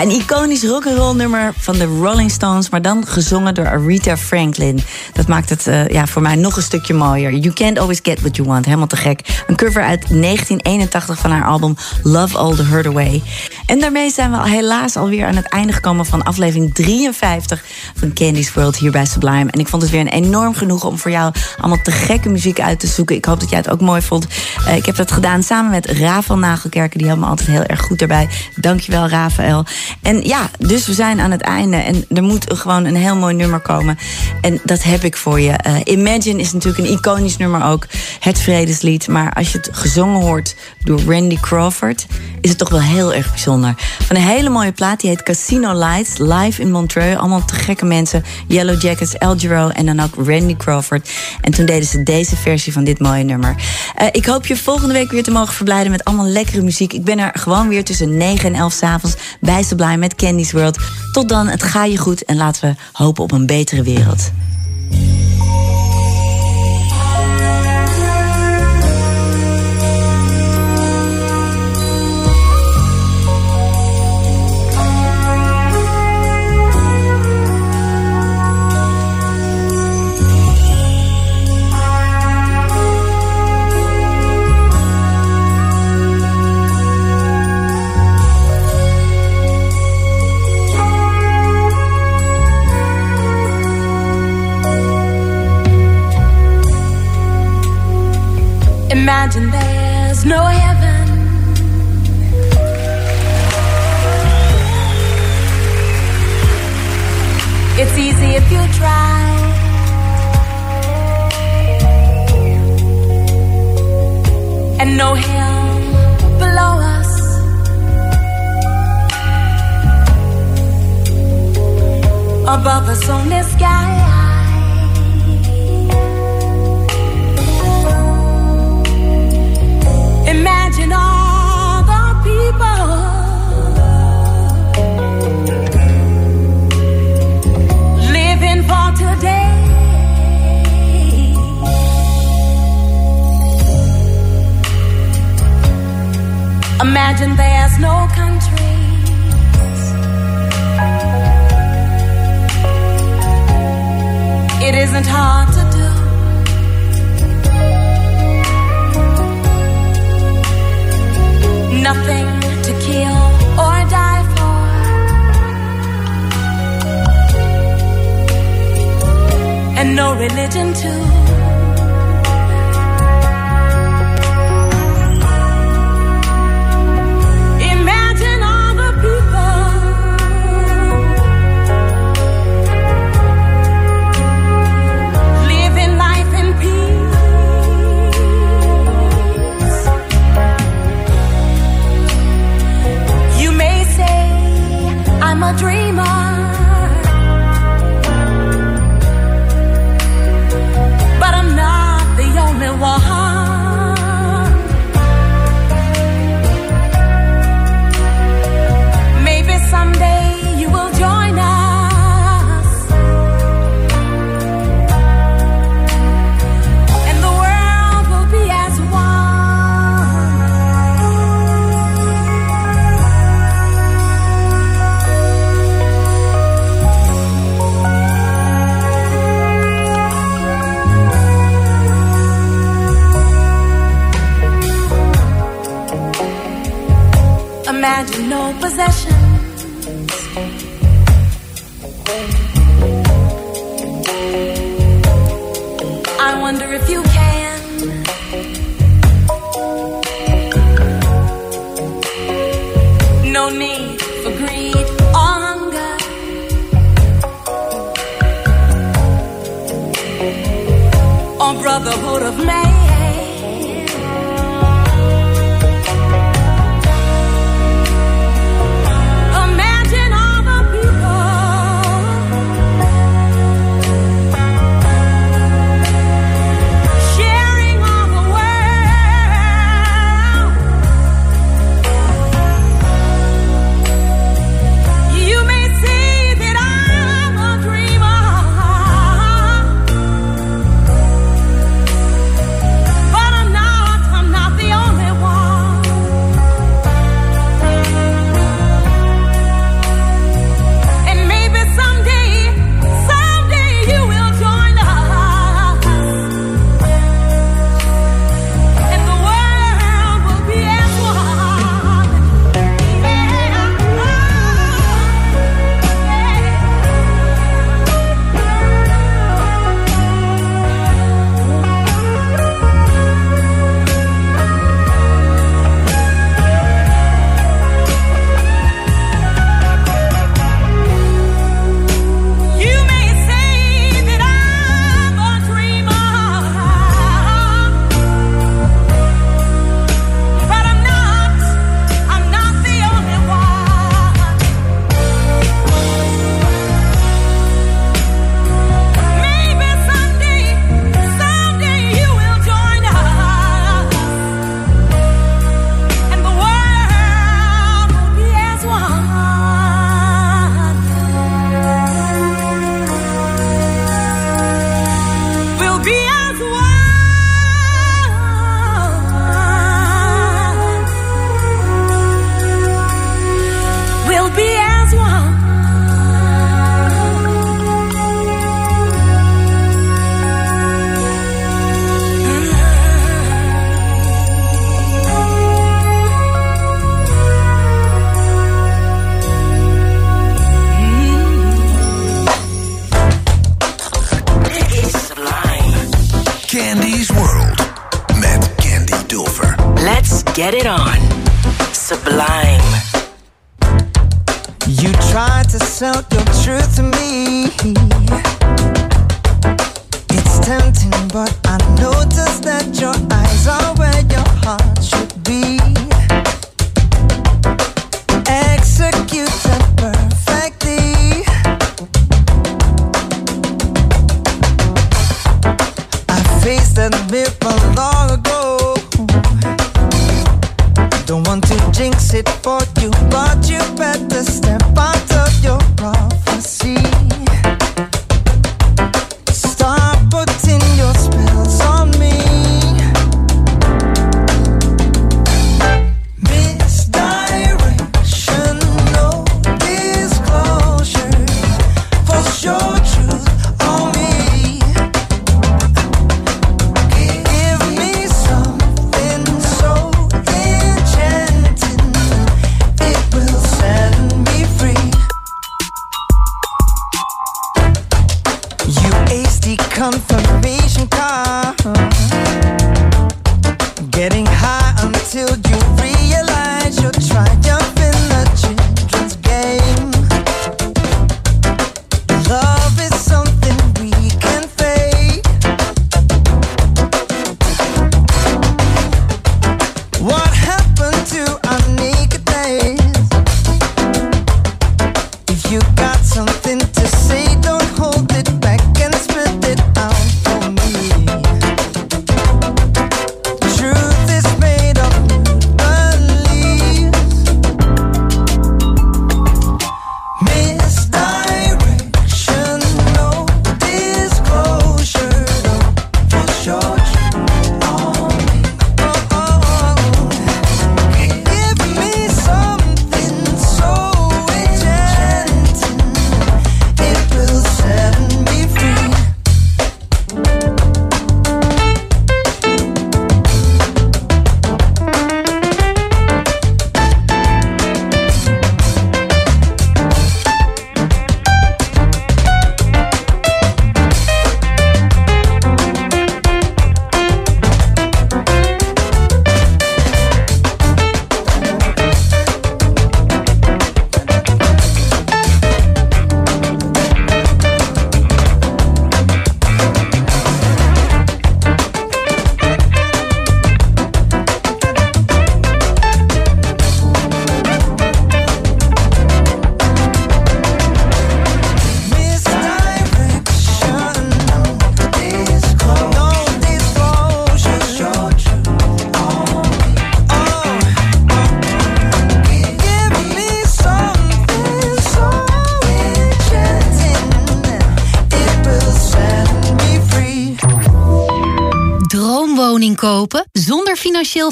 Een 0.02 0.10
iconisch 0.10 0.64
rock'n'roll 0.64 1.16
nummer 1.16 1.54
van 1.58 1.78
de 1.78 1.86
Rolling 1.86 2.32
Stones, 2.32 2.70
maar 2.70 2.82
dan 2.82 3.08
gezongen 3.08 3.54
door 3.54 3.68
Aretha 3.68 4.18
Franklin. 4.18 4.80
Dat 5.14 5.28
maakt 5.28 5.50
het 5.50 5.68
eh, 5.68 5.88
ja, 5.88 6.08
voor 6.08 6.22
mij 6.22 6.36
nog 6.36 6.56
een 6.56 6.62
stukje 6.62 6.94
mooier. 6.94 7.34
You 7.34 7.54
can't 7.54 7.80
always 7.80 8.00
get 8.04 8.20
what 8.20 8.36
you 8.36 8.48
want, 8.48 8.66
helemaal 8.66 8.88
te 8.88 8.96
gek. 8.96 9.44
Een 9.48 9.56
cover 9.56 9.84
uit 9.84 10.10
1981 10.10 11.20
van 11.20 11.32
haar 11.32 11.46
album 11.46 11.76
Love 12.04 12.38
All 12.38 12.56
the 12.56 12.64
Hurt 12.64 12.86
Away. 12.86 13.24
En 13.66 13.80
daarmee 13.80 14.12
zijn 14.12 14.32
we 14.32 14.50
helaas 14.50 14.96
alweer 14.96 15.26
aan 15.26 15.36
het 15.36 15.50
einde 15.50 15.74
gekomen 15.74 16.06
van 16.06 16.24
aflevering 16.24 16.74
53 16.74 17.64
van 17.96 18.14
Candy's 18.14 18.54
World 18.54 18.78
hier 18.78 18.92
bij 18.92 19.06
Sublime. 19.06 19.52
En 19.52 19.60
ik 19.60 19.68
vond 19.68 19.82
het 19.82 19.92
weer 19.92 20.02
een 20.02 20.08
enorm 20.08 20.54
genoeg 20.54 20.84
om 20.84 20.98
voor 20.98 21.12
jou 21.12 21.34
allemaal 21.58 21.82
te 21.84 21.92
gekke 21.92 22.30
muziek 22.30 22.60
uit 22.60 22.80
te 22.80 22.88
zoeken. 22.88 23.16
Ik 23.16 23.26
hoop 23.26 23.40
dat 23.40 23.50
jij 23.50 23.60
het 23.60 23.70
ook 23.70 23.82
mooi 23.82 24.02
vond. 24.02 24.28
Eh, 24.66 24.76
ik 24.76 24.86
heb 24.86 24.96
dat 24.96 25.12
gedaan 25.12 25.44
samen 25.44 25.72
met 25.72 25.86
Rafael 25.86 26.40
Nagelkerken, 26.40 26.98
die 26.98 27.08
helpt 27.08 27.22
me 27.22 27.28
altijd 27.28 27.50
heel 27.50 27.64
erg 27.64 27.82
goed 27.82 28.00
daarbij. 28.00 28.30
Dankjewel, 28.60 29.08
Rafael. 29.08 29.66
En 30.02 30.22
ja, 30.22 30.50
dus 30.60 30.86
we 30.88 30.94
zijn 30.94 31.20
aan 31.20 31.32
het 31.32 31.42
einde. 31.42 31.78
En 31.78 32.06
er 32.10 32.24
moet 32.24 32.54
gewoon 32.54 32.86
een 32.86 32.96
heel 32.96 33.16
mooi 33.16 33.36
nummer 33.36 33.60
komen. 33.60 33.98
En 34.42 34.60
dat 34.64 34.84
heb 34.84 35.04
ik 35.04 35.18
voor 35.18 35.40
je. 35.40 35.52
Eh, 35.52 35.76
Imagine 35.84 36.40
is 36.40 36.54
natuurlijk 36.54 36.88
een 36.88 36.94
iconisch 36.94 37.38
nummer 37.38 37.64
ook. 37.64 37.88
Het 38.20 38.40
vredeslied. 38.40 39.08
Maar 39.08 39.34
als 39.34 39.52
je 39.52 39.58
het 39.58 39.70
gezongen 39.72 40.22
hoort 40.22 40.56
door 40.84 41.02
Randy 41.08 41.38
Crawford... 41.40 42.06
is 42.42 42.50
het 42.50 42.58
toch 42.58 42.70
wel 42.70 42.82
heel 42.82 43.14
erg 43.14 43.30
bijzonder. 43.30 43.74
Van 44.06 44.16
een 44.16 44.22
hele 44.22 44.50
mooie 44.50 44.72
plaat. 44.72 45.00
Die 45.00 45.10
heet 45.10 45.24
Casino 45.24 45.78
Lights. 45.78 46.18
Live 46.18 46.62
in 46.62 46.72
Montreux. 46.72 47.20
Allemaal 47.20 47.46
te 47.46 47.56
gekke 47.56 47.86
mensen. 47.86 48.24
Yellow 48.48 48.82
Jackets, 48.82 49.18
Elgiro 49.18 49.70
en 49.70 49.86
dan 49.86 50.00
ook 50.00 50.28
Randy 50.28 50.56
Crawford. 50.56 51.10
En 51.42 51.52
toen 51.52 51.66
deden 51.66 51.88
ze 51.88 52.04
deze 52.04 52.36
versie 52.36 52.74
van 52.74 52.84
dit 52.84 53.00
mooie 53.00 53.24
nummer. 53.24 53.56
Eh, 53.96 54.08
ik 54.12 54.26
hoop 54.26 54.46
je 54.46 54.58
volgende 54.58 54.94
week 54.94 55.12
weer 55.12 55.24
te 55.24 55.32
mogen 55.32 55.54
verblijden... 55.54 55.92
met 55.92 56.04
allemaal 56.04 56.28
lekkere 56.28 56.62
muziek. 56.62 56.94
Ik 56.94 57.04
ben 57.04 57.20
er 57.20 57.32
gewoon 57.34 57.68
weer 57.68 57.84
tussen 57.84 58.18
9 58.18 58.49
en 58.54 58.56
11 58.56 58.74
s'avonds 58.74 59.16
bij 59.40 59.64
Sublime 59.64 59.98
met 59.98 60.16
Candy's 60.16 60.52
World. 60.52 60.78
Tot 61.12 61.30
dan, 61.30 61.48
het 61.48 61.64
ga 61.64 61.86
je 61.86 61.98
goed 61.98 62.24
en 62.24 62.38
laten 62.38 62.70
we 62.70 62.76
hopen 62.92 63.24
op 63.24 63.32
een 63.32 63.46
betere 63.46 63.84
wereld. 63.84 64.32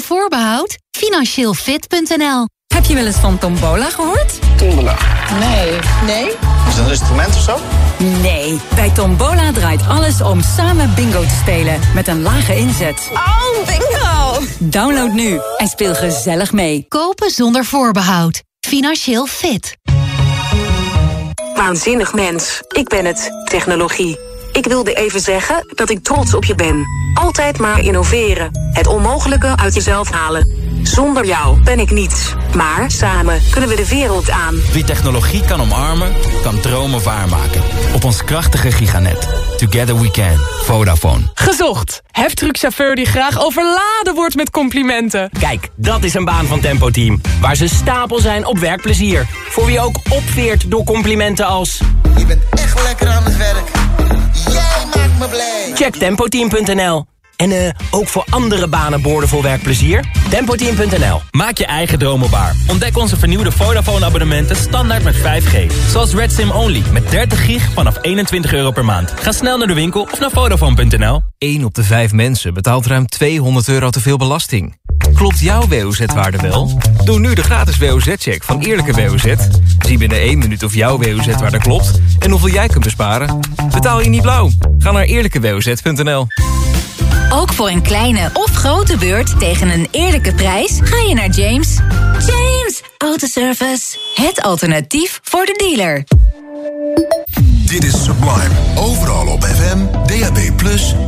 voorbehoud? 0.00 0.78
Financieelfit.nl 0.90 2.48
Heb 2.74 2.84
je 2.84 2.94
wel 2.94 3.06
eens 3.06 3.16
van 3.16 3.38
Tombola 3.38 3.90
gehoord? 3.90 4.38
Tombola. 4.56 4.96
Nee. 5.38 5.78
Nee? 6.06 6.26
Is 6.68 6.76
dat 6.76 6.84
een 6.84 6.90
instrument 6.90 7.28
of 7.34 7.40
zo? 7.42 7.58
Nee. 8.20 8.60
Bij 8.74 8.90
Tombola 8.90 9.52
draait 9.52 9.80
alles 9.88 10.20
om 10.20 10.40
samen 10.56 10.94
bingo 10.94 11.20
te 11.22 11.36
spelen. 11.40 11.80
Met 11.94 12.08
een 12.08 12.22
lage 12.22 12.56
inzet. 12.56 13.10
Oh, 13.12 13.66
bingo! 13.66 14.46
Download 14.58 15.12
nu 15.12 15.40
en 15.56 15.68
speel 15.68 15.94
gezellig 15.94 16.52
mee. 16.52 16.84
Kopen 16.88 17.30
zonder 17.30 17.64
voorbehoud. 17.64 18.42
Financieel 18.60 19.26
fit. 19.26 19.76
Waanzinnig 21.54 22.14
mens. 22.14 22.60
Ik 22.68 22.88
ben 22.88 23.04
het. 23.04 23.30
Technologie. 23.44 24.27
Ik 24.58 24.66
wilde 24.66 24.94
even 24.94 25.20
zeggen 25.20 25.66
dat 25.74 25.90
ik 25.90 26.02
trots 26.02 26.34
op 26.34 26.44
je 26.44 26.54
ben. 26.54 26.86
Altijd 27.14 27.58
maar 27.58 27.80
innoveren. 27.80 28.50
Het 28.72 28.86
onmogelijke 28.86 29.56
uit 29.56 29.74
jezelf 29.74 30.10
halen. 30.10 30.52
Zonder 30.82 31.26
jou 31.26 31.62
ben 31.62 31.78
ik 31.78 31.90
niets. 31.90 32.34
Maar 32.54 32.90
samen 32.90 33.40
kunnen 33.50 33.70
we 33.70 33.76
de 33.76 33.88
wereld 33.88 34.30
aan. 34.30 34.60
Wie 34.72 34.84
technologie 34.84 35.44
kan 35.44 35.60
omarmen, 35.60 36.12
kan 36.42 36.60
dromen 36.60 37.02
waarmaken. 37.02 37.62
Op 37.94 38.04
ons 38.04 38.24
krachtige 38.24 38.72
giganet. 38.72 39.28
Together 39.58 40.00
we 40.00 40.10
can. 40.10 40.38
Vodafone. 40.62 41.22
Gezocht. 41.34 42.02
Heftruckchauffeur 42.10 42.94
die 42.94 43.06
graag 43.06 43.44
overladen 43.44 44.14
wordt 44.14 44.34
met 44.34 44.50
complimenten. 44.50 45.30
Kijk, 45.40 45.68
dat 45.76 46.04
is 46.04 46.14
een 46.14 46.24
baan 46.24 46.46
van 46.46 46.60
Tempo 46.60 46.90
Team. 46.90 47.20
Waar 47.40 47.56
ze 47.56 47.68
stapel 47.68 48.20
zijn 48.20 48.46
op 48.46 48.58
werkplezier. 48.58 49.26
Voor 49.48 49.66
wie 49.66 49.80
ook 49.80 49.96
opveert 50.08 50.70
door 50.70 50.84
complimenten 50.84 51.46
als... 51.46 51.80
Je 52.16 52.26
bent 52.26 52.42
echt 52.50 52.82
lekker 52.82 53.08
aan 53.08 53.24
het 53.24 53.36
werk. 53.36 53.70
Jij 54.52 54.86
maakt 54.94 55.18
me 55.18 55.28
blij. 55.28 55.70
Check 55.74 55.96
tempoteam.nl. 55.96 57.17
En 57.38 57.52
eh, 57.52 57.70
ook 57.90 58.08
voor 58.08 58.24
andere 58.30 58.68
banen 58.68 59.02
boorden 59.02 59.28
vol 59.28 59.42
werkplezier? 59.42 60.04
Tempoteam.nl. 60.30 61.20
Maak 61.30 61.56
je 61.58 61.66
eigen 61.66 61.98
dromen 61.98 62.30
waar. 62.30 62.56
Ontdek 62.66 62.96
onze 62.96 63.16
vernieuwde 63.16 63.52
Vodafone 63.52 64.04
abonnementen 64.04 64.56
standaard 64.56 65.04
met 65.04 65.16
5G. 65.16 65.72
Zoals 65.90 66.14
Red 66.14 66.32
Sim 66.32 66.50
Only 66.50 66.82
met 66.92 67.10
30 67.10 67.44
gig 67.44 67.70
vanaf 67.72 67.98
21 68.00 68.52
euro 68.52 68.70
per 68.70 68.84
maand. 68.84 69.12
Ga 69.20 69.32
snel 69.32 69.58
naar 69.58 69.66
de 69.66 69.74
winkel 69.74 70.02
of 70.02 70.20
naar 70.20 70.30
Vodafone.nl. 70.30 71.22
1 71.38 71.64
op 71.64 71.74
de 71.74 71.84
5 71.84 72.12
mensen 72.12 72.54
betaalt 72.54 72.86
ruim 72.86 73.06
200 73.06 73.68
euro 73.68 73.90
te 73.90 74.00
veel 74.00 74.16
belasting. 74.16 74.76
Klopt 75.14 75.40
jouw 75.40 75.68
WOZ-waarde 75.68 76.38
wel? 76.38 76.78
Doe 77.04 77.18
nu 77.18 77.34
de 77.34 77.42
gratis 77.42 77.76
WOZ-check 77.76 78.44
van 78.44 78.60
Eerlijke 78.60 78.92
WOZ. 78.92 79.34
Zie 79.86 79.98
binnen 79.98 80.18
1 80.18 80.38
minuut 80.38 80.62
of 80.62 80.74
jouw 80.74 80.98
WOZ-waarde 80.98 81.58
klopt 81.58 82.00
en 82.18 82.30
hoeveel 82.30 82.50
jij 82.50 82.68
kunt 82.68 82.84
besparen. 82.84 83.40
Betaal 83.72 84.02
je 84.02 84.08
niet 84.08 84.22
blauw? 84.22 84.50
Ga 84.78 84.90
naar 84.90 85.04
eerlijkewOZ.nl. 85.04 86.26
Ook 87.30 87.52
voor 87.52 87.68
een 87.68 87.82
kleine 87.82 88.30
of 88.32 88.50
grote 88.50 88.96
beurt 88.96 89.38
tegen 89.38 89.68
een 89.68 89.88
eerlijke 89.90 90.34
prijs 90.34 90.80
ga 90.82 91.08
je 91.08 91.14
naar 91.14 91.30
James. 91.30 91.76
James 92.26 92.82
Autoservice. 92.98 93.98
Het 94.14 94.42
alternatief 94.42 95.20
voor 95.22 95.44
de 95.44 95.54
dealer. 95.56 96.04
Dit 97.66 97.84
is 97.84 98.04
Sublime. 98.04 98.50
Overal 98.76 99.26
op 99.26 99.44
FM, 99.44 99.78
DAB+, 99.92 100.58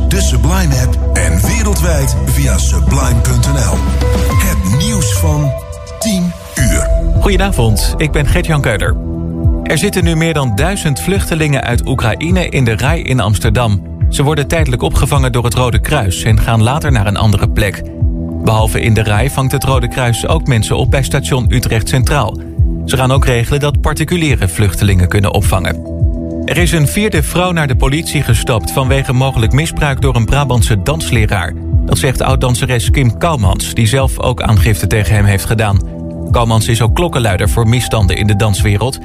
de 0.09 0.21
Sublime 0.21 0.75
app 0.75 1.17
en 1.17 1.41
wereldwijd 1.41 2.15
via 2.25 2.57
sublime.nl. 2.57 3.77
Het 4.33 4.77
nieuws 4.77 5.13
van 5.13 5.51
10 5.99 6.31
uur. 6.55 6.89
Goedenavond, 7.19 7.93
ik 7.97 8.11
ben 8.11 8.27
Gert-Jan 8.27 8.61
Keuler. 8.61 8.95
Er 9.63 9.77
zitten 9.77 10.03
nu 10.03 10.15
meer 10.15 10.33
dan 10.33 10.55
duizend 10.55 10.99
vluchtelingen 10.99 11.63
uit 11.63 11.87
Oekraïne 11.87 12.49
in 12.49 12.63
de 12.63 12.73
rij 12.73 13.01
in 13.01 13.19
Amsterdam. 13.19 13.90
Ze 14.11 14.23
worden 14.23 14.47
tijdelijk 14.47 14.81
opgevangen 14.81 15.31
door 15.31 15.43
het 15.43 15.53
Rode 15.53 15.79
Kruis 15.79 16.23
en 16.23 16.39
gaan 16.39 16.63
later 16.63 16.91
naar 16.91 17.07
een 17.07 17.17
andere 17.17 17.49
plek. 17.49 17.81
Behalve 18.43 18.81
in 18.81 18.93
de 18.93 19.03
rij 19.03 19.29
vangt 19.29 19.51
het 19.51 19.63
Rode 19.63 19.87
Kruis 19.87 20.27
ook 20.27 20.47
mensen 20.47 20.77
op 20.77 20.91
bij 20.91 21.03
station 21.03 21.53
Utrecht 21.53 21.89
Centraal. 21.89 22.39
Ze 22.85 22.97
gaan 22.97 23.11
ook 23.11 23.25
regelen 23.25 23.59
dat 23.59 23.81
particuliere 23.81 24.47
vluchtelingen 24.47 25.07
kunnen 25.07 25.33
opvangen. 25.33 25.85
Er 26.45 26.57
is 26.57 26.71
een 26.71 26.87
vierde 26.87 27.23
vrouw 27.23 27.51
naar 27.51 27.67
de 27.67 27.75
politie 27.75 28.21
gestapt... 28.21 28.71
vanwege 28.71 29.13
mogelijk 29.13 29.51
misbruik 29.51 30.01
door 30.01 30.15
een 30.15 30.25
Brabantse 30.25 30.81
dansleraar. 30.81 31.53
Dat 31.85 31.97
zegt 31.97 32.21
oud-danseres 32.21 32.89
Kim 32.89 33.17
Kouwmans... 33.17 33.73
die 33.73 33.87
zelf 33.87 34.19
ook 34.19 34.41
aangifte 34.41 34.87
tegen 34.87 35.15
hem 35.15 35.25
heeft 35.25 35.45
gedaan. 35.45 35.79
Kouwmans 36.31 36.67
is 36.67 36.81
ook 36.81 36.95
klokkenluider 36.95 37.49
voor 37.49 37.67
misstanden 37.67 38.17
in 38.17 38.27
de 38.27 38.35
danswereld... 38.35 38.99